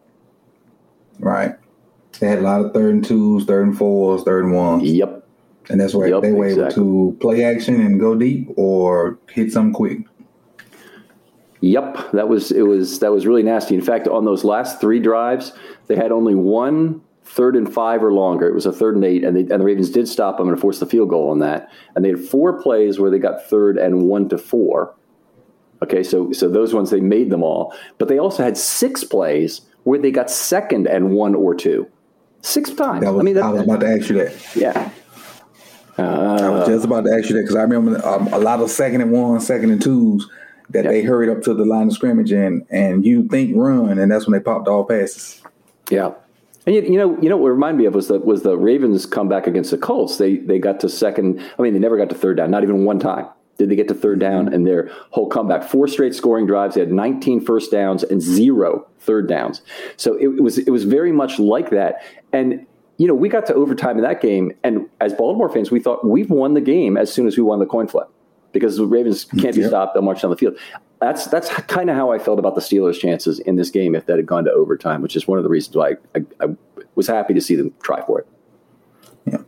Right. 1.18 1.55
They 2.18 2.29
had 2.29 2.38
a 2.38 2.42
lot 2.42 2.64
of 2.64 2.72
third 2.72 2.94
and 2.94 3.05
twos, 3.05 3.44
third 3.44 3.66
and 3.66 3.77
fours, 3.77 4.22
third 4.22 4.46
and 4.46 4.55
ones. 4.55 4.85
Yep. 4.85 5.29
And 5.68 5.79
that's 5.79 5.94
where 5.94 6.09
yep, 6.09 6.22
they 6.22 6.33
were 6.33 6.46
exactly. 6.46 6.83
able 6.83 7.12
to 7.12 7.18
play 7.18 7.44
action 7.44 7.79
and 7.83 8.00
go 8.00 8.14
deep 8.14 8.48
or 8.57 9.18
hit 9.31 9.53
some 9.53 9.74
quick. 9.74 9.98
Yep, 11.64 12.12
that 12.12 12.29
was 12.29 12.53
it. 12.53 12.61
Was 12.61 12.98
that 12.98 13.11
was 13.11 13.27
really 13.27 13.42
nasty. 13.42 13.74
In 13.74 13.81
fact, 13.81 14.07
on 14.07 14.27
those 14.27 14.44
last 14.44 14.83
three 14.83 15.00
drives, 15.00 15.55
they 15.86 15.96
had 15.96 16.12
only 16.12 16.34
one 16.34 17.00
third 17.24 17.56
and 17.56 17.72
five 17.72 18.02
or 18.02 18.12
longer. 18.12 18.46
It 18.48 18.54
was 18.54 18.66
a 18.66 18.72
third 18.72 18.96
and 18.96 19.04
eight, 19.04 19.24
and, 19.24 19.36
they, 19.36 19.40
and 19.40 19.60
the 19.60 19.64
Ravens 19.64 19.90
did 19.90 20.08
stop 20.08 20.38
them 20.38 20.48
and 20.48 20.60
force 20.60 20.78
the 20.78 20.86
field 20.86 21.08
goal 21.08 21.30
on 21.30 21.38
that. 21.40 21.70
And 21.94 22.04
they 22.04 22.10
had 22.10 22.20
four 22.20 22.60
plays 22.60 22.98
where 22.98 23.10
they 23.10 23.18
got 23.18 23.44
third 23.46 23.78
and 23.78 24.04
one 24.04 24.28
to 24.28 24.38
four. 24.38 24.94
Okay, 25.82 26.02
so 26.02 26.32
so 26.32 26.48
those 26.48 26.72
ones 26.72 26.90
they 26.90 27.00
made 27.00 27.30
them 27.30 27.42
all, 27.42 27.74
but 27.98 28.08
they 28.08 28.18
also 28.18 28.42
had 28.42 28.56
six 28.56 29.04
plays 29.04 29.62
where 29.82 29.98
they 29.98 30.10
got 30.10 30.30
second 30.30 30.86
and 30.86 31.10
one 31.10 31.34
or 31.34 31.54
two. 31.54 31.86
Six 32.40 32.70
times. 32.70 33.04
Was, 33.04 33.18
I 33.18 33.22
mean, 33.22 33.34
that, 33.34 33.44
I 33.44 33.50
was 33.50 33.62
about 33.62 33.80
to 33.80 33.88
ask 33.88 34.08
you 34.08 34.16
that. 34.16 34.56
Yeah. 34.56 34.90
Uh, 35.98 36.02
I 36.02 36.48
was 36.48 36.68
just 36.68 36.84
about 36.84 37.04
to 37.04 37.12
ask 37.12 37.28
you 37.28 37.36
that 37.36 37.42
because 37.42 37.56
I 37.56 37.62
remember 37.62 38.04
um, 38.06 38.28
a 38.28 38.38
lot 38.38 38.60
of 38.60 38.70
second 38.70 39.00
and 39.00 39.12
one, 39.12 39.40
second 39.40 39.70
and 39.70 39.80
twos 39.80 40.28
that 40.70 40.84
they 40.84 41.02
hurried 41.02 41.28
up 41.28 41.42
to 41.42 41.54
the 41.54 41.64
line 41.64 41.88
of 41.88 41.92
scrimmage 41.92 42.32
and 42.32 42.66
and 42.70 43.04
you 43.04 43.28
think 43.28 43.54
run, 43.54 43.98
and 43.98 44.10
that's 44.10 44.26
when 44.26 44.38
they 44.38 44.42
popped 44.42 44.68
all 44.68 44.84
passes. 44.84 45.42
Yeah. 45.90 46.12
And 46.66 46.74
you, 46.74 46.82
you, 46.82 46.98
know, 46.98 47.18
you 47.20 47.28
know 47.28 47.36
what 47.36 47.50
reminded 47.50 47.78
me 47.78 47.86
of 47.86 47.94
was 47.94 48.08
the 48.08 48.18
was 48.18 48.42
the 48.42 48.56
Ravens 48.56 49.04
comeback 49.04 49.46
against 49.46 49.70
the 49.70 49.78
Colts. 49.78 50.16
They 50.16 50.38
they 50.38 50.58
got 50.58 50.80
to 50.80 50.88
second. 50.88 51.40
I 51.58 51.62
mean, 51.62 51.74
they 51.74 51.78
never 51.78 51.98
got 51.98 52.08
to 52.08 52.14
third 52.14 52.38
down, 52.38 52.50
not 52.50 52.62
even 52.62 52.84
one 52.84 52.98
time. 52.98 53.28
Did 53.58 53.68
they 53.68 53.76
get 53.76 53.86
to 53.88 53.94
third 53.94 54.18
down 54.18 54.46
mm-hmm. 54.46 54.54
and 54.54 54.66
their 54.66 54.90
whole 55.10 55.28
comeback? 55.28 55.62
Four 55.62 55.86
straight 55.88 56.14
scoring 56.14 56.46
drives. 56.46 56.74
They 56.74 56.80
had 56.80 56.92
19 56.92 57.44
first 57.44 57.70
downs 57.70 58.02
and 58.02 58.20
zero 58.20 58.88
third 58.98 59.28
downs. 59.28 59.62
So 59.96 60.14
it, 60.16 60.28
it 60.28 60.42
was 60.42 60.58
it 60.58 60.70
was 60.70 60.84
very 60.84 61.12
much 61.12 61.38
like 61.38 61.70
that. 61.70 62.02
And 62.32 62.66
you 62.96 63.08
know, 63.08 63.14
we 63.14 63.28
got 63.28 63.46
to 63.46 63.54
overtime 63.54 63.96
in 63.96 64.04
that 64.04 64.20
game, 64.20 64.52
and 64.62 64.88
as 65.00 65.12
Baltimore 65.12 65.50
fans, 65.50 65.70
we 65.70 65.80
thought 65.80 66.06
we've 66.06 66.30
won 66.30 66.54
the 66.54 66.60
game 66.60 66.96
as 66.96 67.12
soon 67.12 67.26
as 67.26 67.36
we 67.36 67.42
won 67.42 67.58
the 67.58 67.66
coin 67.66 67.88
flip 67.88 68.08
because 68.52 68.76
the 68.76 68.86
Ravens 68.86 69.24
can't 69.24 69.54
be 69.54 69.60
yep. 69.60 69.70
stopped. 69.70 69.94
They'll 69.94 70.02
march 70.02 70.22
down 70.22 70.30
the 70.30 70.36
field. 70.36 70.56
That's 71.04 71.26
that's 71.26 71.50
kind 71.50 71.90
of 71.90 71.96
how 71.96 72.12
I 72.12 72.18
felt 72.18 72.38
about 72.38 72.54
the 72.54 72.62
Steelers' 72.62 72.98
chances 72.98 73.38
in 73.38 73.56
this 73.56 73.68
game 73.68 73.94
if 73.94 74.06
that 74.06 74.16
had 74.16 74.24
gone 74.24 74.44
to 74.44 74.50
overtime, 74.50 75.02
which 75.02 75.16
is 75.16 75.28
one 75.28 75.36
of 75.36 75.44
the 75.44 75.50
reasons 75.50 75.76
why 75.76 75.96
I, 76.14 76.18
I, 76.40 76.46
I 76.46 76.56
was 76.94 77.06
happy 77.06 77.34
to 77.34 77.42
see 77.42 77.56
them 77.56 77.74
try 77.82 78.00
for 78.06 78.20
it. 78.20 78.26
Yeah, 79.26 79.38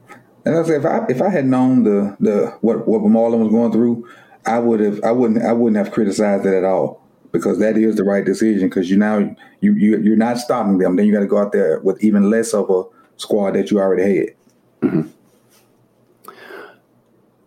and 0.44 0.54
I 0.54 0.62
say 0.64 0.76
if 0.76 0.84
I 0.84 1.06
if 1.08 1.22
I 1.22 1.30
had 1.30 1.46
known 1.46 1.84
the 1.84 2.14
the 2.20 2.54
what 2.60 2.86
what 2.86 3.00
Marlon 3.00 3.38
was 3.38 3.48
going 3.48 3.72
through, 3.72 4.06
I 4.44 4.58
would 4.58 4.80
have 4.80 5.02
I 5.02 5.12
wouldn't 5.12 5.42
I 5.42 5.54
wouldn't 5.54 5.82
have 5.82 5.94
criticized 5.94 6.44
it 6.44 6.52
at 6.52 6.64
all 6.64 7.02
because 7.32 7.58
that 7.60 7.78
is 7.78 7.96
the 7.96 8.04
right 8.04 8.26
decision 8.26 8.68
because 8.68 8.90
you 8.90 8.98
now 8.98 9.16
you, 9.60 9.72
you 9.76 9.98
you're 9.98 10.14
not 10.14 10.36
stopping 10.36 10.76
them. 10.76 10.96
Then 10.96 11.06
you 11.06 11.12
got 11.14 11.20
to 11.20 11.26
go 11.26 11.38
out 11.38 11.52
there 11.52 11.80
with 11.80 12.02
even 12.04 12.28
less 12.28 12.52
of 12.52 12.68
a 12.68 12.82
squad 13.16 13.52
that 13.52 13.70
you 13.70 13.80
already 13.80 14.02
had. 14.02 14.28
Mm-hmm. 14.82 15.08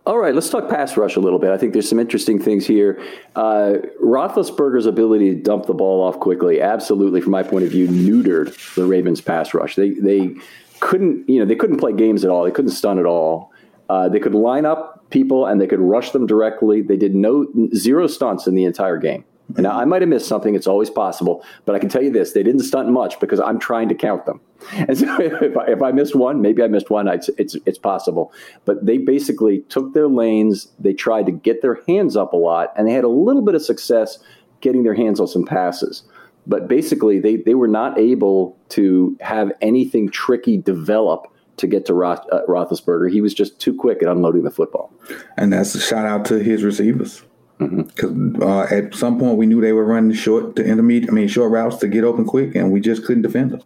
All 0.06 0.18
right, 0.18 0.34
let's 0.34 0.48
talk 0.48 0.68
pass 0.68 0.96
rush 0.96 1.16
a 1.16 1.20
little 1.20 1.38
bit. 1.38 1.50
I 1.50 1.58
think 1.58 1.74
there's 1.74 1.88
some 1.88 1.98
interesting 1.98 2.40
things 2.40 2.66
here. 2.66 3.00
Uh, 3.36 3.74
Roethlisberger's 4.02 4.86
ability 4.86 5.34
to 5.34 5.40
dump 5.40 5.66
the 5.66 5.74
ball 5.74 6.02
off 6.02 6.18
quickly, 6.18 6.60
absolutely, 6.60 7.20
from 7.20 7.32
my 7.32 7.42
point 7.42 7.64
of 7.64 7.70
view, 7.70 7.86
neutered 7.86 8.74
the 8.74 8.86
Ravens' 8.86 9.20
pass 9.20 9.52
rush. 9.52 9.76
They 9.76 9.90
they 9.90 10.34
couldn't, 10.80 11.28
you 11.28 11.38
know, 11.38 11.44
they 11.44 11.54
couldn't 11.54 11.78
play 11.78 11.92
games 11.92 12.24
at 12.24 12.30
all. 12.30 12.44
They 12.44 12.50
couldn't 12.50 12.70
stun 12.70 12.98
at 12.98 13.04
all. 13.04 13.52
Uh, 13.90 14.08
they 14.08 14.20
could 14.20 14.34
line 14.34 14.64
up 14.64 15.10
people 15.10 15.46
and 15.46 15.60
they 15.60 15.66
could 15.66 15.80
rush 15.80 16.12
them 16.12 16.26
directly. 16.26 16.80
They 16.80 16.96
did 16.96 17.14
no 17.14 17.46
zero 17.74 18.06
stunts 18.06 18.46
in 18.46 18.54
the 18.54 18.64
entire 18.64 18.96
game. 18.96 19.24
Now, 19.56 19.78
I 19.78 19.84
might 19.84 20.02
have 20.02 20.08
missed 20.08 20.28
something. 20.28 20.54
It's 20.54 20.66
always 20.66 20.90
possible. 20.90 21.44
But 21.64 21.74
I 21.74 21.78
can 21.78 21.88
tell 21.88 22.02
you 22.02 22.10
this 22.10 22.32
they 22.32 22.42
didn't 22.42 22.62
stunt 22.62 22.88
much 22.90 23.18
because 23.20 23.40
I'm 23.40 23.58
trying 23.58 23.88
to 23.88 23.94
count 23.94 24.26
them. 24.26 24.40
And 24.76 24.96
so 24.98 25.20
if 25.20 25.56
I, 25.56 25.64
if 25.66 25.82
I 25.82 25.90
missed 25.90 26.14
one, 26.14 26.42
maybe 26.42 26.62
I 26.62 26.68
missed 26.68 26.90
one, 26.90 27.08
it's, 27.08 27.30
it's, 27.38 27.56
it's 27.64 27.78
possible. 27.78 28.32
But 28.66 28.84
they 28.84 28.98
basically 28.98 29.60
took 29.70 29.94
their 29.94 30.06
lanes. 30.06 30.68
They 30.78 30.92
tried 30.92 31.26
to 31.26 31.32
get 31.32 31.62
their 31.62 31.80
hands 31.88 32.14
up 32.14 32.34
a 32.34 32.36
lot, 32.36 32.72
and 32.76 32.86
they 32.86 32.92
had 32.92 33.04
a 33.04 33.08
little 33.08 33.42
bit 33.42 33.54
of 33.54 33.62
success 33.62 34.18
getting 34.60 34.82
their 34.82 34.94
hands 34.94 35.18
on 35.18 35.26
some 35.26 35.46
passes. 35.46 36.02
But 36.46 36.68
basically, 36.68 37.20
they, 37.20 37.36
they 37.36 37.54
were 37.54 37.68
not 37.68 37.98
able 37.98 38.58
to 38.70 39.16
have 39.20 39.50
anything 39.60 40.10
tricky 40.10 40.58
develop 40.58 41.26
to 41.60 41.66
get 41.66 41.86
to 41.86 41.94
Roth, 41.94 42.24
uh, 42.32 42.40
Roethlisberger. 42.48 43.10
He 43.10 43.20
was 43.20 43.34
just 43.34 43.60
too 43.60 43.74
quick 43.74 44.02
at 44.02 44.08
unloading 44.08 44.42
the 44.42 44.50
football. 44.50 44.92
And 45.36 45.52
that's 45.52 45.74
a 45.74 45.80
shout 45.80 46.06
out 46.06 46.24
to 46.26 46.38
his 46.38 46.64
receivers. 46.64 47.22
Because 47.60 48.10
mm-hmm. 48.10 48.42
uh, 48.42 48.64
at 48.64 48.94
some 48.94 49.18
point 49.18 49.36
we 49.36 49.46
knew 49.46 49.60
they 49.60 49.72
were 49.72 49.84
running 49.84 50.12
short 50.14 50.56
to 50.56 50.64
intermediate, 50.64 51.10
I 51.10 51.12
mean 51.12 51.28
short 51.28 51.52
routes 51.52 51.76
to 51.78 51.88
get 51.88 52.04
open 52.04 52.24
quick, 52.24 52.54
and 52.54 52.72
we 52.72 52.80
just 52.80 53.04
couldn't 53.04 53.22
defend 53.22 53.52
them. 53.52 53.62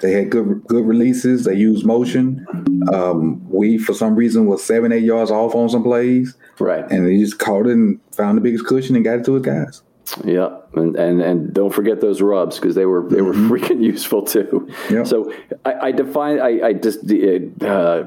They 0.00 0.12
had 0.12 0.30
good 0.30 0.64
good 0.66 0.84
releases. 0.84 1.44
They 1.44 1.54
used 1.54 1.86
motion. 1.86 2.44
Um, 2.92 3.48
we, 3.48 3.78
for 3.78 3.94
some 3.94 4.16
reason, 4.16 4.46
was 4.46 4.64
seven 4.64 4.92
eight 4.92 5.04
yards 5.04 5.30
off 5.30 5.54
on 5.54 5.68
some 5.68 5.82
plays. 5.82 6.34
Right, 6.58 6.84
and 6.90 7.08
he 7.08 7.20
just 7.20 7.38
caught 7.38 7.66
it 7.66 7.72
and 7.72 8.00
found 8.12 8.36
the 8.36 8.42
biggest 8.42 8.66
cushion 8.66 8.96
and 8.96 9.04
got 9.04 9.20
it 9.20 9.24
to 9.26 9.34
his 9.34 9.42
guys. 9.42 9.82
Yeah, 10.24 10.58
and 10.74 10.96
and, 10.96 11.22
and 11.22 11.54
don't 11.54 11.72
forget 11.72 12.00
those 12.00 12.20
rubs 12.20 12.58
because 12.58 12.74
they 12.74 12.84
were 12.84 13.08
they 13.08 13.22
were 13.22 13.32
mm-hmm. 13.32 13.50
freaking 13.50 13.82
useful 13.92 14.22
too. 14.22 14.68
Yep. 14.90 15.06
So 15.06 15.32
I, 15.64 15.74
I 15.74 15.92
define 15.92 16.40
I, 16.40 16.66
I 16.66 16.72
just 16.72 17.10
uh, 17.62 18.04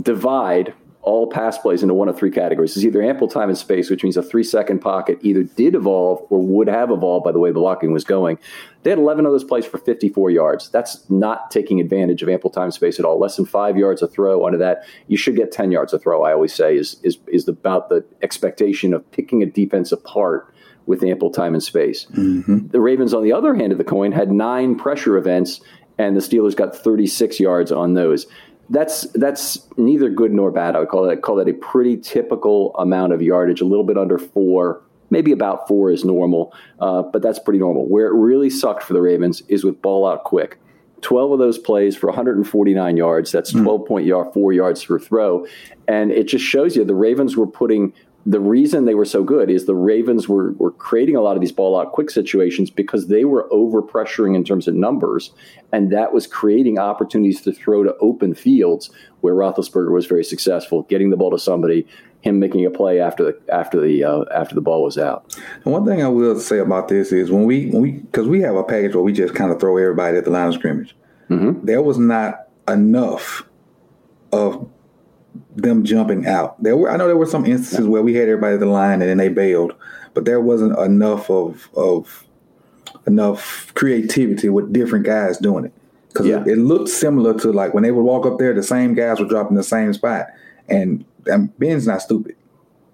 divide 0.00 0.74
all 1.06 1.28
pass 1.28 1.56
plays 1.56 1.82
into 1.82 1.94
one 1.94 2.08
of 2.08 2.18
three 2.18 2.32
categories. 2.32 2.76
It's 2.76 2.84
either 2.84 3.00
ample 3.00 3.28
time 3.28 3.48
and 3.48 3.56
space, 3.56 3.88
which 3.88 4.02
means 4.02 4.16
a 4.16 4.24
three 4.24 4.42
second 4.42 4.80
pocket 4.80 5.18
either 5.22 5.44
did 5.44 5.76
evolve 5.76 6.26
or 6.30 6.42
would 6.42 6.66
have 6.66 6.90
evolved 6.90 7.24
by 7.24 7.30
the 7.30 7.38
way 7.38 7.50
the 7.50 7.60
blocking 7.60 7.92
was 7.92 8.02
going. 8.02 8.38
They 8.82 8.90
had 8.90 8.98
11 8.98 9.24
of 9.24 9.30
those 9.30 9.44
plays 9.44 9.64
for 9.64 9.78
54 9.78 10.30
yards. 10.30 10.68
That's 10.68 11.08
not 11.08 11.52
taking 11.52 11.80
advantage 11.80 12.24
of 12.24 12.28
ample 12.28 12.50
time 12.50 12.64
and 12.64 12.74
space 12.74 12.98
at 12.98 13.04
all. 13.04 13.20
Less 13.20 13.36
than 13.36 13.46
five 13.46 13.78
yards 13.78 14.02
a 14.02 14.08
throw 14.08 14.44
under 14.44 14.58
that. 14.58 14.82
You 15.06 15.16
should 15.16 15.36
get 15.36 15.52
10 15.52 15.70
yards 15.70 15.92
a 15.92 15.98
throw, 16.00 16.24
I 16.24 16.32
always 16.32 16.52
say, 16.52 16.76
is, 16.76 16.96
is, 17.04 17.18
is 17.28 17.46
about 17.46 17.88
the 17.88 18.04
expectation 18.20 18.92
of 18.92 19.08
picking 19.12 19.44
a 19.44 19.46
defense 19.46 19.92
apart 19.92 20.52
with 20.86 21.04
ample 21.04 21.30
time 21.30 21.54
and 21.54 21.62
space. 21.62 22.06
Mm-hmm. 22.14 22.68
The 22.68 22.80
Ravens, 22.80 23.14
on 23.14 23.22
the 23.22 23.32
other 23.32 23.54
hand 23.54 23.70
of 23.70 23.78
the 23.78 23.84
coin, 23.84 24.10
had 24.10 24.32
nine 24.32 24.76
pressure 24.76 25.16
events, 25.16 25.60
and 25.98 26.16
the 26.16 26.20
Steelers 26.20 26.56
got 26.56 26.74
36 26.74 27.38
yards 27.38 27.70
on 27.70 27.94
those 27.94 28.26
that's 28.70 29.02
that's 29.12 29.66
neither 29.76 30.10
good 30.10 30.32
nor 30.32 30.50
bad. 30.50 30.76
I 30.76 30.80
would 30.80 30.88
call 30.88 31.06
that 31.06 31.22
call 31.22 31.36
that 31.36 31.48
a 31.48 31.54
pretty 31.54 31.96
typical 31.96 32.74
amount 32.76 33.12
of 33.12 33.22
yardage, 33.22 33.60
a 33.60 33.64
little 33.64 33.84
bit 33.84 33.96
under 33.96 34.18
four, 34.18 34.82
maybe 35.10 35.32
about 35.32 35.68
four 35.68 35.90
is 35.90 36.04
normal, 36.04 36.52
uh, 36.80 37.02
but 37.02 37.22
that's 37.22 37.38
pretty 37.38 37.58
normal. 37.58 37.88
Where 37.88 38.06
it 38.08 38.14
really 38.14 38.50
sucked 38.50 38.82
for 38.82 38.92
the 38.92 39.02
Ravens 39.02 39.42
is 39.48 39.64
with 39.64 39.80
ball 39.82 40.06
out 40.06 40.24
quick. 40.24 40.58
12 41.02 41.32
of 41.32 41.38
those 41.38 41.58
plays 41.58 41.94
for 41.94 42.06
149 42.06 42.96
yards. 42.96 43.30
That's 43.30 43.52
hmm. 43.52 43.62
12 43.62 43.86
point 43.86 44.06
yard, 44.06 44.32
four 44.32 44.52
yards 44.52 44.84
per 44.84 44.98
throw. 44.98 45.46
And 45.86 46.10
it 46.10 46.24
just 46.24 46.44
shows 46.44 46.74
you 46.74 46.84
the 46.84 46.94
Ravens 46.94 47.36
were 47.36 47.46
putting 47.46 47.92
the 48.28 48.40
reason 48.40 48.84
they 48.84 48.94
were 48.96 49.04
so 49.04 49.22
good 49.22 49.48
is 49.48 49.66
the 49.66 49.76
Ravens 49.76 50.28
were, 50.28 50.50
were 50.54 50.72
creating 50.72 51.14
a 51.14 51.20
lot 51.20 51.36
of 51.36 51.40
these 51.40 51.52
ball 51.52 51.78
out 51.78 51.92
quick 51.92 52.10
situations 52.10 52.70
because 52.70 53.06
they 53.06 53.24
were 53.24 53.46
over 53.52 53.80
pressuring 53.80 54.34
in 54.34 54.42
terms 54.42 54.66
of 54.66 54.74
numbers. 54.74 55.30
And 55.72 55.92
that 55.92 56.12
was 56.12 56.26
creating 56.26 56.76
opportunities 56.76 57.40
to 57.42 57.52
throw 57.52 57.84
to 57.84 57.96
open 57.98 58.34
fields 58.34 58.90
where 59.20 59.32
Roethlisberger 59.32 59.92
was 59.92 60.06
very 60.06 60.24
successful, 60.24 60.82
getting 60.82 61.10
the 61.10 61.16
ball 61.16 61.30
to 61.30 61.38
somebody, 61.38 61.86
him 62.22 62.40
making 62.40 62.66
a 62.66 62.70
play 62.70 63.00
after 63.00 63.22
the 63.22 63.54
after 63.54 63.80
the 63.80 64.02
uh, 64.02 64.24
after 64.34 64.56
the 64.56 64.60
ball 64.60 64.82
was 64.82 64.98
out. 64.98 65.38
And 65.64 65.72
one 65.72 65.86
thing 65.86 66.02
I 66.02 66.08
will 66.08 66.40
say 66.40 66.58
about 66.58 66.88
this 66.88 67.12
is 67.12 67.30
when 67.30 67.44
we 67.44 67.70
when 67.70 67.82
we 67.82 67.92
because 67.92 68.26
we 68.26 68.40
have 68.40 68.56
a 68.56 68.64
package 68.64 68.96
where 68.96 69.04
we 69.04 69.12
just 69.12 69.36
kind 69.36 69.52
of 69.52 69.60
throw 69.60 69.76
everybody 69.76 70.18
at 70.18 70.24
the 70.24 70.30
line 70.30 70.48
of 70.48 70.54
scrimmage. 70.54 70.96
Mm-hmm. 71.30 71.64
There 71.64 71.82
was 71.82 71.98
not 71.98 72.48
enough 72.66 73.44
of 74.32 74.68
them 75.54 75.84
jumping 75.84 76.26
out. 76.26 76.62
There 76.62 76.76
were 76.76 76.90
I 76.90 76.96
know 76.96 77.06
there 77.06 77.16
were 77.16 77.26
some 77.26 77.46
instances 77.46 77.86
where 77.86 78.02
we 78.02 78.14
had 78.14 78.28
everybody 78.28 78.54
at 78.54 78.60
the 78.60 78.66
line 78.66 79.00
and 79.02 79.10
then 79.10 79.18
they 79.18 79.28
bailed, 79.28 79.74
but 80.14 80.24
there 80.24 80.40
wasn't 80.40 80.78
enough 80.78 81.30
of 81.30 81.68
of 81.74 82.24
enough 83.06 83.72
creativity 83.74 84.48
with 84.48 84.72
different 84.72 85.04
guys 85.06 85.38
doing 85.38 85.64
it 85.64 85.72
because 86.16 86.26
yeah. 86.26 86.40
it, 86.40 86.48
it, 86.48 86.58
looked 86.58 86.88
similar 86.88 87.38
to 87.38 87.52
like 87.52 87.74
when 87.74 87.82
they 87.82 87.90
would 87.90 88.02
walk 88.02 88.26
up 88.26 88.38
there, 88.38 88.54
the 88.54 88.62
same 88.62 88.94
guys 88.94 89.20
were 89.20 89.26
dropping 89.26 89.56
the 89.56 89.62
same 89.62 89.92
spot, 89.92 90.26
and, 90.68 91.04
and 91.26 91.56
Ben's 91.58 91.86
not 91.86 92.02
stupid. 92.02 92.36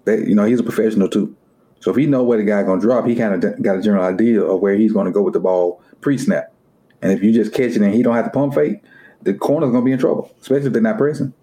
They, 0.05 0.19
you 0.19 0.35
know, 0.35 0.43
he's 0.43 0.59
a 0.59 0.63
professional 0.63 1.07
too. 1.07 1.35
So 1.79 1.91
if 1.91 1.97
he 1.97 2.05
know 2.05 2.23
where 2.23 2.37
the 2.37 2.43
guy 2.43 2.63
gonna 2.63 2.81
drop, 2.81 3.05
he 3.05 3.15
kind 3.15 3.43
of 3.43 3.61
got 3.61 3.77
a 3.77 3.81
general 3.81 4.03
idea 4.03 4.41
of 4.41 4.59
where 4.59 4.75
he's 4.75 4.93
gonna 4.93 5.11
go 5.11 5.21
with 5.21 5.33
the 5.33 5.39
ball 5.39 5.81
pre-snap. 6.01 6.53
And 7.01 7.11
if 7.11 7.23
you 7.23 7.33
just 7.33 7.53
catch 7.53 7.71
it 7.71 7.81
and 7.81 7.93
he 7.93 8.03
don't 8.03 8.15
have 8.15 8.25
to 8.25 8.31
pump 8.31 8.55
fake, 8.55 8.81
the 9.21 9.33
corner's 9.33 9.71
gonna 9.71 9.85
be 9.85 9.91
in 9.91 9.99
trouble, 9.99 10.33
especially 10.41 10.67
if 10.67 10.73
they're 10.73 10.81
not 10.81 10.97
pressing. 10.97 11.33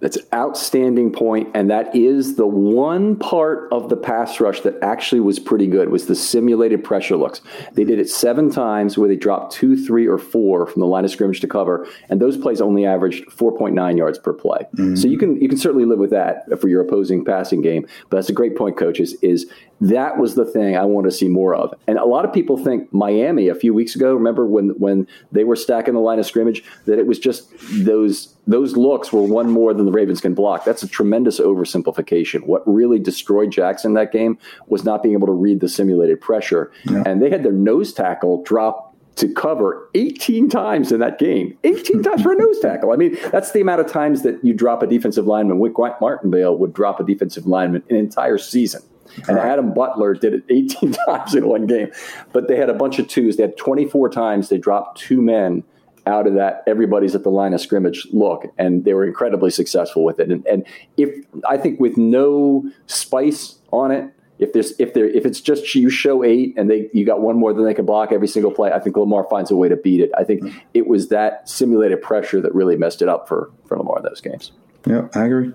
That's 0.00 0.16
an 0.16 0.26
outstanding 0.32 1.12
point, 1.12 1.50
and 1.54 1.70
that 1.70 1.94
is 1.94 2.36
the 2.36 2.46
one 2.46 3.16
part 3.16 3.68
of 3.72 3.88
the 3.88 3.96
pass 3.96 4.40
rush 4.40 4.62
that 4.62 4.82
actually 4.82 5.20
was 5.20 5.38
pretty 5.38 5.66
good 5.66 5.90
was 5.90 6.06
the 6.06 6.14
simulated 6.14 6.82
pressure 6.82 7.16
looks. 7.16 7.40
They 7.72 7.84
did 7.84 7.98
it 7.98 8.08
seven 8.08 8.50
times 8.50 8.96
where 8.96 9.08
they 9.08 9.16
dropped 9.16 9.52
two, 9.52 9.76
three, 9.76 10.06
or 10.06 10.18
four 10.18 10.66
from 10.66 10.80
the 10.80 10.86
line 10.86 11.04
of 11.04 11.10
scrimmage 11.10 11.40
to 11.40 11.48
cover, 11.48 11.86
and 12.08 12.20
those 12.20 12.36
plays 12.36 12.60
only 12.60 12.86
averaged 12.86 13.28
4.9 13.28 13.96
yards 13.96 14.18
per 14.18 14.32
play. 14.32 14.66
Mm-hmm. 14.74 14.96
So 14.96 15.08
you 15.08 15.18
can 15.18 15.40
you 15.40 15.48
can 15.48 15.58
certainly 15.58 15.84
live 15.84 15.98
with 15.98 16.10
that 16.10 16.60
for 16.60 16.68
your 16.68 16.80
opposing 16.80 17.24
passing 17.24 17.60
game. 17.60 17.86
But 18.08 18.18
that's 18.18 18.30
a 18.30 18.34
great 18.34 18.56
point, 18.56 18.76
coaches. 18.76 19.14
Is 19.22 19.50
that 19.80 20.18
was 20.18 20.34
the 20.34 20.44
thing 20.44 20.76
I 20.76 20.84
want 20.84 21.06
to 21.06 21.10
see 21.10 21.28
more 21.28 21.54
of. 21.54 21.74
And 21.86 21.98
a 21.98 22.04
lot 22.04 22.24
of 22.24 22.32
people 22.32 22.56
think 22.56 22.92
Miami 22.92 23.48
a 23.48 23.54
few 23.54 23.72
weeks 23.72 23.96
ago, 23.96 24.14
remember 24.14 24.46
when 24.46 24.70
when 24.70 25.06
they 25.32 25.44
were 25.44 25.56
stacking 25.56 25.94
the 25.94 26.00
line 26.00 26.18
of 26.18 26.26
scrimmage, 26.26 26.62
that 26.86 26.98
it 26.98 27.06
was 27.06 27.18
just 27.18 27.50
those 27.84 28.34
those 28.46 28.76
looks 28.76 29.12
were 29.12 29.22
one 29.22 29.50
more 29.50 29.72
than 29.72 29.86
the 29.86 29.92
Ravens 29.92 30.20
can 30.20 30.34
block. 30.34 30.64
That's 30.64 30.82
a 30.82 30.88
tremendous 30.88 31.40
oversimplification. 31.40 32.46
What 32.46 32.62
really 32.66 32.98
destroyed 32.98 33.50
Jackson 33.52 33.94
that 33.94 34.12
game 34.12 34.38
was 34.66 34.84
not 34.84 35.02
being 35.02 35.14
able 35.14 35.28
to 35.28 35.32
read 35.32 35.60
the 35.60 35.68
simulated 35.68 36.20
pressure. 36.20 36.70
Yeah. 36.84 37.02
And 37.06 37.22
they 37.22 37.30
had 37.30 37.42
their 37.42 37.52
nose 37.52 37.92
tackle 37.92 38.42
drop 38.42 38.90
to 39.16 39.28
cover 39.28 39.88
18 39.94 40.48
times 40.48 40.92
in 40.92 41.00
that 41.00 41.18
game. 41.18 41.56
18 41.64 42.02
times 42.02 42.22
for 42.22 42.32
a 42.32 42.36
nose 42.36 42.58
tackle. 42.60 42.92
I 42.92 42.96
mean, 42.96 43.18
that's 43.30 43.52
the 43.52 43.60
amount 43.60 43.80
of 43.80 43.86
times 43.86 44.22
that 44.22 44.42
you 44.44 44.54
drop 44.54 44.82
a 44.82 44.86
defensive 44.86 45.26
lineman. 45.26 45.58
Wink 45.58 45.76
Martindale 45.78 46.56
would 46.56 46.72
drop 46.72 47.00
a 47.00 47.04
defensive 47.04 47.46
lineman 47.46 47.82
an 47.90 47.96
entire 47.96 48.38
season. 48.38 48.82
And. 49.28 49.38
Adam 49.38 49.72
Butler 49.74 50.14
did 50.14 50.34
it 50.34 50.44
18 50.50 50.92
times 50.92 51.34
in 51.34 51.46
one 51.46 51.66
game. 51.66 51.90
But 52.32 52.48
they 52.48 52.56
had 52.56 52.70
a 52.70 52.74
bunch 52.74 52.98
of 52.98 53.08
twos. 53.08 53.36
They 53.36 53.44
had 53.44 53.56
24 53.56 54.10
times 54.10 54.48
they 54.48 54.58
dropped 54.58 54.98
two 54.98 55.20
men 55.20 55.64
out 56.06 56.26
of 56.26 56.32
that 56.32 56.62
everybody's 56.66 57.14
at 57.14 57.22
the 57.24 57.30
line 57.30 57.52
of 57.52 57.60
scrimmage 57.60 58.06
look 58.10 58.46
and 58.56 58.86
they 58.86 58.94
were 58.94 59.04
incredibly 59.04 59.50
successful 59.50 60.02
with 60.02 60.18
it 60.18 60.30
and, 60.30 60.44
and 60.46 60.66
if 60.96 61.10
i 61.48 61.58
think 61.58 61.78
with 61.78 61.98
no 61.98 62.64
spice 62.86 63.58
on 63.70 63.90
it 63.90 64.10
if 64.40 64.54
there's 64.54 64.72
if 64.80 64.94
there 64.94 65.04
if 65.04 65.26
it's 65.26 65.40
just 65.40 65.74
you 65.74 65.90
show 65.90 66.24
eight 66.24 66.54
and 66.56 66.70
they 66.70 66.88
you 66.92 67.04
got 67.04 67.20
one 67.20 67.36
more 67.36 67.52
than 67.52 67.64
they 67.64 67.74
can 67.74 67.84
block 67.84 68.10
every 68.10 68.26
single 68.26 68.50
play, 68.50 68.72
I 68.72 68.78
think 68.78 68.96
Lamar 68.96 69.26
finds 69.28 69.50
a 69.50 69.56
way 69.56 69.68
to 69.68 69.76
beat 69.76 70.00
it. 70.00 70.10
I 70.16 70.24
think 70.24 70.42
mm-hmm. 70.42 70.58
it 70.72 70.86
was 70.86 71.08
that 71.08 71.46
simulated 71.48 72.00
pressure 72.00 72.40
that 72.40 72.54
really 72.54 72.76
messed 72.76 73.02
it 73.02 73.08
up 73.08 73.28
for 73.28 73.50
for 73.66 73.76
Lamar 73.76 73.98
in 73.98 74.04
those 74.04 74.22
games. 74.22 74.52
Yeah, 74.86 75.08
I 75.14 75.26
agree. 75.26 75.52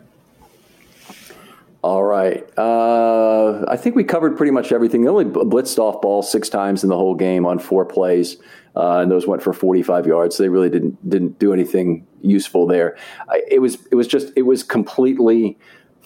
All 1.85 2.03
right. 2.03 2.43
Uh, 2.57 3.63
I 3.67 3.77
think 3.77 3.95
we 3.95 4.03
covered 4.03 4.35
pretty 4.37 4.51
much 4.51 4.71
everything. 4.71 5.03
They 5.03 5.07
only 5.07 5.25
blitzed 5.25 5.77
off 5.77 6.01
ball 6.01 6.23
six 6.23 6.49
times 6.49 6.81
in 6.81 6.89
the 6.89 6.97
whole 6.97 7.13
game 7.13 7.45
on 7.45 7.59
four 7.59 7.85
plays, 7.85 8.37
uh, 8.75 9.01
and 9.01 9.11
those 9.11 9.27
went 9.27 9.43
for 9.43 9.53
45 9.53 10.07
yards. 10.07 10.35
So 10.35 10.41
they 10.41 10.49
really 10.49 10.71
didn't 10.71 11.07
didn't 11.07 11.37
do 11.37 11.53
anything 11.53 12.07
useful 12.21 12.65
there. 12.65 12.97
I, 13.29 13.43
it 13.47 13.59
was 13.59 13.77
it 13.91 13.93
was 13.93 14.07
just 14.07 14.33
it 14.35 14.41
was 14.41 14.63
completely 14.63 15.59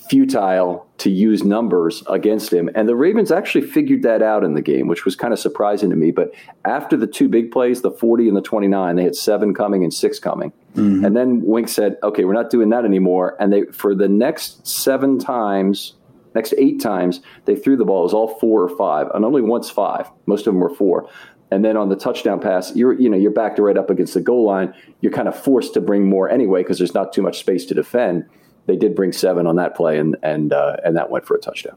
futile 0.10 0.88
to 0.98 1.10
use 1.12 1.44
numbers 1.44 2.04
against 2.08 2.52
him. 2.52 2.70
And 2.74 2.90
the 2.90 2.96
Ravens 2.96 3.32
actually 3.32 3.66
figured 3.66 4.02
that 4.04 4.24
out 4.24 4.44
in 4.44 4.56
the 4.56 4.62
game, 4.62 4.88
which 4.88 5.06
was 5.06 5.16
kind 5.16 5.32
of 5.32 5.40
surprising 5.40 5.92
to 5.92 5.96
me. 5.96 6.10
But 6.10 6.34
after 6.66 6.98
the 6.98 7.06
two 7.06 7.30
big 7.30 7.52
plays, 7.52 7.82
the 7.82 7.92
40 7.92 8.28
and 8.28 8.36
the 8.36 8.42
29, 8.42 8.96
they 8.96 9.04
had 9.04 9.16
seven 9.16 9.54
coming 9.54 9.84
and 9.84 9.94
six 9.94 10.18
coming. 10.18 10.52
Mm-hmm. 10.76 11.06
And 11.06 11.16
then 11.16 11.42
Wink 11.44 11.70
said, 11.70 11.98
okay, 12.02 12.26
we're 12.26 12.34
not 12.34 12.50
doing 12.50 12.70
that 12.70 12.86
anymore. 12.86 13.38
And 13.40 13.54
they, 13.54 13.66
for 13.66 13.94
the 13.94 14.10
next 14.10 14.68
seven 14.68 15.20
times, 15.20 15.94
next 16.34 16.56
eight 16.58 16.82
times, 16.82 17.22
they 17.46 17.56
threw 17.56 17.78
the 17.78 17.86
ball. 17.86 18.02
It 18.02 18.04
was 18.04 18.14
all 18.14 18.40
four 18.40 18.64
or 18.64 18.76
five, 18.76 19.08
and 19.14 19.24
only 19.24 19.44
once 19.44 19.70
five. 19.70 20.10
Most 20.26 20.42
of 20.42 20.54
them 20.54 20.60
were 20.60 20.74
four. 20.74 21.08
And 21.52 21.66
then 21.66 21.78
on 21.78 21.90
the 21.90 21.96
touchdown 21.96 22.40
pass, 22.40 22.76
you're 22.76 22.94
you 22.94 23.10
know 23.10 23.18
you're 23.18 23.32
backed 23.32 23.58
right 23.58 23.76
up 23.76 23.90
against 23.90 24.14
the 24.14 24.22
goal 24.22 24.46
line. 24.46 24.72
You're 25.02 25.12
kind 25.12 25.28
of 25.28 25.36
forced 25.36 25.74
to 25.74 25.82
bring 25.82 26.08
more 26.08 26.30
anyway 26.30 26.62
because 26.62 26.78
there's 26.78 26.94
not 26.94 27.12
too 27.12 27.24
much 27.24 27.40
space 27.40 27.66
to 27.66 27.74
defend 27.74 28.26
they 28.70 28.78
did 28.78 28.96
bring 28.96 29.12
seven 29.12 29.48
on 29.48 29.56
that 29.58 29.76
play, 29.76 29.98
and 29.98 30.16
and 30.24 30.54
uh, 30.54 30.78
and 30.84 30.96
that 30.96 31.10
went 31.10 31.26
for 31.26 31.36
a 31.36 31.40
touchdown. 31.40 31.76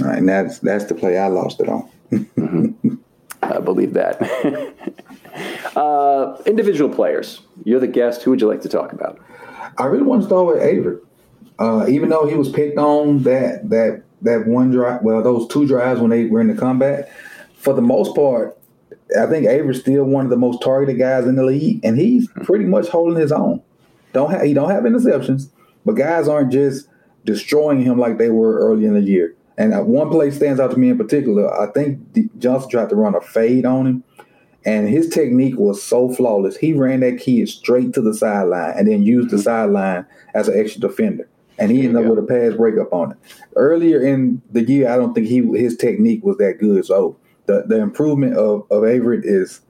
All 0.00 0.06
right, 0.06 0.18
and 0.18 0.28
that's 0.28 0.58
that's 0.58 0.84
the 0.84 0.94
play 0.94 1.18
I 1.18 1.28
lost 1.28 1.60
it 1.60 1.68
on. 1.68 1.88
mm-hmm. 2.10 2.94
I 3.42 3.58
believe 3.58 3.94
that. 3.94 4.20
uh, 5.76 6.36
individual 6.46 6.94
players, 6.94 7.40
you're 7.64 7.80
the 7.80 7.86
guest. 7.86 8.22
Who 8.22 8.30
would 8.30 8.40
you 8.40 8.48
like 8.48 8.62
to 8.62 8.68
talk 8.68 8.92
about? 8.92 9.18
I 9.78 9.84
really 9.86 10.02
want 10.02 10.22
to 10.22 10.26
start 10.26 10.46
with 10.46 10.62
Averett. 10.62 11.00
Uh, 11.58 11.86
even 11.88 12.08
though 12.08 12.26
he 12.26 12.36
was 12.36 12.48
picked 12.48 12.78
on 12.78 13.22
that 13.24 13.68
that 13.70 14.02
that 14.22 14.46
one 14.46 14.70
drive, 14.70 15.02
well, 15.02 15.22
those 15.22 15.46
two 15.48 15.66
drives 15.66 16.00
when 16.00 16.10
they 16.10 16.26
were 16.26 16.40
in 16.40 16.48
the 16.48 16.54
comeback, 16.54 17.10
for 17.54 17.74
the 17.74 17.82
most 17.82 18.14
part, 18.14 18.58
I 19.18 19.26
think 19.26 19.46
Averett's 19.46 19.80
still 19.80 20.04
one 20.04 20.24
of 20.24 20.30
the 20.30 20.36
most 20.36 20.62
targeted 20.62 20.98
guys 20.98 21.26
in 21.26 21.36
the 21.36 21.44
league, 21.44 21.84
and 21.84 21.98
he's 21.98 22.28
pretty 22.44 22.64
much 22.64 22.88
holding 22.88 23.20
his 23.20 23.32
own. 23.32 23.62
Don't 24.12 24.30
have 24.30 24.42
he 24.42 24.54
don't 24.54 24.70
have 24.70 24.84
interceptions, 24.84 25.48
but 25.84 25.92
guys 25.92 26.28
aren't 26.28 26.52
just 26.52 26.88
destroying 27.24 27.82
him 27.82 27.98
like 27.98 28.18
they 28.18 28.30
were 28.30 28.58
early 28.58 28.84
in 28.86 28.94
the 28.94 29.02
year. 29.02 29.34
And 29.58 29.74
uh, 29.74 29.80
one 29.80 30.08
play 30.08 30.30
stands 30.30 30.58
out 30.58 30.70
to 30.70 30.78
me 30.78 30.88
in 30.88 30.96
particular. 30.96 31.52
I 31.60 31.70
think 31.72 32.00
Johnson 32.38 32.70
tried 32.70 32.88
to 32.90 32.96
run 32.96 33.14
a 33.14 33.20
fade 33.20 33.66
on 33.66 33.86
him, 33.86 34.04
and 34.64 34.88
his 34.88 35.08
technique 35.08 35.58
was 35.58 35.82
so 35.82 36.08
flawless. 36.08 36.56
He 36.56 36.72
ran 36.72 37.00
that 37.00 37.18
kid 37.20 37.48
straight 37.48 37.92
to 37.94 38.00
the 38.00 38.14
sideline 38.14 38.74
and 38.76 38.88
then 38.88 39.02
used 39.02 39.30
the 39.30 39.38
sideline 39.38 40.06
as 40.34 40.48
an 40.48 40.58
extra 40.58 40.80
defender. 40.80 41.28
and 41.58 41.70
he 41.70 41.84
ended 41.84 42.02
up 42.02 42.08
with 42.08 42.18
a 42.18 42.26
pass 42.26 42.56
breakup 42.56 42.90
on 42.92 43.12
it. 43.12 43.18
Earlier 43.54 44.00
in 44.00 44.40
the 44.50 44.62
year, 44.62 44.88
I 44.88 44.96
don't 44.96 45.12
think 45.14 45.26
he 45.26 45.42
his 45.58 45.76
technique 45.76 46.24
was 46.24 46.38
that 46.38 46.58
good. 46.58 46.86
So 46.86 47.18
the, 47.46 47.64
the 47.66 47.80
improvement 47.80 48.36
of, 48.36 48.66
of 48.70 48.82
Averett 48.82 49.22
is 49.24 49.60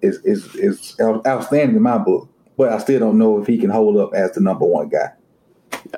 is 0.00 0.18
is 0.24 0.54
is 0.54 0.96
outstanding 1.00 1.76
in 1.76 1.82
my 1.82 1.98
book. 1.98 2.28
But 2.56 2.72
I 2.72 2.78
still 2.78 3.00
don't 3.00 3.18
know 3.18 3.40
if 3.40 3.46
he 3.46 3.58
can 3.58 3.70
hold 3.70 3.96
up 3.98 4.14
as 4.14 4.32
the 4.32 4.40
number 4.40 4.64
one 4.64 4.88
guy. 4.88 5.10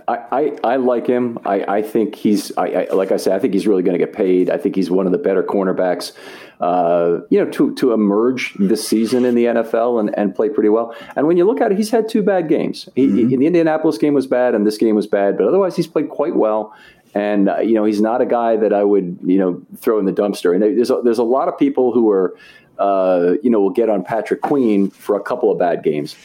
I, 0.08 0.16
I, 0.32 0.58
I, 0.72 0.76
like 0.76 1.06
him. 1.06 1.38
I, 1.44 1.76
I 1.78 1.82
think 1.82 2.14
he's 2.14 2.56
I, 2.56 2.66
I, 2.66 2.92
like 2.92 3.12
I 3.12 3.16
said. 3.16 3.34
I 3.34 3.38
think 3.38 3.54
he's 3.54 3.66
really 3.66 3.82
going 3.82 3.98
to 3.98 4.04
get 4.04 4.14
paid. 4.14 4.50
I 4.50 4.58
think 4.58 4.74
he's 4.74 4.90
one 4.90 5.06
of 5.06 5.12
the 5.12 5.18
better 5.18 5.42
cornerbacks. 5.42 6.12
Uh, 6.60 7.20
you 7.28 7.42
know, 7.42 7.50
to 7.50 7.74
to 7.74 7.92
emerge 7.92 8.54
this 8.54 8.86
season 8.86 9.24
in 9.24 9.34
the 9.34 9.44
NFL 9.44 10.00
and, 10.00 10.16
and 10.18 10.34
play 10.34 10.48
pretty 10.48 10.70
well. 10.70 10.94
And 11.14 11.26
when 11.26 11.36
you 11.36 11.44
look 11.44 11.60
at 11.60 11.70
it, 11.70 11.76
he's 11.76 11.90
had 11.90 12.08
two 12.08 12.22
bad 12.22 12.48
games. 12.48 12.88
He, 12.94 13.06
mm-hmm. 13.06 13.28
he, 13.28 13.36
the 13.36 13.46
Indianapolis 13.46 13.98
game 13.98 14.14
was 14.14 14.26
bad, 14.26 14.54
and 14.54 14.66
this 14.66 14.78
game 14.78 14.96
was 14.96 15.06
bad. 15.06 15.36
But 15.36 15.48
otherwise, 15.48 15.76
he's 15.76 15.86
played 15.86 16.08
quite 16.08 16.34
well. 16.34 16.74
And 17.14 17.48
uh, 17.48 17.58
you 17.58 17.74
know, 17.74 17.84
he's 17.84 18.00
not 18.00 18.20
a 18.20 18.26
guy 18.26 18.56
that 18.56 18.72
I 18.72 18.84
would 18.84 19.18
you 19.24 19.38
know 19.38 19.62
throw 19.76 19.98
in 19.98 20.06
the 20.06 20.12
dumpster. 20.12 20.54
And 20.54 20.62
there's 20.62 20.90
a, 20.90 21.00
there's 21.02 21.18
a 21.18 21.24
lot 21.24 21.48
of 21.48 21.58
people 21.58 21.92
who 21.92 22.10
are 22.10 22.36
uh, 22.78 23.34
you 23.42 23.50
know 23.50 23.60
will 23.60 23.70
get 23.70 23.88
on 23.90 24.02
Patrick 24.02 24.40
Queen 24.40 24.90
for 24.90 25.16
a 25.16 25.22
couple 25.22 25.50
of 25.50 25.58
bad 25.58 25.82
games. 25.82 26.16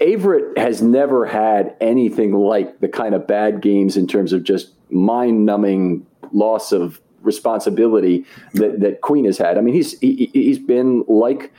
Averett 0.00 0.58
has 0.58 0.82
never 0.82 1.26
had 1.26 1.74
anything 1.80 2.34
like 2.34 2.80
the 2.80 2.88
kind 2.88 3.14
of 3.14 3.26
bad 3.26 3.60
games 3.60 3.96
in 3.96 4.06
terms 4.06 4.32
of 4.32 4.44
just 4.44 4.72
mind 4.90 5.46
numbing 5.46 6.06
loss 6.32 6.72
of 6.72 7.00
responsibility 7.22 8.24
that, 8.54 8.80
that 8.80 9.00
Queen 9.00 9.24
has 9.24 9.38
had. 9.38 9.58
I 9.58 9.60
mean, 9.60 9.74
he's 9.74 9.98
he, 10.00 10.30
he's 10.32 10.58
been 10.58 11.04
like 11.08 11.52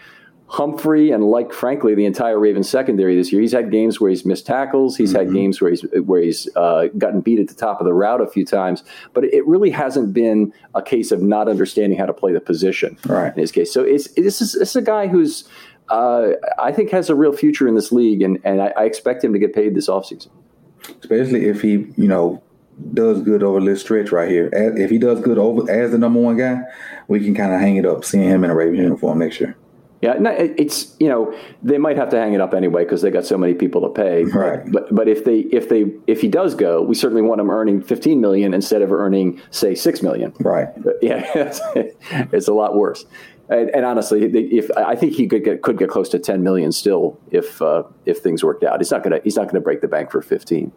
Humphrey 0.49 1.11
and 1.11 1.25
like 1.25 1.51
frankly 1.51 1.93
the 1.93 2.05
entire 2.05 2.39
Ravens 2.39 2.69
secondary 2.69 3.15
this 3.15 3.33
year. 3.33 3.41
He's 3.41 3.51
had 3.51 3.69
games 3.69 3.99
where 3.99 4.09
he's 4.09 4.25
missed 4.25 4.45
tackles. 4.45 4.95
He's 4.95 5.13
mm-hmm. 5.13 5.25
had 5.25 5.33
games 5.33 5.59
where 5.59 5.69
he's 5.69 5.81
where 6.05 6.21
he's 6.21 6.47
uh, 6.55 6.87
gotten 6.97 7.19
beat 7.19 7.39
at 7.39 7.49
the 7.49 7.53
top 7.53 7.81
of 7.81 7.85
the 7.85 7.93
route 7.93 8.21
a 8.21 8.27
few 8.27 8.45
times. 8.45 8.83
But 9.13 9.25
it 9.25 9.45
really 9.45 9.71
hasn't 9.71 10.13
been 10.13 10.53
a 10.73 10.81
case 10.81 11.11
of 11.11 11.21
not 11.21 11.49
understanding 11.49 11.99
how 11.99 12.05
to 12.05 12.13
play 12.13 12.31
the 12.31 12.39
position 12.39 12.97
right. 13.05 13.33
in 13.35 13.41
his 13.41 13.51
case. 13.51 13.73
So 13.73 13.83
it's 13.83 14.07
this 14.13 14.41
is 14.41 14.55
it's 14.55 14.75
a 14.75 14.81
guy 14.81 15.07
who's 15.07 15.49
uh, 15.89 16.29
I 16.59 16.71
think 16.71 16.91
has 16.91 17.09
a 17.09 17.15
real 17.15 17.33
future 17.33 17.67
in 17.67 17.75
this 17.75 17.91
league, 17.91 18.21
and, 18.21 18.39
and 18.43 18.61
I, 18.61 18.73
I, 18.77 18.83
expect 18.85 19.23
him 19.23 19.33
to 19.33 19.39
get 19.39 19.53
paid 19.53 19.75
this 19.75 19.87
offseason. 19.87 20.29
Especially 20.99 21.45
if 21.45 21.61
he, 21.61 21.87
you 21.95 22.07
know, 22.07 22.43
does 22.93 23.21
good 23.21 23.43
over 23.43 23.61
this 23.61 23.81
stretch 23.81 24.11
right 24.11 24.29
here. 24.29 24.49
As, 24.53 24.77
if 24.79 24.89
he 24.89 24.97
does 24.97 25.21
good 25.21 25.37
over 25.37 25.69
as 25.71 25.91
the 25.91 25.97
number 25.97 26.19
one 26.19 26.37
guy, 26.37 26.61
we 27.07 27.23
can 27.23 27.33
kind 27.33 27.53
of 27.53 27.59
hang 27.59 27.77
it 27.77 27.85
up, 27.85 28.03
seeing 28.03 28.29
him 28.29 28.43
in 28.43 28.49
a 28.49 28.55
Ravens 28.55 28.79
uniform 28.79 29.19
next 29.19 29.39
year. 29.39 29.55
Yeah, 30.01 30.13
no, 30.13 30.29
it's 30.29 30.95
you 30.99 31.09
know 31.09 31.35
they 31.63 31.79
might 31.79 31.97
have 31.97 32.09
to 32.09 32.17
hang 32.17 32.33
it 32.33 32.41
up 32.41 32.53
anyway 32.53 32.83
because 32.83 33.01
they 33.01 33.09
got 33.09 33.25
so 33.25 33.35
many 33.35 33.55
people 33.55 33.81
to 33.81 33.89
pay. 33.89 34.25
Right. 34.37 34.71
But 34.71 34.93
but 34.93 35.07
if 35.07 35.25
they 35.25 35.39
if 35.39 35.69
they 35.69 35.91
if 36.05 36.21
he 36.21 36.27
does 36.27 36.53
go, 36.53 36.83
we 36.83 36.93
certainly 36.93 37.23
want 37.23 37.41
him 37.41 37.49
earning 37.49 37.81
fifteen 37.81 38.21
million 38.21 38.53
instead 38.53 38.83
of 38.83 38.91
earning 38.91 39.41
say 39.49 39.73
six 39.73 40.03
million. 40.03 40.33
Right. 40.39 40.67
But 40.77 40.97
yeah, 41.01 41.25
it's, 41.35 41.59
it's 42.31 42.47
a 42.47 42.53
lot 42.53 42.75
worse. 42.75 43.05
And, 43.49 43.69
and, 43.69 43.85
honestly, 43.85 44.23
if 44.25 44.69
I 44.75 44.95
think 44.95 45.13
he 45.13 45.25
could 45.25 45.43
get 45.43 45.61
could 45.61 45.77
get 45.77 45.89
close 45.89 46.09
to 46.09 46.19
10 46.19 46.43
million 46.43 46.71
still 46.73 47.17
if 47.31 47.61
uh, 47.61 47.83
if 48.05 48.17
things 48.17 48.43
worked 48.43 48.63
out. 48.63 48.79
He's 48.79 48.91
not 48.91 49.03
gonna 49.03 49.19
he's 49.23 49.37
not 49.37 49.47
gonna 49.47 49.61
break 49.61 49.79
the 49.81 49.87
bank 49.87 50.11
for 50.11 50.21
15. 50.21 50.71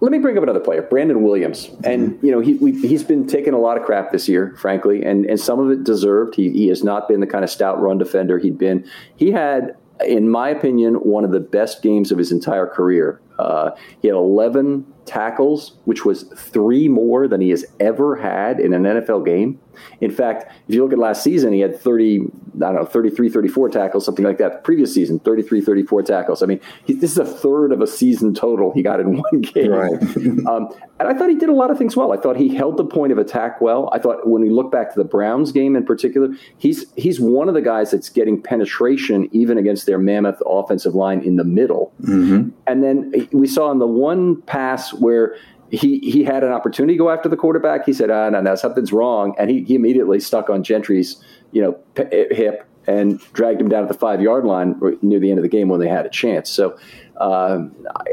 Let 0.00 0.10
me 0.10 0.18
bring 0.18 0.36
up 0.36 0.42
another 0.42 0.58
player, 0.58 0.82
Brandon 0.82 1.22
Williams, 1.22 1.70
and 1.84 2.18
you 2.22 2.32
know 2.32 2.40
he 2.40 2.56
he's 2.80 3.04
been 3.04 3.28
taking 3.28 3.54
a 3.54 3.58
lot 3.58 3.76
of 3.76 3.84
crap 3.84 4.10
this 4.10 4.28
year, 4.28 4.56
frankly, 4.58 5.04
and 5.04 5.24
and 5.26 5.38
some 5.38 5.60
of 5.60 5.70
it 5.70 5.84
deserved. 5.84 6.34
He 6.34 6.50
he 6.50 6.66
has 6.68 6.82
not 6.82 7.06
been 7.06 7.20
the 7.20 7.26
kind 7.28 7.44
of 7.44 7.50
stout 7.50 7.80
run 7.80 7.98
defender 7.98 8.40
he'd 8.40 8.58
been. 8.58 8.84
He 9.14 9.30
had, 9.30 9.76
in 10.04 10.28
my 10.28 10.48
opinion, 10.48 10.94
one 10.94 11.24
of 11.24 11.30
the 11.30 11.38
best 11.38 11.82
games 11.82 12.10
of 12.10 12.18
his 12.18 12.32
entire 12.32 12.66
career. 12.66 13.20
Uh, 13.38 13.70
he 14.00 14.08
had 14.08 14.16
11 14.16 14.92
tackles, 15.06 15.76
which 15.84 16.04
was 16.04 16.24
three 16.36 16.88
more 16.88 17.28
than 17.28 17.40
he 17.40 17.50
has 17.50 17.64
ever 17.80 18.16
had 18.16 18.60
in 18.60 18.72
an 18.72 18.82
NFL 18.82 19.24
game. 19.24 19.60
In 20.00 20.10
fact, 20.10 20.52
if 20.68 20.74
you 20.74 20.82
look 20.82 20.92
at 20.92 20.98
last 20.98 21.22
season, 21.22 21.52
he 21.52 21.60
had 21.60 21.78
30, 21.78 22.20
I 22.20 22.58
don't 22.58 22.74
know, 22.74 22.84
33, 22.84 23.28
34 23.28 23.68
tackles, 23.70 24.04
something 24.04 24.24
like 24.24 24.38
that. 24.38 24.64
Previous 24.64 24.92
season, 24.92 25.18
33, 25.20 25.60
34 25.60 26.02
tackles. 26.02 26.42
I 26.42 26.46
mean, 26.46 26.60
he, 26.84 26.94
this 26.94 27.12
is 27.12 27.18
a 27.18 27.24
third 27.24 27.72
of 27.72 27.80
a 27.80 27.86
season 27.86 28.34
total 28.34 28.72
he 28.72 28.82
got 28.82 29.00
in 29.00 29.16
one 29.32 29.40
game. 29.40 29.70
Right. 29.70 29.92
um, 30.46 30.68
and 31.00 31.08
I 31.08 31.14
thought 31.14 31.30
he 31.30 31.34
did 31.34 31.48
a 31.48 31.54
lot 31.54 31.70
of 31.70 31.78
things 31.78 31.96
well. 31.96 32.12
I 32.12 32.16
thought 32.16 32.36
he 32.36 32.54
held 32.54 32.76
the 32.76 32.84
point 32.84 33.12
of 33.12 33.18
attack 33.18 33.60
well. 33.60 33.88
I 33.92 33.98
thought 33.98 34.28
when 34.28 34.42
we 34.42 34.50
look 34.50 34.70
back 34.70 34.92
to 34.92 34.98
the 34.98 35.04
Browns 35.04 35.50
game 35.50 35.74
in 35.74 35.84
particular, 35.84 36.28
he's 36.58 36.92
he's 36.96 37.18
one 37.18 37.48
of 37.48 37.54
the 37.54 37.62
guys 37.62 37.90
that's 37.90 38.08
getting 38.08 38.40
penetration 38.40 39.28
even 39.32 39.58
against 39.58 39.86
their 39.86 39.98
mammoth 39.98 40.40
offensive 40.46 40.94
line 40.94 41.20
in 41.22 41.36
the 41.36 41.44
middle. 41.44 41.92
Mm-hmm. 42.02 42.50
And 42.68 42.84
then 42.84 43.28
we 43.32 43.48
saw 43.48 43.72
in 43.72 43.80
the 43.80 43.86
one 43.86 44.42
pass 44.42 44.91
where 44.94 45.36
he 45.70 45.98
he 46.00 46.24
had 46.24 46.44
an 46.44 46.52
opportunity 46.52 46.94
to 46.94 46.98
go 46.98 47.10
after 47.10 47.28
the 47.28 47.36
quarterback. 47.36 47.86
He 47.86 47.92
said, 47.92 48.10
"Ah, 48.10 48.28
no, 48.28 48.40
no, 48.40 48.54
something's 48.54 48.92
wrong," 48.92 49.34
and 49.38 49.50
he, 49.50 49.64
he 49.64 49.74
immediately 49.74 50.20
stuck 50.20 50.50
on 50.50 50.62
Gentry's 50.62 51.22
you 51.52 51.62
know 51.62 51.72
p- 51.94 52.34
hip 52.34 52.66
and 52.86 53.20
dragged 53.32 53.60
him 53.60 53.68
down 53.68 53.82
at 53.82 53.88
the 53.88 53.98
five 53.98 54.20
yard 54.20 54.44
line 54.44 54.80
near 55.02 55.18
the 55.18 55.30
end 55.30 55.38
of 55.38 55.42
the 55.42 55.48
game 55.48 55.68
when 55.68 55.80
they 55.80 55.88
had 55.88 56.04
a 56.04 56.10
chance. 56.10 56.50
So 56.50 56.76
uh, 57.22 57.68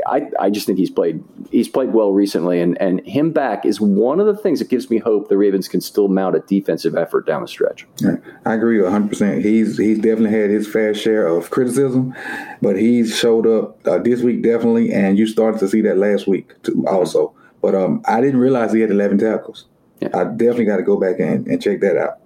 I, 0.05 0.29
I 0.39 0.49
just 0.51 0.67
think 0.67 0.77
he's 0.77 0.91
played 0.91 1.23
he's 1.49 1.67
played 1.67 1.93
well 1.93 2.11
recently, 2.11 2.61
and 2.61 2.79
and 2.79 3.01
him 3.07 3.31
back 3.31 3.65
is 3.65 3.81
one 3.81 4.19
of 4.19 4.27
the 4.27 4.37
things 4.37 4.59
that 4.59 4.69
gives 4.69 4.87
me 4.91 4.99
hope 4.99 5.29
the 5.29 5.37
Ravens 5.37 5.67
can 5.67 5.81
still 5.81 6.07
mount 6.07 6.35
a 6.35 6.41
defensive 6.41 6.95
effort 6.95 7.25
down 7.25 7.41
the 7.41 7.47
stretch. 7.47 7.87
Yeah, 7.99 8.17
I 8.45 8.53
agree 8.53 8.79
100. 8.79 9.09
percent 9.09 9.43
He's 9.43 9.79
he's 9.79 9.97
definitely 9.97 10.37
had 10.37 10.51
his 10.51 10.67
fair 10.67 10.93
share 10.93 11.25
of 11.25 11.49
criticism, 11.49 12.13
but 12.61 12.77
he's 12.77 13.17
showed 13.17 13.47
up 13.47 13.79
uh, 13.87 13.97
this 13.97 14.21
week 14.21 14.43
definitely, 14.43 14.93
and 14.93 15.17
you 15.17 15.25
started 15.25 15.59
to 15.61 15.67
see 15.67 15.81
that 15.81 15.97
last 15.97 16.27
week 16.27 16.53
too, 16.61 16.85
also. 16.87 17.33
But 17.63 17.73
um, 17.73 18.03
I 18.05 18.21
didn't 18.21 18.39
realize 18.39 18.71
he 18.71 18.81
had 18.81 18.91
11 18.91 19.17
tackles. 19.17 19.65
Yeah. 19.99 20.09
I 20.13 20.23
definitely 20.23 20.65
got 20.65 20.77
to 20.77 20.83
go 20.83 20.97
back 20.97 21.19
and, 21.19 21.45
and 21.47 21.61
check 21.61 21.81
that 21.81 21.97
out. 21.97 22.19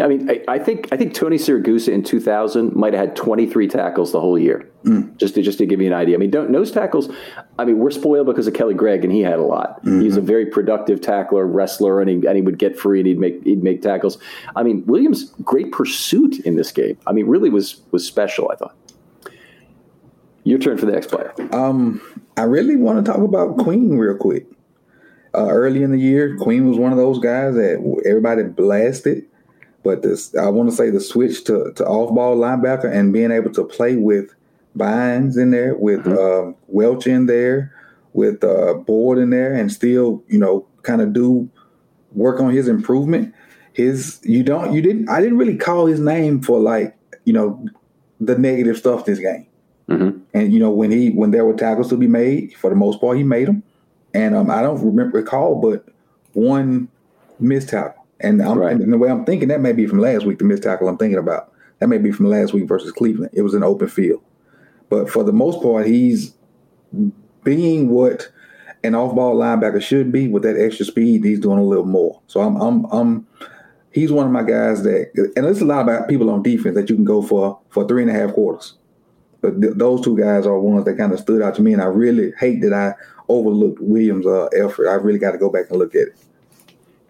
I 0.00 0.08
mean, 0.08 0.30
I, 0.30 0.40
I, 0.48 0.58
think 0.58 0.88
I 0.92 0.96
think 0.96 1.14
Tony 1.14 1.36
Siragusa 1.36 1.88
in 1.88 2.02
2000 2.02 2.74
might 2.74 2.92
have 2.92 3.08
had 3.08 3.16
23 3.16 3.68
tackles 3.68 4.12
the 4.12 4.20
whole 4.20 4.38
year. 4.38 4.70
Mm. 4.84 5.16
Just 5.18 5.34
to 5.34 5.42
just 5.42 5.58
to 5.58 5.66
give 5.66 5.80
you 5.80 5.88
an 5.88 5.92
idea. 5.92 6.14
I 6.14 6.18
mean, 6.18 6.30
nose 6.30 6.70
tackles. 6.70 7.10
I 7.58 7.64
mean, 7.64 7.78
we're 7.78 7.90
spoiled 7.90 8.26
because 8.26 8.46
of 8.46 8.54
Kelly 8.54 8.74
Gregg, 8.74 9.04
and 9.04 9.12
he 9.12 9.20
had 9.20 9.38
a 9.38 9.42
lot. 9.42 9.78
Mm-hmm. 9.80 10.00
He's 10.00 10.16
a 10.16 10.22
very 10.22 10.46
productive 10.46 11.00
tackler, 11.00 11.46
wrestler, 11.46 12.00
and 12.00 12.08
he, 12.08 12.26
and 12.26 12.36
he 12.36 12.42
would 12.42 12.58
get 12.58 12.78
free 12.78 13.00
and 13.00 13.06
he'd 13.06 13.18
make 13.18 13.44
he'd 13.44 13.62
make 13.62 13.82
tackles. 13.82 14.18
I 14.56 14.62
mean, 14.62 14.84
Williams' 14.86 15.34
great 15.44 15.70
pursuit 15.72 16.38
in 16.40 16.56
this 16.56 16.72
game. 16.72 16.98
I 17.06 17.12
mean, 17.12 17.26
really 17.26 17.50
was 17.50 17.82
was 17.90 18.06
special. 18.06 18.50
I 18.50 18.56
thought. 18.56 18.76
Your 20.44 20.58
turn 20.58 20.78
for 20.78 20.86
the 20.86 20.92
next 20.92 21.08
player. 21.08 21.34
Um, 21.52 22.00
I 22.38 22.44
really 22.44 22.76
want 22.76 23.04
to 23.04 23.12
talk 23.12 23.20
about 23.20 23.58
Queen 23.58 23.98
real 23.98 24.16
quick. 24.16 24.46
Uh, 25.34 25.46
early 25.48 25.82
in 25.82 25.92
the 25.92 25.98
year, 25.98 26.36
Queen 26.38 26.66
was 26.68 26.78
one 26.78 26.90
of 26.90 26.98
those 26.98 27.18
guys 27.18 27.54
that 27.54 28.02
everybody 28.06 28.42
blasted 28.44 29.26
but 29.82 30.02
this, 30.02 30.34
I 30.36 30.48
want 30.48 30.70
to 30.70 30.76
say 30.76 30.90
the 30.90 31.00
switch 31.00 31.44
to, 31.44 31.72
to 31.76 31.86
off 31.86 32.14
ball 32.14 32.36
linebacker 32.36 32.92
and 32.92 33.12
being 33.12 33.30
able 33.30 33.52
to 33.52 33.64
play 33.64 33.96
with 33.96 34.30
Bynes 34.76 35.38
in 35.38 35.50
there, 35.50 35.74
with 35.74 36.00
mm-hmm. 36.00 36.50
uh, 36.50 36.52
Welch 36.68 37.06
in 37.06 37.26
there, 37.26 37.74
with 38.12 38.44
uh, 38.44 38.74
Board 38.74 39.18
in 39.18 39.30
there, 39.30 39.52
and 39.54 39.72
still, 39.72 40.22
you 40.28 40.38
know, 40.38 40.66
kind 40.82 41.00
of 41.00 41.12
do 41.12 41.48
work 42.12 42.40
on 42.40 42.50
his 42.50 42.68
improvement. 42.68 43.34
His, 43.72 44.20
you 44.22 44.42
don't, 44.42 44.72
you 44.72 44.82
didn't, 44.82 45.08
I 45.08 45.20
didn't 45.20 45.38
really 45.38 45.56
call 45.56 45.86
his 45.86 46.00
name 46.00 46.42
for 46.42 46.60
like, 46.60 46.96
you 47.24 47.32
know, 47.32 47.66
the 48.20 48.36
negative 48.36 48.76
stuff 48.76 49.06
this 49.06 49.18
game. 49.18 49.46
Mm-hmm. 49.88 50.18
And 50.34 50.52
you 50.52 50.60
know, 50.60 50.70
when 50.70 50.90
he, 50.90 51.10
when 51.10 51.30
there 51.30 51.44
were 51.44 51.54
tackles 51.54 51.88
to 51.88 51.96
be 51.96 52.06
made, 52.06 52.54
for 52.56 52.70
the 52.70 52.76
most 52.76 53.00
part, 53.00 53.16
he 53.16 53.24
made 53.24 53.48
them. 53.48 53.62
And 54.12 54.36
um, 54.36 54.50
I 54.50 54.62
don't 54.62 54.84
remember 54.84 55.18
recall, 55.18 55.60
but 55.60 55.86
one 56.32 56.88
missed 57.38 57.70
tackle. 57.70 57.99
And, 58.20 58.40
right. 58.40 58.72
and, 58.72 58.92
the 58.92 58.98
way 58.98 59.08
I'm 59.08 59.24
thinking, 59.24 59.48
that 59.48 59.60
may 59.60 59.72
be 59.72 59.86
from 59.86 59.98
last 59.98 60.26
week, 60.26 60.38
the 60.38 60.44
missed 60.44 60.62
tackle 60.62 60.88
I'm 60.88 60.98
thinking 60.98 61.18
about. 61.18 61.52
That 61.78 61.88
may 61.88 61.98
be 61.98 62.12
from 62.12 62.26
last 62.26 62.52
week 62.52 62.68
versus 62.68 62.92
Cleveland. 62.92 63.30
It 63.32 63.42
was 63.42 63.54
an 63.54 63.62
open 63.62 63.88
field. 63.88 64.22
But 64.90 65.08
for 65.08 65.24
the 65.24 65.32
most 65.32 65.62
part, 65.62 65.86
he's 65.86 66.34
being 67.42 67.88
what 67.88 68.30
an 68.84 68.94
off-ball 68.94 69.36
linebacker 69.36 69.80
should 69.80 70.12
be 70.12 70.28
with 70.28 70.42
that 70.42 70.60
extra 70.60 70.84
speed. 70.84 71.24
He's 71.24 71.40
doing 71.40 71.58
a 71.58 71.64
little 71.64 71.86
more. 71.86 72.20
So 72.26 72.40
I'm, 72.40 72.56
I'm, 72.56 72.84
I'm. 72.86 73.26
He's 73.92 74.12
one 74.12 74.26
of 74.26 74.32
my 74.32 74.42
guys 74.42 74.82
that, 74.84 75.10
and 75.34 75.44
there's 75.44 75.60
a 75.60 75.64
lot 75.64 75.82
about 75.82 76.08
people 76.08 76.30
on 76.30 76.42
defense 76.42 76.76
that 76.76 76.88
you 76.88 76.94
can 76.94 77.04
go 77.04 77.22
for 77.22 77.58
for 77.70 77.88
three 77.88 78.02
and 78.02 78.10
a 78.10 78.14
half 78.14 78.34
quarters. 78.34 78.76
But 79.40 79.60
th- 79.60 79.74
those 79.76 80.02
two 80.02 80.16
guys 80.16 80.46
are 80.46 80.58
ones 80.58 80.84
that 80.84 80.96
kind 80.96 81.12
of 81.12 81.18
stood 81.18 81.42
out 81.42 81.54
to 81.56 81.62
me, 81.62 81.72
and 81.72 81.82
I 81.82 81.86
really 81.86 82.32
hate 82.38 82.60
that 82.62 82.72
I 82.72 82.94
overlooked 83.28 83.80
Williams' 83.80 84.26
uh, 84.26 84.46
effort. 84.56 84.88
I 84.88 84.94
really 84.94 85.18
got 85.18 85.32
to 85.32 85.38
go 85.38 85.50
back 85.50 85.70
and 85.70 85.78
look 85.78 85.94
at 85.94 86.08
it. 86.08 86.16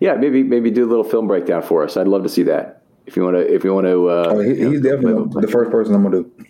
Yeah, 0.01 0.15
maybe 0.15 0.43
maybe 0.43 0.71
do 0.71 0.85
a 0.85 0.89
little 0.89 1.05
film 1.05 1.27
breakdown 1.27 1.63
for 1.63 1.85
us. 1.85 1.97
I'd 1.97 2.09
love 2.09 2.23
to 2.25 2.29
see 2.29 2.43
that. 2.45 2.83
If 3.07 3.17
you 3.17 3.25
want 3.25 3.37
to, 3.37 3.55
if 3.55 3.65
you 3.65 3.75
want 3.75 3.87
to, 3.87 4.09
uh, 4.09 4.25
oh, 4.31 4.39
he, 4.41 4.57
he's 4.57 4.81
definitely 4.81 5.41
the 5.41 5.49
first 5.49 5.71
person 5.71 5.95
I'm 5.95 6.03
gonna 6.03 6.23
do. 6.23 6.47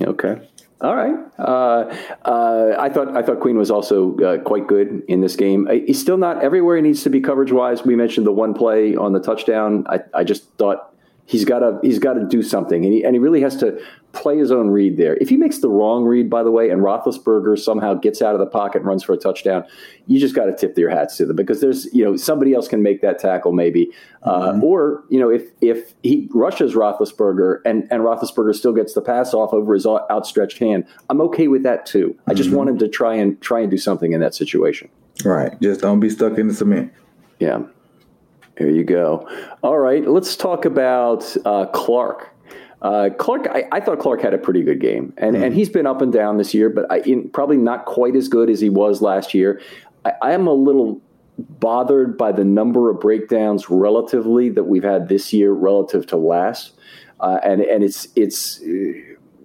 Okay. 0.00 0.48
All 0.80 0.94
right. 0.94 1.14
Uh, 1.38 1.96
uh, 2.24 2.76
I 2.78 2.88
thought 2.90 3.16
I 3.16 3.22
thought 3.22 3.40
Queen 3.40 3.56
was 3.56 3.70
also 3.70 4.16
uh, 4.18 4.38
quite 4.38 4.66
good 4.66 5.02
in 5.08 5.20
this 5.20 5.36
game. 5.36 5.68
He's 5.86 6.00
still 6.00 6.16
not 6.16 6.42
everywhere 6.42 6.76
he 6.76 6.82
needs 6.82 7.02
to 7.04 7.10
be 7.10 7.20
coverage 7.20 7.52
wise. 7.52 7.84
We 7.84 7.94
mentioned 7.94 8.26
the 8.26 8.32
one 8.32 8.54
play 8.54 8.96
on 8.96 9.12
the 9.12 9.20
touchdown. 9.20 9.86
I, 9.88 10.00
I 10.12 10.24
just 10.24 10.50
thought 10.58 10.94
He's 11.26 11.44
got 11.44 11.60
to 11.60 11.78
he's 11.82 11.98
got 11.98 12.14
to 12.14 12.26
do 12.26 12.42
something, 12.42 12.84
and 12.84 12.92
he 12.92 13.02
and 13.02 13.14
he 13.14 13.18
really 13.18 13.40
has 13.40 13.56
to 13.56 13.80
play 14.14 14.38
his 14.38 14.50
own 14.50 14.70
read 14.70 14.96
there. 14.96 15.16
If 15.16 15.28
he 15.28 15.36
makes 15.36 15.58
the 15.58 15.68
wrong 15.68 16.04
read, 16.04 16.30
by 16.30 16.42
the 16.42 16.50
way, 16.50 16.70
and 16.70 16.80
Roethlisberger 16.80 17.58
somehow 17.58 17.94
gets 17.94 18.22
out 18.22 18.34
of 18.34 18.40
the 18.40 18.46
pocket 18.46 18.78
and 18.78 18.86
runs 18.86 19.02
for 19.02 19.12
a 19.12 19.16
touchdown, 19.16 19.64
you 20.06 20.18
just 20.18 20.34
got 20.34 20.46
to 20.46 20.54
tip 20.54 20.78
your 20.78 20.90
hats 20.90 21.16
to 21.18 21.26
them 21.26 21.36
because 21.36 21.60
there's 21.60 21.92
you 21.92 22.04
know 22.04 22.16
somebody 22.16 22.54
else 22.54 22.68
can 22.68 22.82
make 22.82 23.02
that 23.02 23.18
tackle 23.18 23.52
maybe, 23.52 23.90
uh, 24.22 24.52
mm-hmm. 24.52 24.64
or 24.64 25.04
you 25.10 25.18
know 25.20 25.28
if 25.28 25.42
if 25.60 25.94
he 26.02 26.28
rushes 26.32 26.74
Roethlisberger 26.74 27.60
and 27.64 27.86
and 27.90 28.02
Roethlisberger 28.02 28.54
still 28.54 28.72
gets 28.72 28.94
the 28.94 29.02
pass 29.02 29.34
off 29.34 29.52
over 29.52 29.74
his 29.74 29.86
outstretched 29.86 30.58
hand, 30.58 30.86
I'm 31.10 31.20
okay 31.22 31.48
with 31.48 31.62
that 31.64 31.84
too. 31.84 32.16
I 32.26 32.34
just 32.34 32.48
mm-hmm. 32.48 32.58
want 32.58 32.70
him 32.70 32.78
to 32.78 32.88
try 32.88 33.14
and 33.14 33.40
try 33.40 33.60
and 33.60 33.70
do 33.70 33.78
something 33.78 34.12
in 34.12 34.20
that 34.20 34.34
situation. 34.34 34.88
Right, 35.24 35.60
just 35.60 35.80
don't 35.80 36.00
be 36.00 36.10
stuck 36.10 36.38
in 36.38 36.48
the 36.48 36.54
cement. 36.54 36.92
Yeah. 37.38 37.62
There 38.56 38.70
you 38.70 38.84
go. 38.84 39.28
All 39.62 39.78
right, 39.78 40.06
let's 40.06 40.36
talk 40.36 40.64
about 40.64 41.36
uh, 41.44 41.66
Clark. 41.66 42.33
Uh, 42.84 43.08
Clark, 43.08 43.48
I, 43.50 43.64
I, 43.72 43.80
thought 43.80 43.98
Clark 43.98 44.20
had 44.20 44.34
a 44.34 44.38
pretty 44.38 44.62
good 44.62 44.78
game, 44.78 45.14
and, 45.16 45.34
mm. 45.34 45.42
and 45.42 45.54
he's 45.54 45.70
been 45.70 45.86
up 45.86 46.02
and 46.02 46.12
down 46.12 46.36
this 46.36 46.52
year, 46.52 46.68
but 46.68 46.84
I, 46.92 46.98
in, 46.98 47.30
probably 47.30 47.56
not 47.56 47.86
quite 47.86 48.14
as 48.14 48.28
good 48.28 48.50
as 48.50 48.60
he 48.60 48.68
was 48.68 49.00
last 49.00 49.32
year. 49.32 49.62
I, 50.04 50.12
I 50.20 50.32
am 50.32 50.46
a 50.46 50.52
little 50.52 51.00
bothered 51.38 52.18
by 52.18 52.30
the 52.30 52.44
number 52.44 52.90
of 52.90 53.00
breakdowns 53.00 53.70
relatively 53.70 54.50
that 54.50 54.64
we've 54.64 54.84
had 54.84 55.08
this 55.08 55.32
year 55.32 55.52
relative 55.52 56.06
to 56.08 56.18
last, 56.18 56.74
uh, 57.20 57.38
and 57.42 57.62
and 57.62 57.82
it's 57.82 58.06
it's 58.16 58.60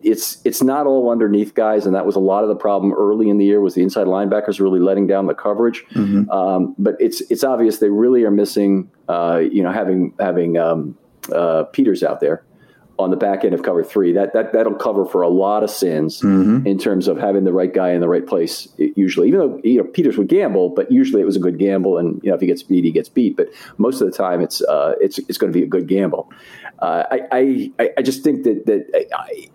it's 0.03 0.41
it's 0.43 0.61
not 0.61 0.85
all 0.85 1.09
underneath 1.09 1.53
guys, 1.53 1.85
and 1.85 1.95
that 1.95 2.05
was 2.05 2.17
a 2.17 2.19
lot 2.19 2.43
of 2.43 2.49
the 2.49 2.57
problem 2.57 2.91
early 2.91 3.29
in 3.29 3.37
the 3.37 3.45
year 3.45 3.61
was 3.61 3.73
the 3.73 3.81
inside 3.81 4.07
linebackers 4.07 4.59
really 4.59 4.81
letting 4.81 5.07
down 5.07 5.27
the 5.27 5.33
coverage. 5.33 5.85
Mm-hmm. 5.93 6.29
Um, 6.29 6.75
but 6.77 6.97
it's 6.99 7.21
it's 7.31 7.45
obvious 7.45 7.77
they 7.77 7.89
really 7.89 8.25
are 8.25 8.31
missing, 8.31 8.91
uh, 9.07 9.41
you 9.49 9.63
know, 9.63 9.71
having 9.71 10.13
having 10.19 10.57
um, 10.57 10.97
uh, 11.33 11.63
Peters 11.63 12.03
out 12.03 12.19
there 12.19 12.43
on 12.99 13.09
the 13.09 13.17
back 13.17 13.45
end 13.45 13.53
of 13.53 13.63
cover 13.63 13.83
three. 13.83 14.11
That 14.11 14.33
that 14.33 14.51
that'll 14.51 14.75
cover 14.75 15.05
for 15.05 15.21
a 15.21 15.29
lot 15.29 15.63
of 15.63 15.71
sins 15.71 16.21
mm-hmm. 16.21 16.67
in 16.67 16.77
terms 16.77 17.07
of 17.07 17.17
having 17.17 17.45
the 17.45 17.53
right 17.53 17.73
guy 17.73 17.91
in 17.91 18.01
the 18.01 18.09
right 18.09 18.27
place. 18.27 18.67
Usually, 18.77 19.29
even 19.29 19.39
though 19.39 19.61
you 19.63 19.77
know 19.77 19.85
Peters 19.85 20.17
would 20.17 20.27
gamble, 20.27 20.69
but 20.69 20.91
usually 20.91 21.21
it 21.21 21.25
was 21.25 21.37
a 21.37 21.39
good 21.39 21.57
gamble, 21.57 21.97
and 21.97 22.21
you 22.23 22.29
know 22.29 22.35
if 22.35 22.41
he 22.41 22.47
gets 22.47 22.61
beat, 22.61 22.83
he 22.83 22.91
gets 22.91 23.09
beat. 23.09 23.37
But 23.37 23.47
most 23.77 24.01
of 24.01 24.11
the 24.11 24.15
time, 24.15 24.41
it's 24.41 24.61
uh, 24.61 24.95
it's 24.99 25.17
it's 25.17 25.37
going 25.37 25.51
to 25.51 25.57
be 25.57 25.63
a 25.63 25.67
good 25.67 25.87
gamble. 25.87 26.31
Uh, 26.79 27.03
I, 27.09 27.71
I 27.77 27.89
I 27.97 28.01
just 28.01 28.23
think 28.23 28.43
that 28.43 28.65
that. 28.65 29.07
I, 29.15 29.49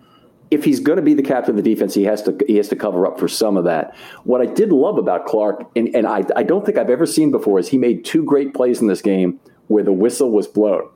if 0.51 0.63
he's 0.63 0.79
going 0.79 0.97
to 0.97 1.01
be 1.01 1.15
the 1.15 1.23
captain 1.23 1.57
of 1.57 1.63
the 1.63 1.75
defense, 1.75 1.95
he 1.95 2.03
has 2.03 2.21
to 2.21 2.37
he 2.47 2.57
has 2.57 2.69
to 2.69 2.75
cover 2.75 3.07
up 3.07 3.19
for 3.19 3.27
some 3.27 3.57
of 3.57 3.65
that. 3.65 3.95
What 4.23 4.41
I 4.41 4.45
did 4.45 4.71
love 4.71 4.99
about 4.99 5.25
Clark, 5.25 5.69
and, 5.75 5.93
and 5.95 6.05
I, 6.05 6.23
I 6.35 6.43
don't 6.43 6.63
think 6.63 6.77
I've 6.77 6.91
ever 6.91 7.07
seen 7.07 7.31
before, 7.31 7.57
is 7.57 7.69
he 7.69 7.79
made 7.79 8.05
two 8.05 8.23
great 8.23 8.53
plays 8.53 8.79
in 8.79 8.87
this 8.87 9.01
game 9.01 9.39
where 9.67 9.83
the 9.83 9.91
whistle 9.91 10.31
was 10.31 10.47
blown. 10.47 10.87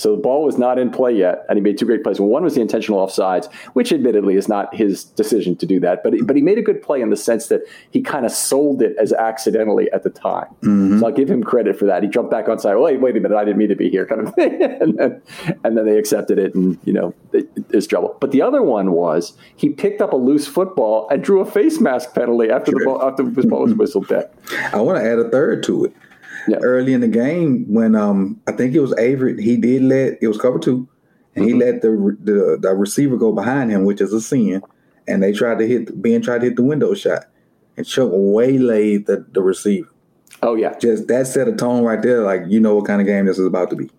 So 0.00 0.16
the 0.16 0.22
ball 0.22 0.44
was 0.44 0.56
not 0.56 0.78
in 0.78 0.90
play 0.90 1.12
yet, 1.12 1.44
and 1.48 1.58
he 1.58 1.62
made 1.62 1.76
two 1.76 1.84
great 1.84 2.02
plays. 2.02 2.18
One 2.18 2.42
was 2.42 2.54
the 2.54 2.62
intentional 2.62 3.06
offsides, 3.06 3.52
which 3.74 3.92
admittedly 3.92 4.34
is 4.34 4.48
not 4.48 4.74
his 4.74 5.04
decision 5.04 5.56
to 5.56 5.66
do 5.66 5.78
that, 5.80 6.02
but 6.02 6.14
but 6.24 6.36
he 6.36 6.42
made 6.42 6.56
a 6.56 6.62
good 6.62 6.82
play 6.82 7.02
in 7.02 7.10
the 7.10 7.16
sense 7.16 7.48
that 7.48 7.62
he 7.90 8.00
kind 8.00 8.24
of 8.24 8.32
sold 8.32 8.80
it 8.82 8.96
as 8.98 9.12
accidentally 9.12 9.90
at 9.92 10.02
the 10.02 10.10
time. 10.10 10.46
Mm-hmm. 10.62 11.00
So 11.00 11.06
I'll 11.06 11.12
give 11.12 11.30
him 11.30 11.42
credit 11.42 11.78
for 11.78 11.84
that. 11.84 12.02
He 12.02 12.08
jumped 12.08 12.30
back 12.30 12.48
on 12.48 12.58
side. 12.58 12.76
Wait, 12.76 13.00
wait 13.00 13.16
a 13.16 13.20
minute, 13.20 13.36
I 13.36 13.44
didn't 13.44 13.58
mean 13.58 13.68
to 13.68 13.76
be 13.76 13.90
here, 13.90 14.06
kind 14.06 14.26
of 14.26 14.34
thing, 14.34 14.62
and 14.80 14.98
then 14.98 15.22
and 15.64 15.76
then 15.76 15.84
they 15.84 15.98
accepted 15.98 16.38
it, 16.38 16.54
and 16.54 16.78
you 16.84 16.94
know 16.94 17.14
it, 17.32 17.68
there's 17.68 17.86
trouble. 17.86 18.16
But 18.20 18.32
the 18.32 18.40
other 18.40 18.62
one 18.62 18.92
was 18.92 19.36
he 19.56 19.68
picked 19.68 20.00
up 20.00 20.14
a 20.14 20.16
loose 20.16 20.46
football 20.46 21.08
and 21.10 21.22
drew 21.22 21.40
a 21.40 21.46
face 21.46 21.78
mask 21.78 22.14
penalty 22.14 22.50
after 22.50 22.70
sure. 22.70 22.80
the 22.80 22.84
ball 22.86 23.02
after 23.02 23.22
the 23.22 23.46
ball 23.46 23.64
was 23.64 23.74
whistled 23.74 24.08
dead. 24.08 24.30
I 24.72 24.80
want 24.80 24.98
to 24.98 25.04
add 25.04 25.18
a 25.18 25.28
third 25.28 25.62
to 25.64 25.84
it 25.84 25.94
yeah. 26.50 26.58
early 26.58 26.92
in 26.92 27.00
the 27.00 27.08
game 27.08 27.64
when 27.68 27.94
um 27.94 28.40
I 28.46 28.52
think 28.52 28.74
it 28.74 28.80
was 28.80 28.96
Avery. 28.98 29.40
He 29.42 29.56
did 29.56 29.82
let 29.82 30.18
it 30.20 30.28
was 30.28 30.38
cover 30.38 30.58
two, 30.58 30.88
and 31.34 31.44
mm-hmm. 31.44 31.54
he 31.54 31.64
let 31.64 31.82
the, 31.82 32.16
the, 32.22 32.58
the 32.60 32.74
receiver 32.74 33.16
go 33.16 33.32
behind 33.32 33.70
him, 33.70 33.84
which 33.84 34.00
is 34.00 34.12
a 34.12 34.20
sin. 34.20 34.62
And 35.08 35.22
they 35.22 35.32
tried 35.32 35.58
to 35.58 35.66
hit 35.66 36.00
Ben 36.00 36.22
tried 36.22 36.38
to 36.38 36.46
hit 36.46 36.56
the 36.56 36.62
window 36.62 36.94
shot, 36.94 37.24
and 37.76 37.86
Chuck 37.86 38.10
waylaid 38.12 39.06
the 39.06 39.26
the 39.32 39.42
receiver. 39.42 39.88
Oh 40.42 40.54
yeah, 40.54 40.78
just 40.78 41.08
that 41.08 41.26
set 41.26 41.48
a 41.48 41.52
tone 41.52 41.84
right 41.84 42.00
there. 42.00 42.22
Like 42.22 42.42
you 42.46 42.60
know 42.60 42.76
what 42.76 42.86
kind 42.86 43.00
of 43.00 43.06
game 43.06 43.26
this 43.26 43.38
is 43.38 43.46
about 43.46 43.70
to 43.70 43.76
be. 43.76 43.90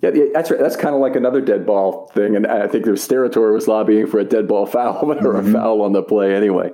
Yeah, 0.00 0.10
that's 0.32 0.48
right. 0.50 0.60
That's 0.60 0.76
kind 0.76 0.94
of 0.94 1.00
like 1.00 1.16
another 1.16 1.40
dead 1.40 1.66
ball 1.66 2.06
thing, 2.14 2.36
and 2.36 2.46
I 2.46 2.68
think 2.68 2.84
the 2.84 2.92
Steratore 2.92 3.52
was 3.52 3.66
lobbying 3.66 4.06
for 4.06 4.20
a 4.20 4.24
dead 4.24 4.46
ball 4.46 4.64
foul 4.64 4.98
or 5.10 5.14
mm-hmm. 5.14 5.48
a 5.48 5.52
foul 5.52 5.82
on 5.82 5.92
the 5.92 6.04
play 6.04 6.36
anyway. 6.36 6.70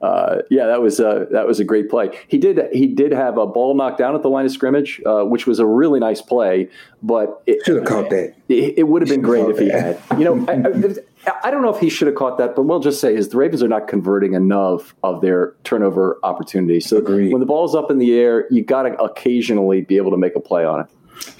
Uh, 0.00 0.38
yeah, 0.48 0.66
that 0.66 0.80
was 0.80 0.98
uh, 0.98 1.26
that 1.32 1.46
was 1.46 1.60
a 1.60 1.64
great 1.64 1.90
play. 1.90 2.18
He 2.28 2.38
did 2.38 2.72
he 2.72 2.86
did 2.86 3.12
have 3.12 3.36
a 3.36 3.46
ball 3.46 3.74
knocked 3.74 3.98
down 3.98 4.14
at 4.14 4.22
the 4.22 4.30
line 4.30 4.46
of 4.46 4.52
scrimmage, 4.52 5.02
uh, 5.04 5.22
which 5.22 5.46
was 5.46 5.58
a 5.58 5.66
really 5.66 6.00
nice 6.00 6.22
play. 6.22 6.70
But 7.02 7.42
it, 7.46 7.62
should 7.66 7.76
have 7.76 7.84
caught 7.84 8.08
that. 8.08 8.34
It, 8.48 8.78
it 8.78 8.82
would 8.84 9.02
have 9.02 9.08
been 9.08 9.22
great 9.22 9.50
if 9.50 9.58
he 9.58 9.68
that. 9.68 9.98
had. 9.98 10.18
You 10.18 10.24
know, 10.24 10.46
I, 10.48 11.38
I, 11.44 11.50
don't 11.50 11.62
know 11.62 11.74
if 11.74 11.80
he 11.80 11.90
should 11.90 12.06
have 12.06 12.16
caught 12.16 12.38
that, 12.38 12.56
but 12.56 12.62
we'll 12.62 12.80
just 12.80 13.00
say 13.00 13.14
is 13.14 13.28
the 13.28 13.36
Ravens 13.36 13.62
are 13.62 13.68
not 13.68 13.86
converting 13.86 14.34
enough 14.34 14.94
of 15.02 15.20
their 15.20 15.54
turnover 15.64 16.18
opportunities. 16.22 16.88
So 16.88 16.98
Agreed. 16.98 17.32
when 17.32 17.40
the 17.40 17.46
ball's 17.46 17.74
up 17.74 17.90
in 17.90 17.98
the 17.98 18.14
air, 18.14 18.46
you 18.50 18.64
got 18.64 18.84
to 18.84 18.94
occasionally 19.02 19.82
be 19.82 19.96
able 19.96 20.12
to 20.12 20.16
make 20.16 20.36
a 20.36 20.40
play 20.40 20.64
on 20.64 20.80
it. 20.80 20.86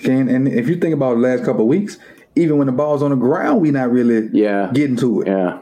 And, 0.05 0.29
and 0.29 0.49
if 0.49 0.69
you 0.69 0.77
think 0.77 0.95
about 0.95 1.15
the 1.15 1.21
last 1.21 1.45
couple 1.45 1.63
of 1.63 1.69
weeks, 1.69 1.99
even 2.37 2.59
when 2.59 2.67
the 2.67 2.73
ball's 2.73 3.03
on 3.03 3.11
the 3.11 3.17
ground, 3.17 3.61
we're 3.61 3.73
not 3.73 3.91
really 3.91 4.29
yeah. 4.33 4.71
getting 4.73 4.97
to 4.97 5.23
it. 5.23 5.29
Yeah. 5.29 5.61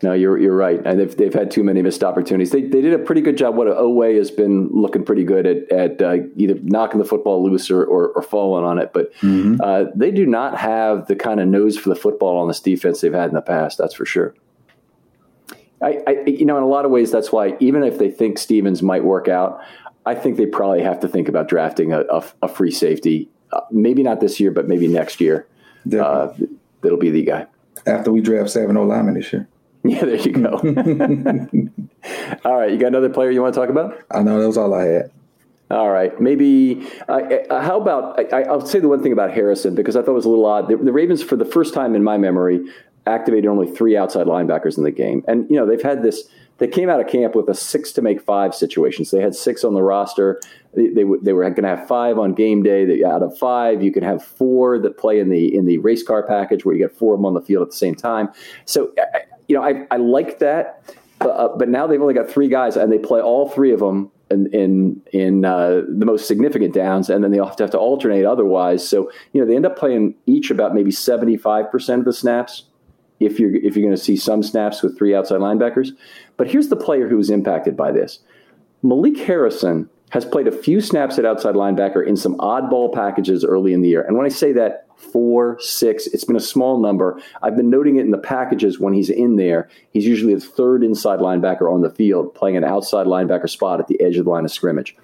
No, 0.00 0.12
you're 0.12 0.38
you're 0.38 0.54
right, 0.54 0.80
and 0.84 1.00
they've 1.00 1.16
they've 1.16 1.34
had 1.34 1.50
too 1.50 1.64
many 1.64 1.82
missed 1.82 2.04
opportunities. 2.04 2.52
They 2.52 2.62
they 2.62 2.80
did 2.80 2.94
a 2.94 3.00
pretty 3.00 3.20
good 3.20 3.36
job. 3.36 3.56
What 3.56 3.66
Oweh 3.66 4.16
has 4.16 4.30
been 4.30 4.68
looking 4.68 5.04
pretty 5.04 5.24
good 5.24 5.44
at 5.44 5.72
at 5.72 6.00
uh, 6.00 6.18
either 6.36 6.54
knocking 6.62 7.00
the 7.00 7.04
football 7.04 7.44
loose 7.44 7.68
or 7.68 7.84
or, 7.84 8.10
or 8.10 8.22
falling 8.22 8.64
on 8.64 8.78
it, 8.78 8.92
but 8.92 9.12
mm-hmm. 9.14 9.56
uh, 9.60 9.86
they 9.96 10.12
do 10.12 10.24
not 10.24 10.56
have 10.56 11.08
the 11.08 11.16
kind 11.16 11.40
of 11.40 11.48
nose 11.48 11.76
for 11.76 11.88
the 11.88 11.96
football 11.96 12.38
on 12.38 12.46
this 12.46 12.60
defense 12.60 13.00
they've 13.00 13.12
had 13.12 13.28
in 13.28 13.34
the 13.34 13.42
past. 13.42 13.76
That's 13.76 13.94
for 13.94 14.06
sure. 14.06 14.36
I, 15.82 16.00
I 16.06 16.10
you 16.28 16.44
know 16.44 16.56
in 16.56 16.62
a 16.62 16.68
lot 16.68 16.84
of 16.84 16.92
ways 16.92 17.10
that's 17.10 17.32
why 17.32 17.56
even 17.58 17.82
if 17.82 17.98
they 17.98 18.10
think 18.10 18.38
Stephens 18.38 18.84
might 18.84 19.02
work 19.02 19.26
out, 19.26 19.60
I 20.08 20.14
think 20.14 20.38
they 20.38 20.46
probably 20.46 20.82
have 20.82 21.00
to 21.00 21.08
think 21.08 21.28
about 21.28 21.48
drafting 21.48 21.92
a, 21.92 22.00
a, 22.10 22.24
a 22.42 22.48
free 22.48 22.70
safety. 22.70 23.28
Uh, 23.52 23.60
maybe 23.70 24.02
not 24.02 24.20
this 24.20 24.40
year, 24.40 24.50
but 24.50 24.66
maybe 24.66 24.88
next 24.88 25.20
year. 25.20 25.46
Uh, 25.86 26.32
that'll 26.80 26.98
be 26.98 27.10
the 27.10 27.24
guy. 27.24 27.46
After 27.86 28.10
we 28.10 28.22
draft 28.22 28.48
seven 28.48 28.78
O 28.78 28.84
linemen 28.84 29.14
this 29.14 29.32
year. 29.32 29.46
Yeah, 29.84 30.04
there 30.04 30.16
you 30.16 30.32
go. 30.32 30.50
all 32.44 32.58
right, 32.58 32.70
you 32.70 32.78
got 32.78 32.88
another 32.88 33.08
player 33.08 33.30
you 33.30 33.40
want 33.40 33.54
to 33.54 33.60
talk 33.60 33.70
about? 33.70 33.96
I 34.10 34.22
know 34.22 34.40
that 34.40 34.46
was 34.46 34.58
all 34.58 34.74
I 34.74 34.84
had. 34.84 35.12
All 35.70 35.90
right, 35.90 36.20
maybe. 36.20 36.84
Uh, 37.08 37.60
how 37.62 37.80
about 37.80 38.32
I, 38.34 38.42
will 38.50 38.66
say 38.66 38.80
the 38.80 38.88
one 38.88 39.04
thing 39.04 39.12
about 39.12 39.30
Harrison 39.30 39.76
because 39.76 39.94
I 39.94 40.00
thought 40.00 40.10
it 40.10 40.14
was 40.14 40.24
a 40.24 40.30
little 40.30 40.46
odd. 40.46 40.68
The, 40.68 40.76
the, 40.76 40.92
Ravens, 40.92 41.22
for 41.22 41.36
the 41.36 41.44
first 41.44 41.74
time 41.74 41.94
in 41.94 42.02
my 42.02 42.18
memory, 42.18 42.60
activated 43.06 43.46
only 43.46 43.70
three 43.70 43.96
outside 43.96 44.26
linebackers 44.26 44.76
in 44.76 44.82
the 44.82 44.90
game, 44.90 45.24
and 45.28 45.48
you 45.48 45.56
know 45.56 45.64
they've 45.64 45.80
had 45.80 46.02
this 46.02 46.28
they 46.58 46.68
came 46.68 46.90
out 46.90 47.00
of 47.00 47.06
camp 47.06 47.34
with 47.34 47.48
a 47.48 47.54
six 47.54 47.92
to 47.92 48.02
make 48.02 48.20
five 48.20 48.54
situation. 48.54 49.04
So 49.04 49.16
they 49.16 49.22
had 49.22 49.34
six 49.34 49.64
on 49.64 49.74
the 49.74 49.82
roster. 49.82 50.40
They, 50.74 50.88
they, 50.88 51.04
they 51.22 51.32
were 51.32 51.42
going 51.50 51.62
to 51.62 51.68
have 51.68 51.86
five 51.86 52.18
on 52.18 52.34
game 52.34 52.62
day. 52.62 52.84
They, 52.84 53.04
out 53.04 53.22
of 53.22 53.36
five, 53.38 53.82
you 53.82 53.92
can 53.92 54.02
have 54.02 54.22
four 54.22 54.78
that 54.80 54.98
play 54.98 55.20
in 55.20 55.30
the 55.30 55.54
in 55.54 55.66
the 55.66 55.78
race 55.78 56.02
car 56.02 56.26
package 56.26 56.64
where 56.64 56.74
you 56.74 56.86
get 56.86 56.96
four 56.96 57.14
of 57.14 57.20
them 57.20 57.26
on 57.26 57.34
the 57.34 57.40
field 57.40 57.62
at 57.62 57.70
the 57.70 57.76
same 57.76 57.94
time. 57.94 58.28
So, 58.64 58.92
you 59.46 59.56
know, 59.56 59.62
I, 59.62 59.86
I 59.90 59.96
like 59.96 60.40
that. 60.40 60.94
But, 61.20 61.30
uh, 61.30 61.56
but 61.56 61.68
now 61.68 61.86
they've 61.86 62.00
only 62.00 62.14
got 62.14 62.30
three 62.30 62.48
guys, 62.48 62.76
and 62.76 62.92
they 62.92 62.98
play 62.98 63.20
all 63.20 63.48
three 63.48 63.72
of 63.72 63.80
them 63.80 64.10
in 64.30 64.46
in, 64.52 65.02
in 65.12 65.44
uh, 65.44 65.82
the 65.88 66.06
most 66.06 66.28
significant 66.28 66.74
downs, 66.74 67.10
and 67.10 67.24
then 67.24 67.30
they 67.30 67.38
have 67.38 67.56
to 67.56 67.78
alternate 67.78 68.24
otherwise. 68.24 68.86
So 68.86 69.10
you 69.32 69.40
know 69.40 69.46
they 69.46 69.56
end 69.56 69.66
up 69.66 69.76
playing 69.76 70.14
each 70.26 70.50
about 70.50 70.74
maybe 70.74 70.90
seventy 70.90 71.36
five 71.36 71.70
percent 71.70 72.00
of 72.00 72.04
the 72.04 72.12
snaps 72.12 72.64
if 73.20 73.40
you're 73.40 73.54
if 73.54 73.76
you're 73.76 73.84
going 73.84 73.96
to 73.96 74.02
see 74.02 74.16
some 74.16 74.42
snaps 74.42 74.82
with 74.82 74.96
three 74.96 75.14
outside 75.14 75.40
linebackers. 75.40 75.90
But 76.38 76.48
here's 76.48 76.68
the 76.68 76.76
player 76.76 77.06
who 77.06 77.18
was 77.18 77.28
impacted 77.28 77.76
by 77.76 77.92
this. 77.92 78.20
Malik 78.82 79.18
Harrison 79.18 79.90
has 80.10 80.24
played 80.24 80.48
a 80.48 80.52
few 80.52 80.80
snaps 80.80 81.18
at 81.18 81.26
outside 81.26 81.54
linebacker 81.54 82.06
in 82.06 82.16
some 82.16 82.36
oddball 82.38 82.94
packages 82.94 83.44
early 83.44 83.74
in 83.74 83.82
the 83.82 83.88
year. 83.90 84.00
And 84.00 84.16
when 84.16 84.24
I 84.24 84.30
say 84.30 84.52
that, 84.52 84.86
four, 84.96 85.58
six, 85.60 86.06
it's 86.06 86.24
been 86.24 86.36
a 86.36 86.40
small 86.40 86.80
number. 86.80 87.20
I've 87.42 87.56
been 87.56 87.68
noting 87.68 87.96
it 87.96 88.04
in 88.04 88.10
the 88.10 88.18
packages 88.18 88.80
when 88.80 88.94
he's 88.94 89.10
in 89.10 89.36
there. 89.36 89.68
He's 89.90 90.06
usually 90.06 90.34
the 90.34 90.40
third 90.40 90.82
inside 90.82 91.18
linebacker 91.18 91.70
on 91.70 91.82
the 91.82 91.90
field, 91.90 92.34
playing 92.34 92.56
an 92.56 92.64
outside 92.64 93.06
linebacker 93.06 93.50
spot 93.50 93.80
at 93.80 93.88
the 93.88 94.00
edge 94.00 94.16
of 94.16 94.24
the 94.24 94.30
line 94.30 94.44
of 94.44 94.50
scrimmage. 94.50 94.96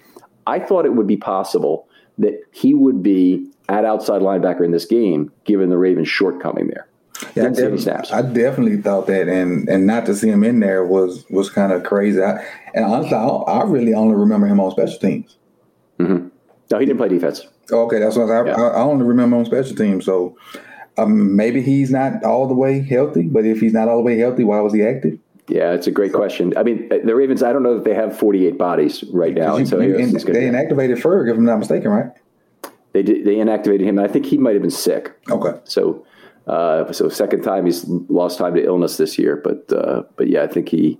I 0.47 0.59
thought 0.59 0.85
it 0.85 0.95
would 0.95 1.07
be 1.07 1.17
possible 1.17 1.87
that 2.17 2.41
he 2.51 2.73
would 2.73 3.03
be 3.03 3.51
at 3.67 3.85
outside 3.85 4.21
linebacker 4.21 4.63
in 4.63 4.71
this 4.71 4.85
game, 4.85 5.31
given 5.43 5.69
the 5.69 5.77
Ravens' 5.77 6.07
shortcoming 6.07 6.67
there. 6.67 6.87
Yeah, 7.35 7.45
I, 7.45 7.49
def- 7.49 8.13
I, 8.13 8.21
definitely 8.21 8.81
thought 8.81 9.07
that, 9.07 9.27
and 9.27 9.67
and 9.67 9.85
not 9.85 10.05
to 10.07 10.15
see 10.15 10.29
him 10.29 10.43
in 10.43 10.59
there 10.59 10.85
was 10.85 11.25
was 11.29 11.49
kind 11.49 11.71
of 11.71 11.83
crazy. 11.83 12.21
I, 12.21 12.43
and 12.73 12.85
honestly, 12.85 13.15
I, 13.15 13.27
I, 13.27 13.63
really 13.63 13.93
only 13.93 14.15
remember 14.15 14.47
him 14.47 14.59
on 14.59 14.71
special 14.71 14.97
teams. 14.99 15.35
Mm-hmm. 15.99 16.29
No, 16.71 16.79
he 16.79 16.85
didn't 16.85 16.97
play 16.97 17.09
defense. 17.09 17.45
Okay, 17.71 17.99
that's 17.99 18.15
what 18.15 18.29
I, 18.29 18.45
yeah. 18.45 18.55
I, 18.55 18.67
I 18.67 18.81
only 18.81 19.05
remember 19.05 19.37
on 19.37 19.45
special 19.45 19.75
teams. 19.75 20.05
So 20.05 20.37
um, 20.97 21.35
maybe 21.35 21.61
he's 21.61 21.91
not 21.91 22.23
all 22.23 22.47
the 22.47 22.53
way 22.53 22.81
healthy, 22.81 23.23
but 23.23 23.45
if 23.45 23.59
he's 23.59 23.73
not 23.73 23.87
all 23.87 23.97
the 23.97 24.03
way 24.03 24.17
healthy, 24.17 24.43
why 24.43 24.59
was 24.61 24.73
he 24.73 24.83
active? 24.83 25.19
Yeah, 25.47 25.73
it's 25.73 25.85
a 25.85 25.91
great 25.91 26.13
question. 26.13 26.57
I 26.57 26.63
mean, 26.63 26.89
the 26.89 27.15
Ravens. 27.15 27.43
I 27.43 27.53
don't 27.53 27.63
know 27.63 27.75
that 27.75 27.83
they 27.83 27.93
have 27.93 28.17
48 28.17 28.57
bodies 28.57 29.03
right 29.11 29.33
now, 29.33 29.57
you, 29.57 29.65
so 29.65 29.79
you, 29.79 29.95
and 29.97 30.11
they 30.13 30.19
inactivated 30.21 30.99
Ferg, 30.99 31.29
if 31.29 31.37
I'm 31.37 31.45
not 31.45 31.59
mistaken, 31.59 31.91
right? 31.91 32.11
they 32.95 33.03
did, 33.03 33.25
they 33.25 33.35
inactivated 33.35 33.81
him. 33.81 33.99
I 33.99 34.07
think 34.07 34.25
he 34.25 34.37
might 34.37 34.53
have 34.53 34.61
been 34.61 34.71
sick. 34.71 35.11
Okay. 35.29 35.59
So 35.65 36.05
uh, 36.47 36.91
so 36.91 37.09
second 37.09 37.41
time 37.41 37.65
he's 37.65 37.85
lost 37.87 38.37
time 38.37 38.53
to 38.55 38.63
illness 38.63 38.97
this 38.97 39.17
year. 39.17 39.41
But 39.43 39.71
uh, 39.71 40.03
but 40.15 40.27
yeah, 40.27 40.43
I 40.43 40.47
think 40.47 40.69
he 40.69 40.99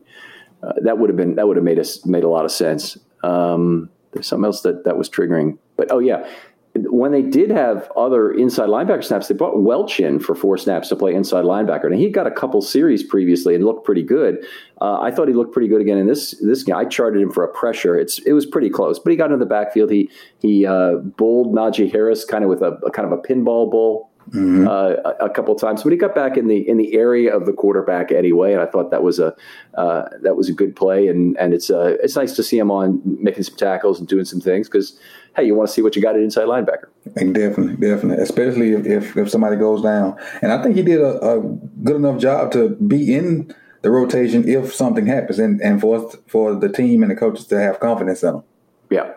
uh, 0.63 0.73
that 0.83 0.97
would 0.97 1.09
have 1.09 1.17
been 1.17 1.35
that 1.35 1.47
would 1.47 1.57
have 1.57 1.63
made 1.63 1.79
us 1.79 2.05
made 2.05 2.23
a 2.23 2.29
lot 2.29 2.45
of 2.45 2.51
sense. 2.51 2.97
Um, 3.23 3.89
there's 4.11 4.27
something 4.27 4.45
else 4.45 4.61
that 4.61 4.85
that 4.85 4.97
was 4.97 5.09
triggering. 5.09 5.57
But 5.77 5.91
oh 5.91 5.99
yeah, 5.99 6.27
when 6.75 7.11
they 7.11 7.21
did 7.21 7.49
have 7.51 7.89
other 7.95 8.31
inside 8.31 8.67
linebacker 8.69 9.03
snaps, 9.03 9.27
they 9.27 9.35
brought 9.35 9.61
Welch 9.61 9.99
in 9.99 10.19
for 10.19 10.35
four 10.35 10.57
snaps 10.57 10.89
to 10.89 10.95
play 10.95 11.13
inside 11.13 11.45
linebacker, 11.45 11.85
and 11.85 11.95
he 11.95 12.09
got 12.09 12.27
a 12.27 12.31
couple 12.31 12.61
series 12.61 13.03
previously 13.03 13.55
and 13.55 13.63
looked 13.63 13.85
pretty 13.85 14.03
good. 14.03 14.45
Uh, 14.81 14.99
I 14.99 15.11
thought 15.11 15.27
he 15.27 15.33
looked 15.33 15.53
pretty 15.53 15.67
good 15.67 15.81
again 15.81 15.97
in 15.97 16.07
this 16.07 16.31
this 16.41 16.63
game. 16.63 16.75
I 16.75 16.85
charted 16.85 17.21
him 17.21 17.31
for 17.31 17.43
a 17.43 17.53
pressure. 17.53 17.97
It's 17.97 18.19
it 18.19 18.33
was 18.33 18.45
pretty 18.45 18.69
close, 18.69 18.99
but 18.99 19.11
he 19.11 19.17
got 19.17 19.25
into 19.25 19.37
the 19.37 19.45
backfield. 19.45 19.91
He 19.91 20.09
he 20.39 20.65
uh, 20.65 20.95
bowled 20.95 21.53
Najee 21.53 21.91
Harris 21.91 22.25
kind 22.25 22.43
of 22.43 22.49
with 22.49 22.61
a, 22.61 22.71
a 22.85 22.91
kind 22.91 23.11
of 23.11 23.17
a 23.17 23.21
pinball 23.21 23.69
bowl. 23.71 24.09
Mm-hmm. 24.31 24.67
Uh, 24.67 24.95
a, 25.05 25.25
a, 25.25 25.29
couple 25.29 25.53
times, 25.53 25.83
but 25.83 25.91
he 25.91 25.99
got 25.99 26.15
back 26.15 26.35
in 26.35 26.47
the 26.47 26.67
in 26.67 26.77
the 26.77 26.95
area 26.95 27.35
of 27.35 27.45
the 27.45 27.53
quarterback 27.53 28.11
anyway, 28.11 28.53
and 28.53 28.61
I 28.61 28.65
thought 28.65 28.89
that 28.89 29.03
was 29.03 29.19
a 29.19 29.35
uh, 29.75 30.09
that 30.23 30.35
was 30.35 30.49
a 30.49 30.53
good 30.53 30.75
play, 30.75 31.07
and 31.07 31.37
and 31.37 31.53
it's 31.53 31.69
uh, 31.69 31.95
it's 32.01 32.15
nice 32.15 32.35
to 32.37 32.41
see 32.41 32.57
him 32.57 32.71
on 32.71 33.01
making 33.05 33.43
some 33.43 33.55
tackles 33.55 33.99
and 33.99 34.07
doing 34.07 34.25
some 34.25 34.41
things 34.41 34.67
because 34.67 34.99
hey, 35.35 35.45
you 35.45 35.53
want 35.53 35.69
to 35.69 35.73
see 35.73 35.81
what 35.81 35.95
you 35.95 36.01
got 36.01 36.15
at 36.15 36.21
inside 36.21 36.47
linebacker. 36.47 36.87
And 37.15 37.35
definitely, 37.35 37.75
definitely, 37.75 38.23
especially 38.23 38.71
if, 38.71 38.85
if, 38.85 39.17
if 39.17 39.29
somebody 39.29 39.57
goes 39.57 39.81
down. 39.81 40.17
And 40.41 40.51
I 40.51 40.63
think 40.63 40.75
he 40.75 40.81
did 40.81 41.01
a, 41.01 41.19
a, 41.23 41.41
good 41.83 41.97
enough 41.97 42.19
job 42.19 42.51
to 42.53 42.69
be 42.69 43.13
in 43.13 43.53
the 43.81 43.91
rotation 43.91 44.47
if 44.47 44.73
something 44.73 45.05
happens, 45.05 45.37
and 45.37 45.61
and 45.61 45.79
for 45.79 46.07
us, 46.07 46.17
for 46.27 46.55
the 46.55 46.69
team 46.69 47.03
and 47.03 47.11
the 47.11 47.15
coaches 47.15 47.45
to 47.47 47.59
have 47.59 47.79
confidence 47.79 48.23
in 48.23 48.35
him. 48.35 48.43
Yeah, 48.89 49.13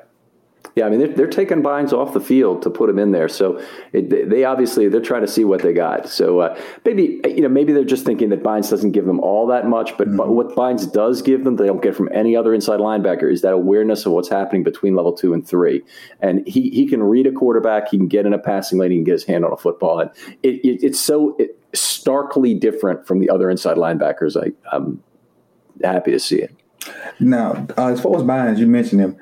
yeah, 0.79 0.87
I 0.87 0.91
mean 0.91 1.01
they're, 1.01 1.09
they're 1.09 1.26
taking 1.26 1.61
Bynes 1.61 1.93
off 1.93 2.14
the 2.14 2.20
field 2.20 2.62
to 2.62 2.70
put 2.70 2.89
him 2.89 3.01
in 3.01 3.11
there, 3.11 3.29
so 3.29 3.61
it, 3.93 4.31
they 4.31 4.45
obviously 4.45 4.89
they're 4.89 5.01
trying 5.01 5.22
to 5.22 5.29
see 5.29 5.45
what 5.45 5.61
they 5.61 5.72
got. 5.72 6.09
So 6.09 6.39
uh, 6.39 6.61
maybe 6.85 7.20
you 7.24 7.41
know 7.41 7.49
maybe 7.49 7.72
they're 7.72 7.85
just 7.85 8.05
thinking 8.05 8.29
that 8.29 8.45
Bynes 8.45 8.70
doesn't 8.70 8.93
give 8.93 9.05
them 9.05 9.18
all 9.18 9.49
that 9.49 9.66
much, 9.66 9.97
but, 9.99 10.07
mm-hmm. 10.07 10.16
but 10.16 10.29
what 10.29 10.55
Bynes 10.55 10.91
does 10.93 11.20
give 11.20 11.43
them, 11.43 11.57
they 11.57 11.66
don't 11.66 11.83
get 11.83 11.97
from 11.97 12.09
any 12.14 12.37
other 12.37 12.55
inside 12.55 12.79
linebacker, 12.79 13.31
is 13.31 13.43
that 13.43 13.53
awareness 13.53 14.07
of 14.07 14.12
what's 14.12 14.29
happening 14.29 14.62
between 14.62 14.95
level 14.95 15.12
two 15.12 15.35
and 15.35 15.47
three, 15.47 15.83
and 16.20 16.47
he 16.47 16.70
he 16.70 16.87
can 16.87 17.03
read 17.03 17.26
a 17.26 17.33
quarterback, 17.33 17.89
he 17.89 17.97
can 17.97 18.07
get 18.07 18.24
in 18.24 18.33
a 18.33 18.39
passing 18.39 18.79
lane, 18.79 18.93
he 18.93 18.99
can 18.99 19.05
get 19.05 19.12
his 19.12 19.24
hand 19.24 19.45
on 19.45 19.53
a 19.53 19.57
football, 19.57 19.99
and 19.99 20.11
it, 20.45 20.64
it, 20.64 20.85
it's 20.85 21.01
so 21.01 21.37
starkly 21.74 22.55
different 22.55 23.07
from 23.07 23.18
the 23.18 23.29
other 23.29 23.51
inside 23.51 23.76
linebackers. 23.76 24.41
I, 24.41 24.53
I'm 24.74 25.03
happy 25.83 26.12
to 26.12 26.20
see 26.20 26.41
it. 26.41 26.55
Now, 27.20 27.66
uh, 27.76 27.89
as 27.89 28.01
far 28.01 28.16
as 28.16 28.22
Bynes, 28.22 28.59
you 28.59 28.66
mentioned 28.66 29.01
him 29.01 29.16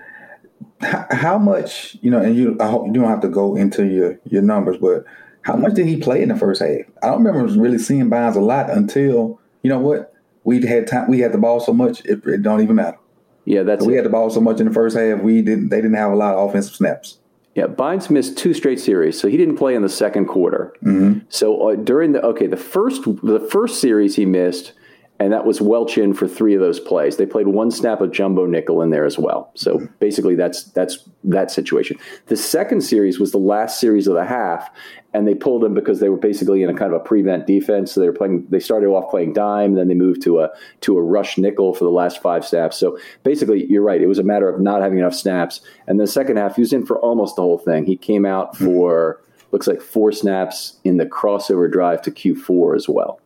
how 0.81 1.39
much 1.39 1.97
you 2.01 2.11
know, 2.11 2.21
and 2.21 2.37
you 2.37 2.57
I 2.61 2.69
hope 2.69 2.87
you 2.87 2.93
don't 2.93 3.09
have 3.09 3.21
to 3.23 3.29
go 3.29 3.57
into 3.57 3.87
your 3.87 4.19
your 4.25 4.43
numbers, 4.43 4.77
but 4.79 5.05
how 5.43 5.57
much 5.57 5.75
did 5.75 5.87
he 5.87 5.97
play 5.97 6.23
in 6.23 6.29
the 6.29 6.37
first 6.37 6.61
half? 6.61 6.81
I 7.03 7.09
don't 7.09 7.25
remember 7.25 7.61
really 7.61 7.79
seeing 7.79 8.11
Bynes 8.11 8.37
a 8.37 8.41
lot 8.41 8.69
until 8.71 9.41
you 9.63 9.71
know 9.71 9.79
what 9.79 10.15
we 10.45 10.65
had 10.67 10.87
time. 10.87 11.09
We 11.09 11.21
had 11.21 11.33
the 11.33 11.39
ball 11.39 11.61
so 11.61 11.73
much 11.73 12.05
it, 12.05 12.25
it 12.27 12.43
don't 12.43 12.63
even 12.63 12.77
matter. 12.77 12.99
Yeah, 13.45 13.63
that's 13.63 13.87
we 13.87 13.95
had 13.95 14.05
the 14.05 14.11
ball 14.11 14.29
so 14.29 14.41
much 14.41 14.61
in 14.61 14.67
the 14.67 14.75
first 14.75 14.97
half. 14.97 15.21
We 15.21 15.41
didn't. 15.41 15.69
They 15.69 15.77
didn't 15.77 15.95
have 15.95 16.13
a 16.13 16.17
lot 16.17 16.35
of 16.35 16.49
offensive 16.49 16.75
snaps. 16.75 17.19
Yeah, 17.55 17.69
Bynes 17.69 18.11
missed 18.11 18.37
two 18.37 18.53
straight 18.53 18.81
series, 18.81 19.19
so 19.19 19.29
he 19.29 19.37
didn't 19.39 19.57
play 19.57 19.75
in 19.75 19.83
the 19.83 19.89
second 19.89 20.27
quarter. 20.27 20.75
Mm-hmm. 20.85 21.21
So 21.31 21.71
uh, 21.71 21.77
during 21.77 22.13
the 22.13 22.23
okay, 22.23 22.49
the 22.49 22.57
first 22.57 23.05
the 23.23 23.41
first 23.51 23.81
series 23.81 24.17
he 24.17 24.27
missed 24.27 24.73
and 25.19 25.33
that 25.33 25.47
was 25.47 25.61
Welch 25.61 25.97
in 25.97 26.13
for 26.13 26.29
three 26.29 26.55
of 26.55 26.61
those 26.61 26.79
plays. 26.79 27.17
They 27.17 27.25
played 27.25 27.49
one 27.49 27.71
snap 27.71 28.01
of 28.01 28.13
jumbo 28.13 28.45
nickel 28.45 28.83
in 28.83 28.91
there 28.91 29.07
as 29.07 29.19
well. 29.19 29.51
So 29.55 29.89
basically, 29.99 30.35
that's 30.35 30.65
that's 30.65 31.09
that 31.25 31.51
situation. 31.51 31.99
The 32.27 32.37
second 32.37 32.83
series 32.83 33.19
was 33.19 33.33
the 33.33 33.39
last 33.39 33.81
series 33.81 34.07
of 34.07 34.15
the 34.15 34.27
half, 34.27 34.69
and 35.15 35.27
they 35.27 35.35
pulled 35.35 35.65
him 35.65 35.73
because 35.73 36.01
they 36.01 36.11
were 36.11 36.19
basically 36.19 36.63
in 36.63 36.69
a 36.69 36.75
kind 36.75 36.93
of 36.93 37.01
a 37.01 37.05
prevent 37.05 37.47
defense. 37.47 37.93
So 37.93 38.01
they 38.01 38.09
were 38.09 38.15
playing. 38.15 38.47
They 38.51 38.61
started 38.61 38.89
off 38.89 39.11
playing 39.11 39.33
dime, 39.33 39.75
then 39.75 39.89
they 39.89 39.95
moved 39.95 40.21
to 40.23 40.41
a 40.41 40.51
to 40.83 40.99
a 40.99 41.03
rush 41.03 41.39
nickel 41.39 41.73
for 41.73 41.85
the 41.85 41.91
last 41.91 42.21
five 42.21 42.45
snaps. 42.45 42.77
So 42.77 42.99
basically, 43.23 43.65
you're 43.71 43.83
right. 43.83 44.03
It 44.03 44.09
was 44.09 44.19
a 44.19 44.25
matter 44.25 44.51
of 44.51 44.61
not 44.61 44.83
having 44.83 44.99
enough 44.99 45.15
snaps. 45.15 45.63
And 45.87 45.99
the 45.99 46.07
second 46.07 46.37
half, 46.37 46.57
he 46.57 46.61
was 46.61 46.75
in 46.75 46.85
for 46.85 46.99
almost 46.99 47.37
the 47.37 47.43
whole 47.43 47.59
thing. 47.59 47.87
He 47.87 47.97
came 47.97 48.27
out 48.27 48.57
hmm. 48.57 48.67
for 48.67 49.23
looks 49.53 49.67
like 49.67 49.81
four 49.81 50.13
snaps 50.13 50.79
in 50.85 50.99
the 50.99 51.07
crossover 51.07 51.71
drive 51.71 52.03
to 52.03 52.11
Q4 52.11 52.77
as 52.77 52.89
well. 52.89 53.21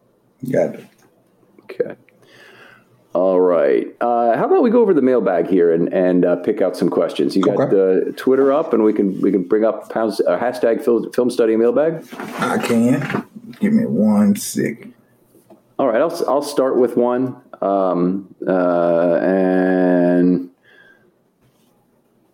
Got 0.48 0.76
it. 0.76 0.86
Okay. 1.70 1.96
All 3.12 3.40
right. 3.40 3.88
Uh, 4.00 4.36
how 4.36 4.44
about 4.44 4.62
we 4.62 4.70
go 4.70 4.80
over 4.80 4.94
the 4.94 5.02
mailbag 5.02 5.48
here 5.48 5.72
and 5.72 5.92
and 5.92 6.24
uh, 6.24 6.36
pick 6.36 6.60
out 6.60 6.76
some 6.76 6.88
questions? 6.88 7.34
You 7.34 7.42
got 7.42 7.58
okay. 7.58 7.70
the 7.70 8.14
Twitter 8.16 8.52
up, 8.52 8.72
and 8.72 8.84
we 8.84 8.92
can 8.92 9.20
we 9.20 9.32
can 9.32 9.42
bring 9.42 9.64
up 9.64 9.90
pounds, 9.90 10.20
uh, 10.20 10.38
hashtag 10.38 10.84
film, 10.84 11.10
film 11.12 11.28
study 11.28 11.56
mailbag. 11.56 12.06
I 12.38 12.58
can. 12.58 13.26
Give 13.58 13.72
me 13.72 13.84
one 13.84 14.36
second. 14.36 14.94
All 15.78 15.88
right. 15.88 16.00
I'll 16.00 16.24
I'll 16.28 16.42
start 16.42 16.76
with 16.76 16.96
one, 16.96 17.36
um, 17.60 18.32
uh, 18.46 19.16
and 19.16 20.49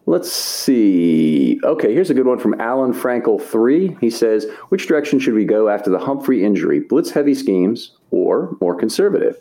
let's 0.06 0.32
see. 0.32 1.60
Okay, 1.62 1.92
here's 1.92 2.10
a 2.10 2.14
good 2.14 2.26
one 2.26 2.38
from 2.38 2.60
Alan 2.60 2.92
Frankel 2.92 3.42
three. 3.42 3.96
He 4.00 4.10
says, 4.10 4.46
"Which 4.70 4.86
direction 4.86 5.18
should 5.18 5.34
we 5.34 5.44
go 5.44 5.68
after 5.68 5.90
the 5.90 5.98
Humphrey 5.98 6.44
injury? 6.44 6.80
Blitz 6.80 7.10
heavy 7.10 7.34
schemes 7.34 7.92
or 8.10 8.56
more 8.60 8.74
conservative. 8.74 9.36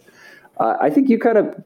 Uh, 0.59 0.75
I 0.81 0.89
think 0.89 1.09
you 1.09 1.19
kind 1.19 1.37
of 1.37 1.63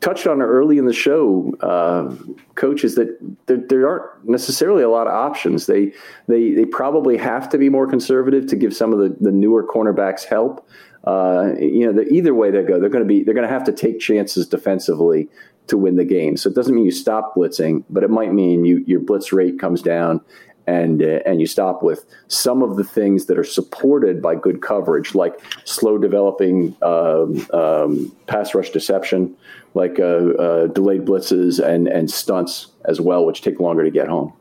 touched 0.00 0.26
on 0.26 0.40
early 0.40 0.78
in 0.78 0.86
the 0.86 0.92
show, 0.92 1.54
uh, 1.60 2.14
coach, 2.54 2.84
is 2.84 2.94
that 2.94 3.18
there, 3.46 3.58
there, 3.58 3.88
aren't 3.88 4.28
necessarily 4.28 4.82
a 4.82 4.88
lot 4.88 5.06
of 5.06 5.12
options. 5.12 5.66
They, 5.66 5.92
they, 6.26 6.52
they 6.52 6.64
probably 6.64 7.18
have 7.18 7.48
to 7.50 7.58
be 7.58 7.68
more 7.68 7.86
conservative 7.86 8.46
to 8.48 8.56
give 8.56 8.74
some 8.74 8.92
of 8.92 8.98
the, 8.98 9.16
the 9.20 9.30
newer 9.30 9.66
cornerbacks 9.66 10.24
help. 10.24 10.66
Uh, 11.04 11.52
you 11.58 11.86
know, 11.86 11.92
the, 11.92 12.08
either 12.08 12.34
way 12.34 12.50
they 12.50 12.62
go, 12.62 12.78
they're 12.78 12.90
going 12.90 13.04
to 13.04 13.08
be 13.08 13.22
they're 13.22 13.34
going 13.34 13.46
to 13.46 13.52
have 13.52 13.64
to 13.64 13.72
take 13.72 14.00
chances 14.00 14.46
defensively 14.46 15.28
to 15.66 15.76
win 15.76 15.96
the 15.96 16.04
game. 16.04 16.36
So 16.36 16.50
it 16.50 16.56
doesn't 16.56 16.74
mean 16.74 16.84
you 16.84 16.90
stop 16.90 17.34
blitzing, 17.36 17.84
but 17.88 18.02
it 18.02 18.10
might 18.10 18.32
mean 18.32 18.64
you 18.64 18.84
your 18.86 19.00
blitz 19.00 19.32
rate 19.32 19.58
comes 19.58 19.82
down 19.82 20.20
and 20.66 21.02
uh, 21.02 21.20
and 21.26 21.40
you 21.40 21.46
stop 21.46 21.82
with 21.82 22.04
some 22.28 22.62
of 22.62 22.76
the 22.76 22.84
things 22.84 23.26
that 23.26 23.38
are 23.38 23.44
supported 23.44 24.22
by 24.22 24.34
good 24.34 24.62
coverage, 24.62 25.14
like 25.14 25.40
slow 25.64 25.98
developing 25.98 26.76
um, 26.82 27.46
um, 27.52 28.14
pass 28.26 28.54
rush 28.54 28.70
deception, 28.70 29.36
like 29.74 29.98
uh, 29.98 30.02
uh, 30.02 30.66
delayed 30.68 31.04
blitzes 31.04 31.64
and 31.64 31.88
and 31.88 32.10
stunts 32.10 32.68
as 32.84 33.00
well, 33.00 33.26
which 33.26 33.42
take 33.42 33.58
longer 33.58 33.84
to 33.84 33.90
get 33.90 34.08
home. 34.08 34.32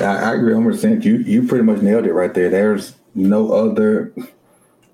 I, 0.00 0.04
I 0.04 0.34
agree 0.34 0.54
100. 0.54 0.72
percent 0.72 1.04
You 1.04 1.16
you 1.18 1.46
pretty 1.46 1.64
much 1.64 1.80
nailed 1.80 2.06
it 2.06 2.12
right 2.12 2.34
there. 2.34 2.50
There's 2.50 2.94
no 3.14 3.52
other. 3.52 4.12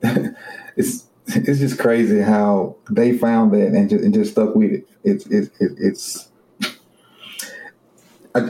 it's 0.76 1.07
it's 1.28 1.60
just 1.60 1.78
crazy 1.78 2.20
how 2.20 2.76
they 2.90 3.16
found 3.16 3.52
that 3.52 3.68
and 3.68 3.90
just, 3.90 4.04
and 4.04 4.14
just 4.14 4.32
stuck 4.32 4.54
with 4.54 4.72
it. 4.72 4.88
It's 5.04 5.26
it, 5.26 5.50
it, 5.60 5.72
it's 5.78 6.28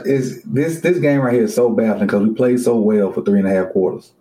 is 0.05 0.43
this 0.43 0.81
this 0.81 0.99
game 0.99 1.21
right 1.21 1.33
here 1.33 1.43
is 1.43 1.55
so 1.55 1.69
baffling 1.69 2.07
because 2.07 2.27
we 2.27 2.33
played 2.33 2.59
so 2.59 2.77
well 2.77 3.11
for 3.11 3.23
three 3.23 3.39
and 3.39 3.47
a 3.47 3.51
half 3.51 3.71
quarters. 3.71 4.11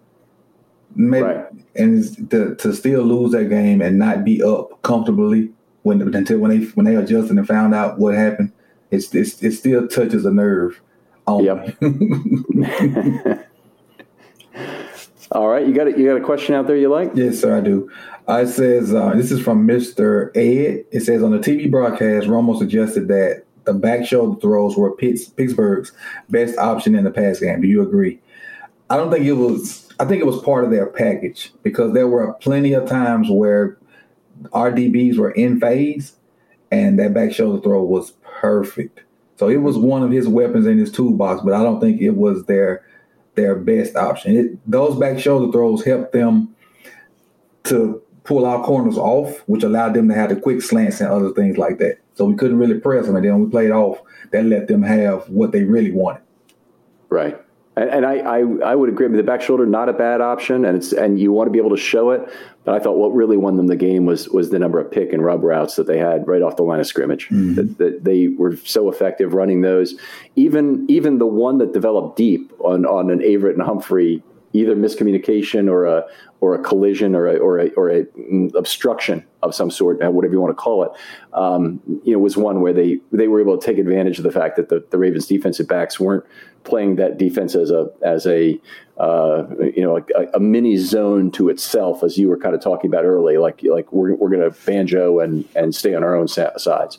Maybe, 0.94 1.24
right. 1.24 1.46
And 1.76 2.30
to 2.30 2.54
to 2.56 2.72
still 2.72 3.02
lose 3.02 3.32
that 3.32 3.48
game 3.48 3.82
and 3.82 3.98
not 3.98 4.24
be 4.24 4.42
up 4.42 4.82
comfortably 4.82 5.52
when 5.82 6.14
until 6.14 6.38
when 6.38 6.50
they 6.50 6.66
when 6.68 6.86
they 6.86 6.96
adjusted 6.96 7.36
and 7.36 7.46
found 7.46 7.74
out 7.74 7.98
what 7.98 8.14
happened, 8.14 8.52
it's, 8.90 9.14
it's 9.14 9.42
it 9.42 9.52
still 9.52 9.86
touches 9.86 10.24
a 10.24 10.32
nerve. 10.32 10.80
On 11.26 11.44
yep. 11.44 11.76
All 15.38 15.46
right, 15.46 15.64
you 15.64 15.72
got 15.72 15.86
it. 15.86 15.96
You 15.96 16.04
got 16.04 16.20
a 16.20 16.24
question 16.24 16.56
out 16.56 16.66
there 16.66 16.76
you 16.76 16.88
like? 16.88 17.12
Yes, 17.14 17.38
sir, 17.38 17.56
I 17.56 17.60
do. 17.60 17.88
I 18.26 18.44
says 18.44 18.92
uh, 18.92 19.14
this 19.14 19.30
is 19.30 19.40
from 19.40 19.66
Mister 19.66 20.32
Ed. 20.34 20.84
It 20.90 21.02
says 21.04 21.22
on 21.22 21.30
the 21.30 21.38
TV 21.38 21.70
broadcast, 21.70 22.26
Romo 22.26 22.58
suggested 22.58 23.06
that 23.06 23.44
the 23.62 23.72
back 23.72 24.04
shoulder 24.04 24.40
throws 24.40 24.76
were 24.76 24.96
Pittsburgh's 24.96 25.92
best 26.28 26.58
option 26.58 26.96
in 26.96 27.04
the 27.04 27.12
pass 27.12 27.38
game. 27.38 27.60
Do 27.60 27.68
you 27.68 27.82
agree? 27.82 28.18
I 28.90 28.96
don't 28.96 29.12
think 29.12 29.26
it 29.26 29.34
was. 29.34 29.88
I 30.00 30.06
think 30.06 30.20
it 30.20 30.26
was 30.26 30.42
part 30.42 30.64
of 30.64 30.72
their 30.72 30.86
package 30.86 31.52
because 31.62 31.92
there 31.92 32.08
were 32.08 32.32
plenty 32.40 32.72
of 32.72 32.88
times 32.88 33.30
where 33.30 33.78
our 34.52 34.72
DBs 34.72 35.18
were 35.18 35.30
in 35.30 35.60
phase, 35.60 36.16
and 36.72 36.98
that 36.98 37.14
back 37.14 37.30
shoulder 37.30 37.62
throw 37.62 37.84
was 37.84 38.10
perfect. 38.40 39.02
So 39.36 39.48
it 39.48 39.58
was 39.58 39.78
one 39.78 40.02
of 40.02 40.10
his 40.10 40.26
weapons 40.26 40.66
in 40.66 40.78
his 40.78 40.90
toolbox, 40.90 41.42
but 41.44 41.54
I 41.54 41.62
don't 41.62 41.78
think 41.78 42.00
it 42.00 42.16
was 42.16 42.44
their 42.46 42.84
their 43.38 43.54
best 43.54 43.96
option. 43.96 44.36
It, 44.36 44.70
those 44.70 44.98
back 44.98 45.18
shoulder 45.18 45.50
throws 45.50 45.84
helped 45.84 46.12
them 46.12 46.54
to 47.64 48.02
pull 48.24 48.44
our 48.44 48.62
corners 48.62 48.98
off, 48.98 49.38
which 49.46 49.62
allowed 49.62 49.94
them 49.94 50.08
to 50.08 50.14
have 50.14 50.28
the 50.28 50.36
quick 50.36 50.60
slants 50.60 51.00
and 51.00 51.10
other 51.10 51.30
things 51.30 51.56
like 51.56 51.78
that. 51.78 51.98
So 52.14 52.24
we 52.26 52.34
couldn't 52.34 52.58
really 52.58 52.78
press 52.78 53.06
them. 53.06 53.16
And 53.16 53.24
then 53.24 53.44
we 53.44 53.50
played 53.50 53.70
off, 53.70 54.00
that 54.32 54.44
let 54.44 54.68
them 54.68 54.82
have 54.82 55.28
what 55.30 55.52
they 55.52 55.64
really 55.64 55.92
wanted. 55.92 56.22
Right. 57.08 57.40
And, 57.78 57.90
and 57.90 58.06
I, 58.06 58.18
I, 58.18 58.38
I, 58.72 58.74
would 58.74 58.88
agree. 58.88 59.06
With 59.06 59.16
the 59.16 59.22
back 59.22 59.40
shoulder 59.40 59.64
not 59.64 59.88
a 59.88 59.92
bad 59.92 60.20
option, 60.20 60.64
and 60.64 60.76
it's 60.76 60.92
and 60.92 61.20
you 61.20 61.32
want 61.32 61.46
to 61.46 61.52
be 61.52 61.58
able 61.58 61.70
to 61.70 61.76
show 61.76 62.10
it. 62.10 62.28
But 62.64 62.74
I 62.74 62.80
thought 62.80 62.96
what 62.96 63.14
really 63.14 63.36
won 63.36 63.56
them 63.56 63.68
the 63.68 63.76
game 63.76 64.04
was 64.04 64.28
was 64.28 64.50
the 64.50 64.58
number 64.58 64.80
of 64.80 64.90
pick 64.90 65.12
and 65.12 65.24
rub 65.24 65.42
routes 65.42 65.76
that 65.76 65.86
they 65.86 65.98
had 65.98 66.26
right 66.26 66.42
off 66.42 66.56
the 66.56 66.64
line 66.64 66.80
of 66.80 66.86
scrimmage. 66.86 67.26
Mm-hmm. 67.28 67.54
That, 67.54 67.78
that, 67.78 68.04
they 68.04 68.28
were 68.28 68.56
so 68.56 68.90
effective 68.90 69.32
running 69.32 69.60
those. 69.60 69.94
Even 70.34 70.86
even 70.88 71.18
the 71.18 71.26
one 71.26 71.58
that 71.58 71.72
developed 71.72 72.16
deep 72.16 72.52
on 72.58 72.84
on 72.84 73.10
an 73.10 73.20
Averett 73.20 73.54
and 73.54 73.62
Humphrey 73.62 74.22
either 74.52 74.74
miscommunication 74.74 75.70
or 75.70 75.86
a 75.86 76.04
or 76.40 76.54
a 76.54 76.62
collision 76.62 77.16
or 77.16 77.26
a, 77.26 77.36
or 77.36 77.58
a, 77.58 77.68
or 77.70 77.90
a 77.90 78.06
obstruction 78.56 79.24
of 79.42 79.54
some 79.54 79.70
sort, 79.70 80.00
uh, 80.02 80.10
whatever 80.10 80.34
you 80.34 80.40
want 80.40 80.56
to 80.56 80.62
call 80.62 80.84
it, 80.84 80.92
um, 81.32 81.80
you 82.04 82.12
know, 82.12 82.18
was 82.18 82.36
one 82.36 82.60
where 82.60 82.72
they 82.72 82.98
they 83.12 83.28
were 83.28 83.40
able 83.40 83.58
to 83.58 83.64
take 83.64 83.78
advantage 83.78 84.18
of 84.18 84.24
the 84.24 84.30
fact 84.30 84.56
that 84.56 84.68
the, 84.68 84.84
the 84.90 84.98
Ravens 84.98 85.26
defensive 85.26 85.66
backs 85.66 85.98
weren't 85.98 86.24
playing 86.64 86.96
that 86.96 87.18
defense 87.18 87.54
as 87.54 87.70
a 87.70 87.90
as 88.02 88.26
a 88.26 88.60
uh, 88.98 89.44
you 89.58 89.82
know 89.82 89.96
a, 89.96 90.26
a, 90.34 90.40
mini 90.40 90.76
zone 90.76 91.30
to 91.32 91.48
itself, 91.48 92.02
as 92.02 92.18
you 92.18 92.28
were 92.28 92.38
kind 92.38 92.54
of 92.54 92.62
talking 92.62 92.90
about 92.90 93.04
earlier. 93.04 93.40
Like 93.40 93.60
like 93.64 93.92
we're 93.92 94.14
we're 94.14 94.30
going 94.30 94.48
to 94.48 94.56
banjo 94.64 95.18
and 95.20 95.44
and 95.56 95.74
stay 95.74 95.94
on 95.94 96.04
our 96.04 96.14
own 96.14 96.28
sides. 96.28 96.98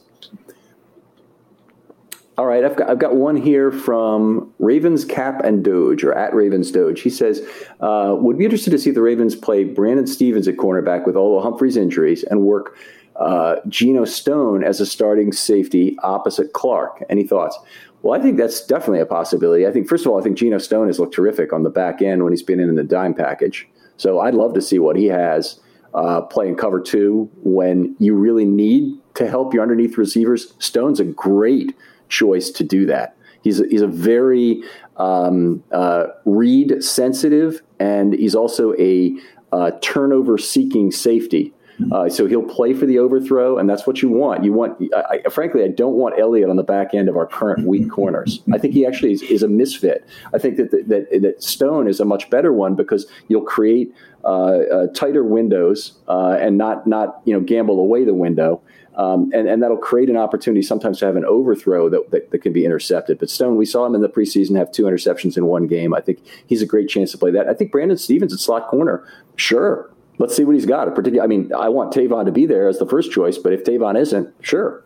All 2.39 2.45
right, 2.45 2.63
I've 2.63 2.77
got, 2.77 2.89
I've 2.89 2.99
got 2.99 3.17
one 3.17 3.35
here 3.35 3.69
from 3.69 4.53
Ravens 4.59 5.03
Cap 5.03 5.43
and 5.43 5.61
Doge, 5.61 6.05
or 6.05 6.13
at 6.13 6.33
Ravens 6.33 6.71
Doge. 6.71 7.01
He 7.01 7.09
says, 7.09 7.45
uh, 7.81 8.15
would 8.17 8.37
be 8.37 8.45
interested 8.45 8.69
to 8.69 8.79
see 8.79 8.91
the 8.91 9.01
Ravens 9.01 9.35
play 9.35 9.65
Brandon 9.65 10.07
Stephens 10.07 10.47
at 10.47 10.55
cornerback 10.55 11.05
with 11.05 11.17
all 11.17 11.41
Humphrey's 11.41 11.75
injuries 11.75 12.23
and 12.23 12.43
work 12.43 12.77
uh, 13.17 13.57
Geno 13.67 14.05
Stone 14.05 14.63
as 14.63 14.79
a 14.79 14.85
starting 14.85 15.33
safety 15.33 15.97
opposite 16.01 16.53
Clark. 16.53 17.03
Any 17.09 17.27
thoughts? 17.27 17.59
Well, 18.03 18.17
I 18.17 18.23
think 18.23 18.37
that's 18.37 18.65
definitely 18.65 19.01
a 19.01 19.05
possibility. 19.05 19.67
I 19.67 19.71
think, 19.73 19.89
first 19.89 20.05
of 20.05 20.13
all, 20.13 20.17
I 20.17 20.23
think 20.23 20.37
Geno 20.37 20.59
Stone 20.59 20.87
has 20.87 20.97
looked 20.97 21.13
terrific 21.13 21.51
on 21.51 21.63
the 21.63 21.69
back 21.69 22.01
end 22.01 22.23
when 22.23 22.31
he's 22.31 22.41
been 22.41 22.61
in 22.61 22.73
the 22.73 22.85
dime 22.85 23.15
package. 23.15 23.67
So 23.97 24.21
I'd 24.21 24.33
love 24.33 24.53
to 24.53 24.61
see 24.61 24.79
what 24.79 24.95
he 24.95 25.07
has 25.07 25.59
uh, 25.93 26.21
playing 26.21 26.55
cover 26.55 26.79
two 26.79 27.29
when 27.43 27.97
you 27.99 28.15
really 28.15 28.45
need 28.45 28.97
to 29.15 29.27
help 29.27 29.53
your 29.53 29.61
underneath 29.61 29.97
receivers. 29.97 30.53
Stone's 30.59 31.01
a 31.01 31.05
great– 31.05 31.75
choice 32.10 32.49
to 32.51 32.64
do 32.64 32.86
that. 32.88 33.16
He's 33.41 33.62
a, 33.62 33.68
he's 33.70 33.82
a 33.82 33.88
very 33.88 34.62
um, 34.97 35.64
uh, 35.72 36.07
read 36.26 36.84
sensitive, 36.84 37.62
and 37.80 38.14
he's 38.14 38.36
also 38.36 38.74
a 38.78 39.16
uh, 39.51 39.72
turnover 39.82 40.38
seeking 40.38 40.91
safety. 40.91 41.53
Uh, 41.91 42.10
so 42.10 42.28
he'll 42.28 42.43
play 42.43 42.74
for 42.74 42.86
the 42.86 42.99
overthrow, 42.99 43.57
and 43.57 43.70
that's 43.70 43.88
what 43.88 44.01
you 44.01 44.10
want. 44.10 44.43
You 44.43 44.51
want, 44.51 44.82
I, 44.93 45.22
I, 45.26 45.30
frankly, 45.30 45.64
I 45.64 45.70
don't 45.70 45.93
want 45.93 46.20
Elliott 46.20 46.49
on 46.49 46.57
the 46.57 46.64
back 46.64 46.93
end 46.93 47.07
of 47.07 47.16
our 47.16 47.26
current 47.26 47.66
weak 47.66 47.89
corners. 47.89 48.41
I 48.51 48.57
think 48.57 48.74
he 48.74 48.86
actually 48.86 49.14
is, 49.14 49.22
is 49.22 49.43
a 49.43 49.47
misfit. 49.47 50.05
I 50.34 50.39
think 50.39 50.57
that, 50.57 50.72
that 50.72 51.22
that 51.22 51.41
Stone 51.41 51.88
is 51.88 51.99
a 51.99 52.05
much 52.05 52.30
better 52.30 52.51
one 52.51 52.76
because 52.76 53.05
you'll 53.28 53.43
create 53.43 53.93
uh, 54.24 54.28
uh, 54.28 54.88
tighter 54.88 55.24
windows 55.24 55.97
uh, 56.07 56.38
and 56.39 56.57
not 56.57 56.86
not 56.86 57.22
you 57.26 57.34
know 57.34 57.39
gamble 57.39 57.80
away 57.80 58.03
the 58.03 58.14
window. 58.14 58.62
Um, 59.00 59.32
and, 59.34 59.47
and 59.47 59.64
that'll 59.64 59.78
create 59.78 60.10
an 60.10 60.18
opportunity 60.18 60.62
sometimes 60.62 61.00
to 61.00 61.06
have 61.06 61.16
an 61.16 61.24
overthrow 61.24 61.88
that, 61.88 62.12
that, 62.12 62.32
that, 62.32 62.39
can 62.39 62.52
be 62.52 62.66
intercepted. 62.66 63.18
But 63.18 63.30
Stone, 63.30 63.56
we 63.56 63.66
saw 63.66 63.86
him 63.86 63.95
in 63.95 64.02
the 64.02 64.10
preseason 64.10 64.58
have 64.58 64.74
two 64.74 64.84
interceptions 64.84 65.38
in 65.38 65.45
one 65.45 65.68
game. 65.68 65.93
I 65.93 66.02
think 66.02 66.20
he's 66.47 66.62
a 66.62 66.66
great 66.66 66.89
chance 66.89 67.14
to 67.14 67.18
play 67.18 67.32
that. 67.32 67.47
I 67.47 67.54
think 67.54 67.72
Brandon 67.72 67.97
Stephens 67.97 68.34
at 68.34 68.39
slot 68.39 68.68
corner, 68.68 69.08
sure. 69.38 69.89
Let's 70.18 70.36
see 70.36 70.43
what 70.43 70.56
he's 70.56 70.66
got. 70.66 70.93
Particularly, 70.93 71.22
I 71.22 71.28
mean, 71.28 71.54
I 71.54 71.70
want 71.70 71.93
Tavon 71.93 72.26
to 72.26 72.34
be 72.34 72.45
there 72.45 72.68
as 72.68 72.78
the 72.78 72.86
first 72.86 73.10
choice, 73.10 73.38
but 73.38 73.54
if 73.54 73.64
Tavon 73.64 73.97
isn't, 73.97 74.34
sure. 74.41 74.84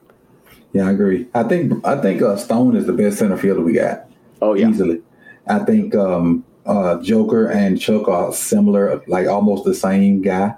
Yeah, 0.73 0.89
I 0.89 0.91
agree. 0.91 1.27
I 1.33 1.41
think 1.41 1.83
I 1.83 1.99
think 1.99 2.21
uh, 2.21 2.35
Stone 2.37 2.75
is 2.75 2.85
the 2.85 2.93
best 2.93 3.17
center 3.17 3.35
fielder 3.35 3.61
we 3.61 3.73
got. 3.73 4.07
Oh 4.43 4.53
yeah, 4.53 4.69
easily. 4.69 5.01
I 5.47 5.57
think 5.59 5.95
um, 5.95 6.45
uh, 6.67 7.01
Joker 7.01 7.47
and 7.47 7.81
Chuck 7.81 8.07
are 8.07 8.31
similar, 8.31 9.01
like 9.07 9.25
almost 9.25 9.65
the 9.65 9.73
same 9.73 10.21
guy, 10.21 10.53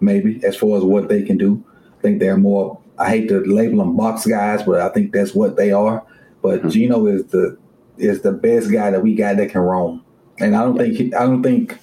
maybe 0.00 0.44
as 0.44 0.54
far 0.54 0.76
as 0.76 0.84
what 0.84 1.08
they 1.08 1.22
can 1.22 1.38
do. 1.38 1.64
I 1.98 2.02
think 2.02 2.20
they're 2.20 2.36
more 2.36 2.79
I 3.00 3.08
hate 3.08 3.28
to 3.28 3.40
label 3.40 3.78
them 3.78 3.96
box 3.96 4.26
guys, 4.26 4.62
but 4.62 4.80
I 4.80 4.90
think 4.90 5.12
that's 5.12 5.34
what 5.34 5.56
they 5.56 5.72
are. 5.72 6.06
But 6.42 6.60
mm-hmm. 6.60 6.68
Geno 6.68 7.06
is 7.06 7.24
the 7.26 7.56
is 7.96 8.20
the 8.20 8.32
best 8.32 8.70
guy 8.70 8.90
that 8.90 9.02
we 9.02 9.14
got 9.14 9.38
that 9.38 9.50
can 9.50 9.62
roam, 9.62 10.04
and 10.38 10.54
I 10.54 10.62
don't 10.62 10.76
think 10.76 10.96
he, 10.96 11.14
I 11.14 11.24
don't 11.24 11.42
think 11.42 11.78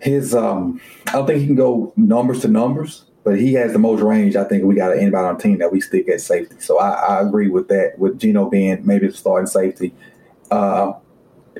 his 0.00 0.34
um 0.34 0.80
I 1.08 1.12
don't 1.12 1.26
think 1.26 1.40
he 1.40 1.46
can 1.46 1.56
go 1.56 1.92
numbers 1.96 2.40
to 2.40 2.48
numbers, 2.48 3.04
but 3.22 3.38
he 3.38 3.52
has 3.54 3.74
the 3.74 3.78
most 3.78 4.00
range. 4.00 4.34
I 4.34 4.44
think 4.44 4.64
we 4.64 4.74
got 4.74 4.96
anybody 4.96 5.28
on 5.28 5.36
team 5.36 5.58
that 5.58 5.70
we 5.70 5.82
stick 5.82 6.08
at 6.08 6.22
safety. 6.22 6.56
So 6.58 6.78
I, 6.78 6.92
I 6.92 7.20
agree 7.20 7.48
with 7.48 7.68
that. 7.68 7.98
With 7.98 8.18
Geno 8.18 8.48
being 8.48 8.84
maybe 8.84 9.06
the 9.08 9.14
starting 9.14 9.46
safety. 9.46 9.94
Uh, 10.50 10.94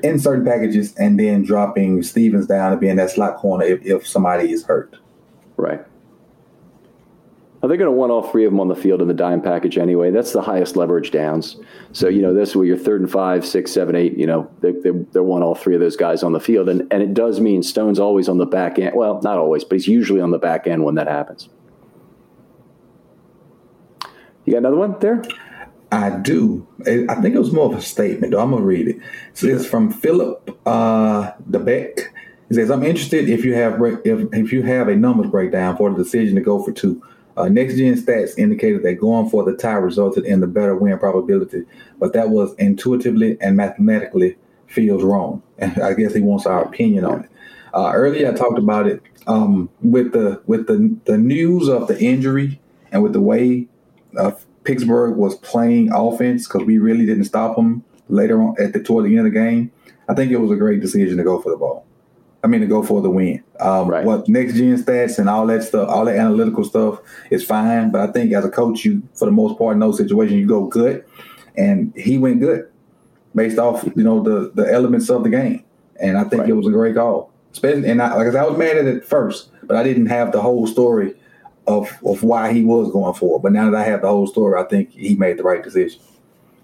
in 0.03 0.19
certain 0.19 0.45
packages 0.45 0.93
and 0.95 1.17
then 1.17 1.41
dropping 1.41 2.03
Stephens 2.03 2.47
down 2.47 2.71
to 2.71 2.77
be 2.77 2.89
in 2.89 2.97
that 2.97 3.09
slot 3.09 3.37
corner 3.37 3.63
if, 3.63 3.81
if 3.85 4.05
somebody 4.05 4.51
is 4.51 4.65
hurt. 4.65 4.97
Right 5.55 5.85
they're 7.67 7.77
going 7.77 7.91
to 7.91 7.97
want 7.97 8.11
all 8.11 8.21
three 8.21 8.45
of 8.45 8.51
them 8.51 8.59
on 8.59 8.67
the 8.67 8.75
field 8.75 9.01
in 9.01 9.07
the 9.07 9.13
dime 9.13 9.41
package 9.41 9.77
anyway. 9.77 10.11
That's 10.11 10.33
the 10.33 10.41
highest 10.41 10.75
leverage 10.75 11.11
downs. 11.11 11.57
So, 11.93 12.07
you 12.07 12.21
know, 12.21 12.33
this 12.33 12.55
where 12.55 12.65
you're 12.65 12.77
third 12.77 13.01
and 13.01 13.09
five, 13.09 13.45
six, 13.45 13.71
seven, 13.71 13.95
eight, 13.95 14.17
you 14.17 14.27
know, 14.27 14.49
they, 14.61 14.71
they, 14.71 14.91
they 14.91 15.19
want 15.21 15.43
all 15.43 15.55
three 15.55 15.75
of 15.75 15.81
those 15.81 15.95
guys 15.95 16.23
on 16.23 16.33
the 16.33 16.39
field. 16.39 16.67
And, 16.67 16.81
and 16.91 17.01
it 17.01 17.13
does 17.13 17.39
mean 17.39 17.63
Stone's 17.63 17.99
always 17.99 18.27
on 18.27 18.37
the 18.37 18.45
back 18.45 18.77
end. 18.77 18.95
Well, 18.95 19.21
not 19.21 19.37
always, 19.37 19.63
but 19.63 19.75
he's 19.75 19.87
usually 19.87 20.21
on 20.21 20.31
the 20.31 20.37
back 20.37 20.67
end 20.67 20.83
when 20.83 20.95
that 20.95 21.07
happens. 21.07 21.49
You 24.43 24.53
got 24.53 24.57
another 24.59 24.77
one 24.77 24.99
there? 24.99 25.23
I 25.91 26.09
do. 26.09 26.67
I 26.81 27.15
think 27.21 27.35
it 27.35 27.39
was 27.39 27.53
more 27.53 27.71
of 27.71 27.77
a 27.77 27.81
statement, 27.81 28.31
though. 28.31 28.41
I'm 28.41 28.51
going 28.51 28.61
to 28.61 28.67
read 28.67 28.87
it. 28.87 28.97
So 29.33 29.47
it's 29.47 29.65
from 29.65 29.91
Philip 29.91 30.59
uh, 30.65 31.31
DeBeck. 31.49 31.99
He 32.49 32.55
says, 32.55 32.69
I'm 32.69 32.83
interested 32.83 33.29
if 33.29 33.43
you 33.43 33.55
have 33.55 33.79
if, 34.03 34.27
if 34.33 34.51
you 34.51 34.61
have 34.63 34.87
a 34.87 34.95
numbers 34.95 35.31
breakdown 35.31 35.77
for 35.77 35.89
the 35.89 35.97
decision 35.97 36.35
to 36.35 36.41
go 36.41 36.61
for 36.61 36.71
two. 36.71 37.01
Uh, 37.37 37.49
next 37.49 37.75
gen 37.75 37.95
stats 37.95 38.37
indicated 38.37 38.83
that 38.83 38.93
going 38.93 39.29
for 39.29 39.43
the 39.43 39.55
tie 39.55 39.73
resulted 39.73 40.25
in 40.25 40.39
the 40.39 40.47
better 40.47 40.75
win 40.75 40.97
probability, 40.97 41.63
but 41.99 42.13
that 42.13 42.29
was 42.29 42.53
intuitively 42.55 43.37
and 43.41 43.57
mathematically 43.57 44.37
feels 44.67 45.03
wrong. 45.03 45.41
And 45.57 45.79
I 45.81 45.93
guess 45.93 46.13
he 46.13 46.19
wants 46.19 46.45
our 46.45 46.65
opinion 46.65 47.05
on 47.05 47.23
it. 47.23 47.29
Uh, 47.73 47.91
earlier, 47.93 48.29
I 48.29 48.33
talked 48.33 48.59
about 48.59 48.87
it 48.87 49.01
um, 49.25 49.69
with 49.81 50.11
the 50.11 50.41
with 50.47 50.67
the 50.67 50.93
the 51.05 51.17
news 51.17 51.69
of 51.69 51.87
the 51.87 51.97
injury 51.97 52.59
and 52.91 53.01
with 53.01 53.13
the 53.13 53.21
way 53.21 53.67
uh, 54.17 54.31
Pittsburgh 54.65 55.15
was 55.15 55.35
playing 55.35 55.93
offense 55.93 56.47
because 56.47 56.65
we 56.65 56.77
really 56.77 57.05
didn't 57.05 57.23
stop 57.25 57.55
them 57.55 57.83
later 58.09 58.41
on 58.41 58.55
at 58.59 58.73
the 58.73 58.81
toward 58.81 59.05
the 59.05 59.17
end 59.17 59.27
of 59.27 59.33
the 59.33 59.39
game. 59.39 59.71
I 60.09 60.13
think 60.13 60.31
it 60.31 60.37
was 60.37 60.51
a 60.51 60.55
great 60.55 60.81
decision 60.81 61.17
to 61.17 61.23
go 61.23 61.41
for 61.41 61.51
the 61.51 61.57
ball. 61.57 61.84
I 62.45 62.47
mean, 62.47 62.61
to 62.61 62.67
go 62.67 62.83
for 62.83 63.01
the 63.01 63.09
win. 63.09 63.43
Um, 63.59 63.87
right. 63.87 64.05
What 64.05 64.29
next 64.29 64.53
gen 64.53 64.77
stats 64.77 65.17
and 65.17 65.27
all 65.27 65.47
that 65.47 65.63
stuff, 65.63 65.89
all 65.89 66.05
that 66.05 66.15
analytical 66.15 66.63
stuff 66.63 66.99
is 67.31 67.43
fine. 67.43 67.89
But 67.89 68.07
I 68.07 68.11
think 68.11 68.33
as 68.33 68.45
a 68.45 68.51
coach, 68.51 68.85
you, 68.85 69.01
for 69.15 69.25
the 69.25 69.31
most 69.31 69.57
part, 69.57 69.73
in 69.73 69.79
those 69.79 69.97
situations, 69.97 70.39
you 70.39 70.45
go 70.45 70.67
good. 70.67 71.03
And 71.57 71.91
he 71.95 72.19
went 72.19 72.41
good 72.41 72.71
based 73.33 73.57
off, 73.57 73.83
you 73.95 74.03
know, 74.03 74.21
the, 74.21 74.51
the 74.53 74.71
elements 74.71 75.09
of 75.09 75.23
the 75.23 75.29
game. 75.29 75.63
And 75.99 76.19
I 76.19 76.23
think 76.25 76.41
right. 76.41 76.49
it 76.51 76.53
was 76.53 76.67
a 76.67 76.71
great 76.71 76.93
call. 76.93 77.33
Especially, 77.51 77.89
and 77.89 77.99
I, 77.99 78.13
like 78.13 78.27
I 78.27 78.31
said, 78.31 78.43
I 78.43 78.47
was 78.47 78.59
mad 78.59 78.77
at 78.77 78.85
it 78.85 79.03
first, 79.03 79.49
but 79.63 79.75
I 79.75 79.81
didn't 79.81 80.05
have 80.05 80.31
the 80.31 80.41
whole 80.41 80.67
story 80.67 81.15
of, 81.65 81.89
of 82.05 82.21
why 82.21 82.53
he 82.53 82.63
was 82.63 82.91
going 82.91 83.15
for 83.15 83.39
it. 83.39 83.41
But 83.41 83.53
now 83.53 83.71
that 83.71 83.81
I 83.81 83.85
have 83.85 84.01
the 84.01 84.09
whole 84.09 84.27
story, 84.27 84.61
I 84.61 84.65
think 84.67 84.91
he 84.91 85.15
made 85.15 85.39
the 85.39 85.43
right 85.43 85.63
decision. 85.63 85.99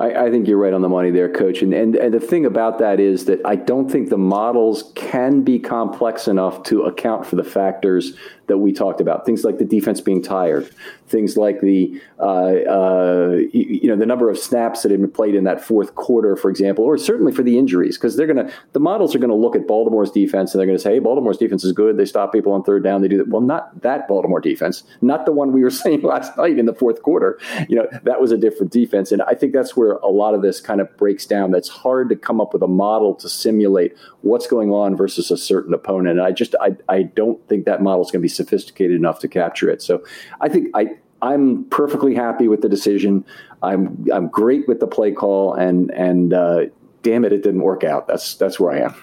I, 0.02 0.26
I, 0.26 0.32
think 0.32 0.48
you're 0.48 0.58
right 0.58 0.74
on 0.74 0.82
the 0.82 0.90
money 0.90 1.12
there, 1.12 1.30
Coach. 1.30 1.62
And, 1.62 1.74
and 1.74 1.96
and 1.96 2.14
the 2.14 2.20
thing 2.20 2.46
about 2.46 2.80
that 2.80 3.00
is 3.00 3.26
that 3.26 3.40
I 3.46 3.56
don't 3.56 3.90
think 3.90 4.10
the 4.10 4.18
models 4.18 4.92
can 4.96 5.44
be 5.44 5.60
complex 5.60 6.28
enough 6.28 6.64
to 6.64 6.84
account 6.84 7.26
for 7.26 7.36
the 7.36 7.44
factors 7.44 8.18
that 8.52 8.58
we 8.58 8.74
talked 8.74 9.00
about. 9.00 9.26
Things 9.26 9.46
like 9.46 9.60
the 9.60 9.66
defense 9.66 10.02
being 10.02 10.22
tired, 10.22 10.70
things 11.08 11.38
like 11.38 11.62
the 11.62 12.02
uh, 12.20 12.24
uh, 12.24 13.38
you 13.54 13.88
know 13.88 13.96
the 13.96 14.06
number 14.06 14.30
of 14.30 14.38
snaps 14.38 14.84
that 14.84 14.92
had 14.92 15.00
been 15.00 15.10
played 15.10 15.36
in 15.36 15.46
that 15.46 15.64
fourth 15.64 15.96
quarter, 15.96 16.36
for 16.36 16.52
example, 16.52 16.84
or 16.84 16.98
certainly 16.98 17.32
for 17.32 17.44
the 17.44 17.58
injuries, 17.58 17.98
because 17.98 18.18
they're 18.18 18.28
gonna 18.28 18.52
the 18.74 18.80
models 18.82 19.16
are 19.16 19.20
gonna 19.20 19.34
look 19.34 19.56
at 19.56 19.68
Baltimore's 19.68 20.12
defense 20.12 20.54
and 20.54 20.60
they're 20.60 20.68
gonna 20.68 20.80
say, 20.80 20.94
hey, 20.94 21.00
Baltimore's 21.00 21.38
defense 21.38 21.64
is 21.64 21.72
good. 21.72 21.96
They 21.96 22.04
stop 22.04 22.34
people 22.34 22.52
on 22.52 22.64
third 22.64 22.84
down. 22.84 23.02
They 23.02 23.08
do 23.08 23.18
that. 23.20 23.30
Well, 23.30 23.42
not 23.42 23.82
that 23.84 24.06
Baltimore 24.10 24.42
defense, 24.42 24.84
not 25.02 25.26
the 25.26 25.32
one 25.32 25.54
we 25.54 25.62
were 25.62 25.70
saying 25.82 26.02
last 26.02 26.36
night 26.38 26.60
in 26.60 26.66
the 26.66 26.76
fourth 26.76 27.02
quarter. 27.04 27.40
You 27.70 27.78
know 27.78 27.88
that 28.04 28.20
was 28.20 28.34
a 28.34 28.38
different 28.38 28.74
defense, 28.74 29.14
and 29.14 29.22
I 29.22 29.34
think 29.34 29.54
that's 29.54 29.78
where 29.78 29.94
a 29.94 30.10
lot 30.10 30.34
of 30.34 30.42
this 30.42 30.60
kind 30.60 30.82
of 30.82 30.96
breaks 30.98 31.26
down. 31.26 31.52
That's 31.52 31.70
hard 31.70 32.10
to 32.10 32.18
come 32.18 32.42
up 32.42 32.52
with 32.52 32.64
a 32.64 32.68
model 32.68 33.16
to 33.16 33.30
simulate 33.30 33.96
what's 34.24 34.46
going 34.46 34.72
on 34.72 34.98
versus 34.98 35.32
a 35.32 35.38
certain 35.38 35.74
opponent. 35.74 36.20
And 36.20 36.28
I 36.28 36.34
just 36.34 36.54
I 36.60 36.76
I 36.90 37.04
don't 37.04 37.48
think 37.48 37.66
that 37.66 37.82
model 37.82 38.04
is 38.04 38.12
going 38.12 38.20
to 38.20 38.26
be 38.26 38.28
sophisticated 38.42 38.96
enough 38.96 39.20
to 39.20 39.28
capture 39.28 39.70
it. 39.70 39.82
So 39.82 40.04
I 40.40 40.50
think 40.50 40.70
I 40.74 40.98
I'm 41.22 41.66
perfectly 41.66 42.16
happy 42.16 42.48
with 42.48 42.62
the 42.62 42.70
decision. 42.70 43.26
I'm 43.62 44.06
I'm 44.12 44.28
great 44.28 44.68
with 44.68 44.80
the 44.80 44.88
play 44.88 45.12
call, 45.12 45.54
and 45.54 45.92
and 45.92 46.34
uh, 46.34 46.62
damn 47.04 47.26
it, 47.26 47.34
it 47.34 47.44
didn't 47.44 47.62
work 47.62 47.84
out. 47.84 48.08
That's 48.08 48.36
that's 48.36 48.60
where 48.60 48.72
I 48.72 48.86
am. 48.86 48.96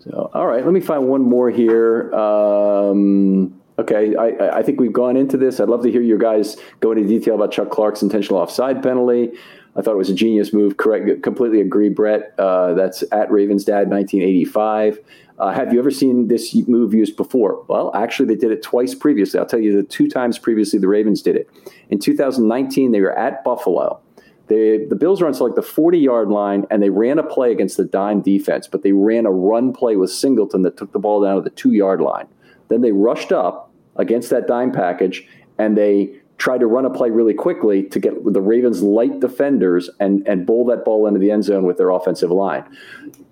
So 0.00 0.30
all 0.34 0.46
right, 0.46 0.64
let 0.64 0.72
me 0.72 0.80
find 0.80 1.08
one 1.08 1.22
more 1.22 1.50
here. 1.50 2.12
Um, 2.14 3.60
okay, 3.78 4.16
I, 4.16 4.58
I 4.58 4.62
think 4.62 4.80
we've 4.80 4.92
gone 4.92 5.16
into 5.16 5.36
this. 5.36 5.60
I'd 5.60 5.68
love 5.68 5.82
to 5.84 5.90
hear 5.90 6.02
your 6.02 6.18
guys 6.18 6.56
go 6.80 6.92
into 6.92 7.06
detail 7.06 7.36
about 7.36 7.52
Chuck 7.52 7.70
Clark's 7.70 8.02
intentional 8.02 8.40
offside 8.40 8.82
penalty. 8.82 9.30
I 9.76 9.82
thought 9.82 9.92
it 9.92 9.98
was 9.98 10.08
a 10.08 10.14
genius 10.14 10.52
move. 10.52 10.78
Correct, 10.78 11.22
completely 11.22 11.60
agree, 11.60 11.90
Brett. 11.90 12.34
Uh, 12.38 12.72
that's 12.74 13.04
at 13.12 13.30
Ravens 13.30 13.64
Dad, 13.64 13.90
1985. 13.90 14.98
Uh, 15.38 15.52
have 15.52 15.72
you 15.72 15.78
ever 15.78 15.90
seen 15.90 16.28
this 16.28 16.54
move 16.66 16.94
used 16.94 17.16
before? 17.16 17.64
Well, 17.68 17.90
actually, 17.94 18.26
they 18.26 18.40
did 18.40 18.52
it 18.52 18.62
twice 18.62 18.94
previously. 18.94 19.38
I'll 19.38 19.46
tell 19.46 19.60
you 19.60 19.76
the 19.76 19.82
two 19.82 20.08
times 20.08 20.38
previously 20.38 20.78
the 20.78 20.88
Ravens 20.88 21.20
did 21.20 21.36
it. 21.36 21.50
In 21.90 21.98
2019, 21.98 22.92
they 22.92 23.00
were 23.00 23.16
at 23.16 23.44
Buffalo. 23.44 24.00
They, 24.48 24.84
the 24.86 24.96
Bills 24.96 25.20
were 25.20 25.26
on 25.26 25.34
like 25.34 25.56
the 25.56 25.62
40 25.62 25.98
yard 25.98 26.28
line 26.28 26.66
and 26.70 26.82
they 26.82 26.90
ran 26.90 27.18
a 27.18 27.22
play 27.22 27.50
against 27.52 27.76
the 27.76 27.84
dime 27.84 28.20
defense, 28.20 28.68
but 28.68 28.82
they 28.82 28.92
ran 28.92 29.26
a 29.26 29.30
run 29.30 29.72
play 29.72 29.96
with 29.96 30.10
Singleton 30.10 30.62
that 30.62 30.76
took 30.76 30.92
the 30.92 30.98
ball 30.98 31.22
down 31.22 31.36
to 31.36 31.42
the 31.42 31.50
two 31.50 31.72
yard 31.72 32.00
line. 32.00 32.28
Then 32.68 32.80
they 32.80 32.92
rushed 32.92 33.32
up 33.32 33.72
against 33.96 34.30
that 34.30 34.46
dime 34.46 34.72
package 34.72 35.26
and 35.58 35.76
they 35.76 36.20
tried 36.38 36.58
to 36.58 36.66
run 36.66 36.84
a 36.84 36.90
play 36.90 37.10
really 37.10 37.34
quickly 37.34 37.82
to 37.82 37.98
get 37.98 38.12
the 38.32 38.40
Ravens 38.40 38.82
light 38.82 39.20
defenders 39.20 39.88
and, 40.00 40.26
and 40.28 40.46
bowl 40.46 40.66
that 40.66 40.84
ball 40.84 41.06
into 41.06 41.18
the 41.18 41.30
end 41.30 41.44
zone 41.44 41.64
with 41.64 41.78
their 41.78 41.90
offensive 41.90 42.30
line. 42.30 42.64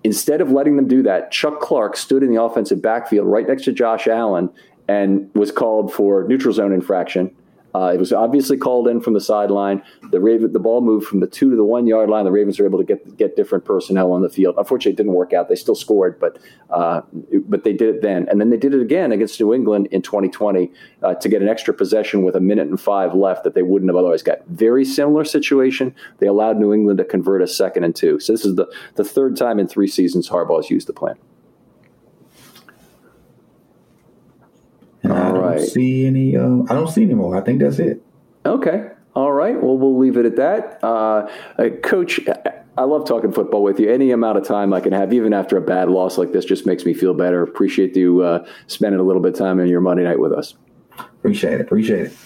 Instead 0.02 0.40
of 0.40 0.50
letting 0.50 0.76
them 0.76 0.88
do 0.88 1.02
that, 1.02 1.30
Chuck 1.30 1.60
Clark 1.60 1.96
stood 1.96 2.22
in 2.22 2.32
the 2.34 2.42
offensive 2.42 2.80
backfield 2.80 3.26
right 3.26 3.46
next 3.46 3.64
to 3.64 3.72
Josh 3.72 4.06
Allen 4.06 4.50
and 4.88 5.30
was 5.34 5.50
called 5.50 5.92
for 5.92 6.24
neutral 6.24 6.52
zone 6.52 6.72
infraction 6.72 7.34
uh, 7.74 7.90
it 7.92 7.98
was 7.98 8.12
obviously 8.12 8.56
called 8.56 8.86
in 8.86 9.00
from 9.00 9.14
the 9.14 9.20
sideline. 9.20 9.82
The 10.10 10.20
Raven, 10.20 10.52
the 10.52 10.60
ball 10.60 10.80
moved 10.80 11.06
from 11.06 11.20
the 11.20 11.26
two 11.26 11.50
to 11.50 11.56
the 11.56 11.64
one 11.64 11.86
yard 11.86 12.08
line. 12.08 12.24
The 12.24 12.30
Ravens 12.30 12.58
were 12.58 12.66
able 12.66 12.78
to 12.78 12.84
get 12.84 13.16
get 13.16 13.36
different 13.36 13.64
personnel 13.64 14.12
on 14.12 14.22
the 14.22 14.28
field. 14.28 14.54
Unfortunately, 14.58 14.92
it 14.92 14.96
didn't 14.96 15.12
work 15.12 15.32
out. 15.32 15.48
They 15.48 15.56
still 15.56 15.74
scored, 15.74 16.20
but 16.20 16.38
uh, 16.70 17.02
but 17.46 17.64
they 17.64 17.72
did 17.72 17.96
it 17.96 18.02
then, 18.02 18.28
and 18.28 18.40
then 18.40 18.50
they 18.50 18.56
did 18.56 18.74
it 18.74 18.80
again 18.80 19.10
against 19.10 19.40
New 19.40 19.52
England 19.52 19.88
in 19.90 20.02
2020 20.02 20.70
uh, 21.02 21.14
to 21.14 21.28
get 21.28 21.42
an 21.42 21.48
extra 21.48 21.74
possession 21.74 22.22
with 22.22 22.36
a 22.36 22.40
minute 22.40 22.68
and 22.68 22.80
five 22.80 23.14
left 23.14 23.44
that 23.44 23.54
they 23.54 23.62
wouldn't 23.62 23.88
have 23.88 23.96
otherwise 23.96 24.22
got. 24.22 24.46
Very 24.46 24.84
similar 24.84 25.24
situation. 25.24 25.94
They 26.18 26.26
allowed 26.26 26.58
New 26.58 26.72
England 26.72 26.98
to 26.98 27.04
convert 27.04 27.42
a 27.42 27.46
second 27.46 27.84
and 27.84 27.94
two. 27.94 28.20
So 28.20 28.32
this 28.32 28.44
is 28.44 28.54
the 28.54 28.66
the 28.94 29.04
third 29.04 29.36
time 29.36 29.58
in 29.58 29.66
three 29.66 29.88
seasons 29.88 30.28
Harbaugh 30.28 30.62
has 30.62 30.70
used 30.70 30.86
the 30.86 30.92
plan. 30.92 31.16
I 35.44 35.56
don't 35.56 35.66
see 35.66 36.06
any. 36.06 36.36
Uh, 36.36 36.62
I 36.68 36.74
don't 36.74 36.88
see 36.88 37.02
any 37.02 37.14
more. 37.14 37.36
I 37.36 37.40
think 37.40 37.60
that's 37.60 37.78
it. 37.78 38.02
Okay. 38.46 38.88
All 39.14 39.32
right. 39.32 39.60
Well, 39.60 39.78
we'll 39.78 39.98
leave 39.98 40.16
it 40.16 40.26
at 40.26 40.36
that. 40.36 40.80
Uh, 40.82 41.30
uh, 41.56 41.68
Coach, 41.82 42.20
I 42.76 42.82
love 42.82 43.06
talking 43.06 43.30
football 43.30 43.62
with 43.62 43.78
you. 43.78 43.88
Any 43.88 44.10
amount 44.10 44.38
of 44.38 44.44
time 44.44 44.72
I 44.72 44.80
can 44.80 44.92
have, 44.92 45.12
even 45.12 45.32
after 45.32 45.56
a 45.56 45.60
bad 45.60 45.88
loss 45.88 46.18
like 46.18 46.32
this, 46.32 46.44
just 46.44 46.66
makes 46.66 46.84
me 46.84 46.94
feel 46.94 47.14
better. 47.14 47.42
Appreciate 47.42 47.94
you 47.96 48.22
uh, 48.22 48.44
spending 48.66 49.00
a 49.00 49.04
little 49.04 49.22
bit 49.22 49.34
of 49.34 49.38
time 49.38 49.60
in 49.60 49.68
your 49.68 49.80
Monday 49.80 50.02
night 50.02 50.18
with 50.18 50.32
us. 50.32 50.54
Appreciate 50.98 51.54
it. 51.54 51.60
Appreciate 51.60 52.06
it. 52.06 52.16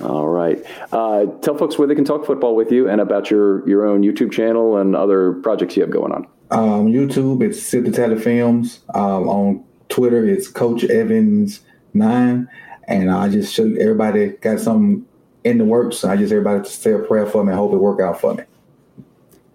All 0.00 0.28
right. 0.28 0.64
Uh, 0.92 1.26
tell 1.42 1.56
folks 1.56 1.76
where 1.78 1.88
they 1.88 1.94
can 1.94 2.04
talk 2.04 2.24
football 2.24 2.54
with 2.54 2.70
you 2.70 2.88
and 2.88 3.00
about 3.00 3.30
your, 3.30 3.68
your 3.68 3.86
own 3.86 4.02
YouTube 4.02 4.32
channel 4.32 4.76
and 4.76 4.94
other 4.96 5.32
projects 5.34 5.76
you 5.76 5.82
have 5.82 5.90
going 5.90 6.12
on. 6.12 6.26
Um, 6.50 6.86
YouTube, 6.86 7.42
it's 7.42 7.62
Sip 7.62 7.84
the 7.84 7.90
Tally 7.90 8.18
Films. 8.18 8.80
Um, 8.94 9.28
on 9.28 9.64
Twitter, 9.88 10.24
it's 10.24 10.48
Coach 10.48 10.84
Evans 10.84 11.60
nine, 11.94 12.48
and 12.88 13.10
I 13.10 13.28
just 13.28 13.54
show 13.54 13.64
everybody 13.64 14.28
got 14.28 14.60
something 14.60 15.06
in 15.44 15.58
the 15.58 15.64
works. 15.64 16.04
I 16.04 16.16
just 16.16 16.32
everybody 16.32 16.64
to 16.64 16.70
say 16.70 16.92
a 16.92 16.98
prayer 16.98 17.26
for 17.26 17.44
me 17.44 17.50
and 17.50 17.58
hope 17.58 17.72
it 17.72 17.78
work 17.78 18.00
out 18.00 18.20
for 18.20 18.34
me. 18.34 18.44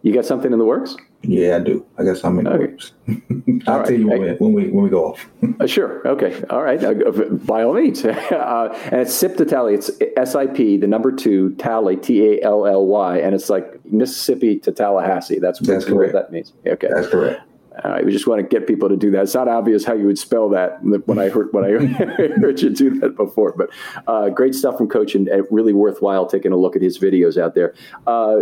You 0.02 0.14
got 0.14 0.26
something 0.26 0.52
in 0.54 0.60
the 0.60 0.66
works? 0.66 0.96
Yeah, 1.24 1.58
I 1.58 1.60
do. 1.60 1.86
I 1.98 2.04
got 2.04 2.18
something 2.18 2.46
in 2.46 2.54
the 2.54 2.60
works. 2.60 2.92
I'll 3.68 3.80
right. 3.80 3.88
tell 3.88 4.00
you 4.00 4.08
when, 4.08 4.22
we, 4.22 4.32
when 4.34 4.54
we 4.54 4.70
when 4.70 4.84
we 4.84 4.90
go 4.90 5.06
off. 5.12 5.28
uh, 5.60 5.66
sure. 5.66 6.08
Okay. 6.08 6.42
All 6.50 6.62
right. 6.62 6.82
Uh, 6.82 6.94
by 6.94 7.64
all 7.64 7.74
means. 7.74 8.06
uh, 8.06 8.80
and 8.92 9.02
it's 9.02 9.14
SIP 9.14 9.38
to 9.38 9.46
Tally. 9.46 9.74
It's 9.74 9.90
S 10.16 10.36
I 10.36 10.46
P, 10.46 10.78
the 10.78 10.88
number 10.88 11.12
two, 11.12 11.56
Tally, 11.56 11.98
T 11.98 12.24
A 12.24 12.44
L 12.44 12.66
L 12.68 12.86
Y, 12.86 13.18
and 13.18 13.34
it's 13.34 13.50
like 13.50 13.84
Mississippi 13.86 14.60
to 14.60 14.72
Tallahassee. 14.72 15.40
That's, 15.40 15.60
That's 15.60 15.90
what 15.90 16.14
that 16.14 16.32
means. 16.32 16.54
Okay. 16.66 16.88
That's 16.94 17.10
correct. 17.10 17.42
Uh, 17.84 18.00
we 18.04 18.12
just 18.12 18.28
want 18.28 18.42
to 18.42 18.48
get 18.48 18.68
people 18.68 18.90
to 18.90 18.98
do 18.98 19.12
that. 19.12 19.24
It's 19.24 19.36
not 19.36 19.48
obvious 19.48 19.84
how 19.84 19.94
you 19.94 20.06
would 20.06 20.18
spell 20.18 20.50
that 20.50 20.80
when 21.06 21.20
I 21.20 21.30
heard 21.30 21.50
when 21.52 21.64
I 21.64 21.70
heard 22.40 22.62
you 22.62 22.70
do 22.70 23.00
that 23.00 23.16
before, 23.16 23.54
but 23.58 23.70
uh, 24.08 24.30
great 24.30 24.56
stuff 24.56 24.78
from 24.78 24.88
Coach 24.88 25.16
and, 25.16 25.28
and, 25.28 25.46
really 25.52 25.74
worthwhile 25.74 26.26
taking 26.26 26.52
a 26.52 26.58
look 26.58 26.76
at 26.76 26.82
his 26.82 27.00
videos 27.00 27.42
out 27.42 27.56
there. 27.56 27.74
Uh, 28.06 28.38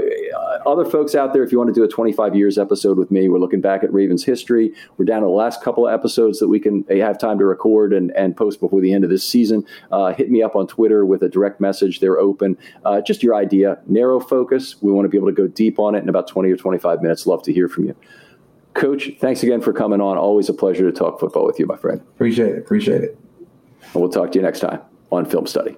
other 0.66 0.86
folks 0.86 1.14
out 1.14 1.34
there, 1.34 1.44
if 1.44 1.52
you 1.52 1.58
want 1.58 1.68
to 1.68 1.74
do 1.74 1.84
a 1.84 1.88
25 1.88 2.36
years 2.36 2.58
episode 2.58 2.98
with 2.98 3.12
me, 3.12 3.30
we're 3.30 3.40
looking 3.40 3.62
back 3.62 3.84
at 3.84 3.94
Ravens 3.94 4.24
history. 4.24 4.74
We're 4.98 5.06
down 5.06 5.22
to 5.22 5.28
the 5.28 5.34
last 5.34 5.62
couple 5.62 5.88
of 5.88 5.94
episodes 5.94 6.40
that 6.40 6.48
we 6.48 6.60
can 6.60 6.84
have 6.90 7.20
time 7.20 7.38
to 7.40 7.46
record 7.46 7.94
and, 7.94 8.12
and 8.16 8.36
post 8.36 8.60
before 8.60 8.82
the 8.82 8.94
end 8.94 9.04
of 9.04 9.10
this 9.10 9.28
season. 9.28 9.66
Uh, 9.92 10.14
hit 10.14 10.32
me 10.32 10.42
up 10.42 10.56
on 10.56 10.68
Twitter 10.68 11.06
with 11.06 11.22
a 11.22 11.30
direct 11.30 11.60
message. 11.62 12.00
They're 12.00 12.20
open. 12.20 12.58
Uh, 12.84 13.02
just 13.02 13.22
your 13.22 13.36
idea, 13.36 13.80
narrow 13.86 14.20
focus. 14.20 14.82
We 14.82 14.92
want 14.92 15.06
to 15.06 15.10
be 15.10 15.18
able 15.18 15.28
to 15.28 15.34
go 15.34 15.48
deep 15.48 15.80
on 15.80 15.96
it 15.96 16.00
in 16.00 16.10
about 16.10 16.28
20 16.28 16.50
or 16.50 16.58
25 16.58 17.02
minutes. 17.02 17.28
Love 17.28 17.44
to 17.44 17.54
hear 17.54 17.68
from 17.68 17.86
you. 17.86 17.96
Coach, 18.76 19.11
thanks 19.19 19.41
again 19.41 19.61
for 19.61 19.73
coming 19.73 20.01
on. 20.01 20.17
Always 20.17 20.49
a 20.49 20.53
pleasure 20.53 20.84
to 20.86 20.91
talk 20.91 21.19
football 21.19 21.45
with 21.45 21.59
you, 21.59 21.65
my 21.65 21.78
friend. 21.78 22.01
Appreciate 22.01 22.49
it. 22.49 22.59
Appreciate 22.59 23.03
it. 23.03 23.17
And 23.93 24.01
we'll 24.01 24.09
talk 24.11 24.32
to 24.34 24.38
you 24.38 24.43
next 24.43 24.59
time 24.59 24.82
on 25.11 25.26
Film 25.26 25.47
Study. 25.47 25.78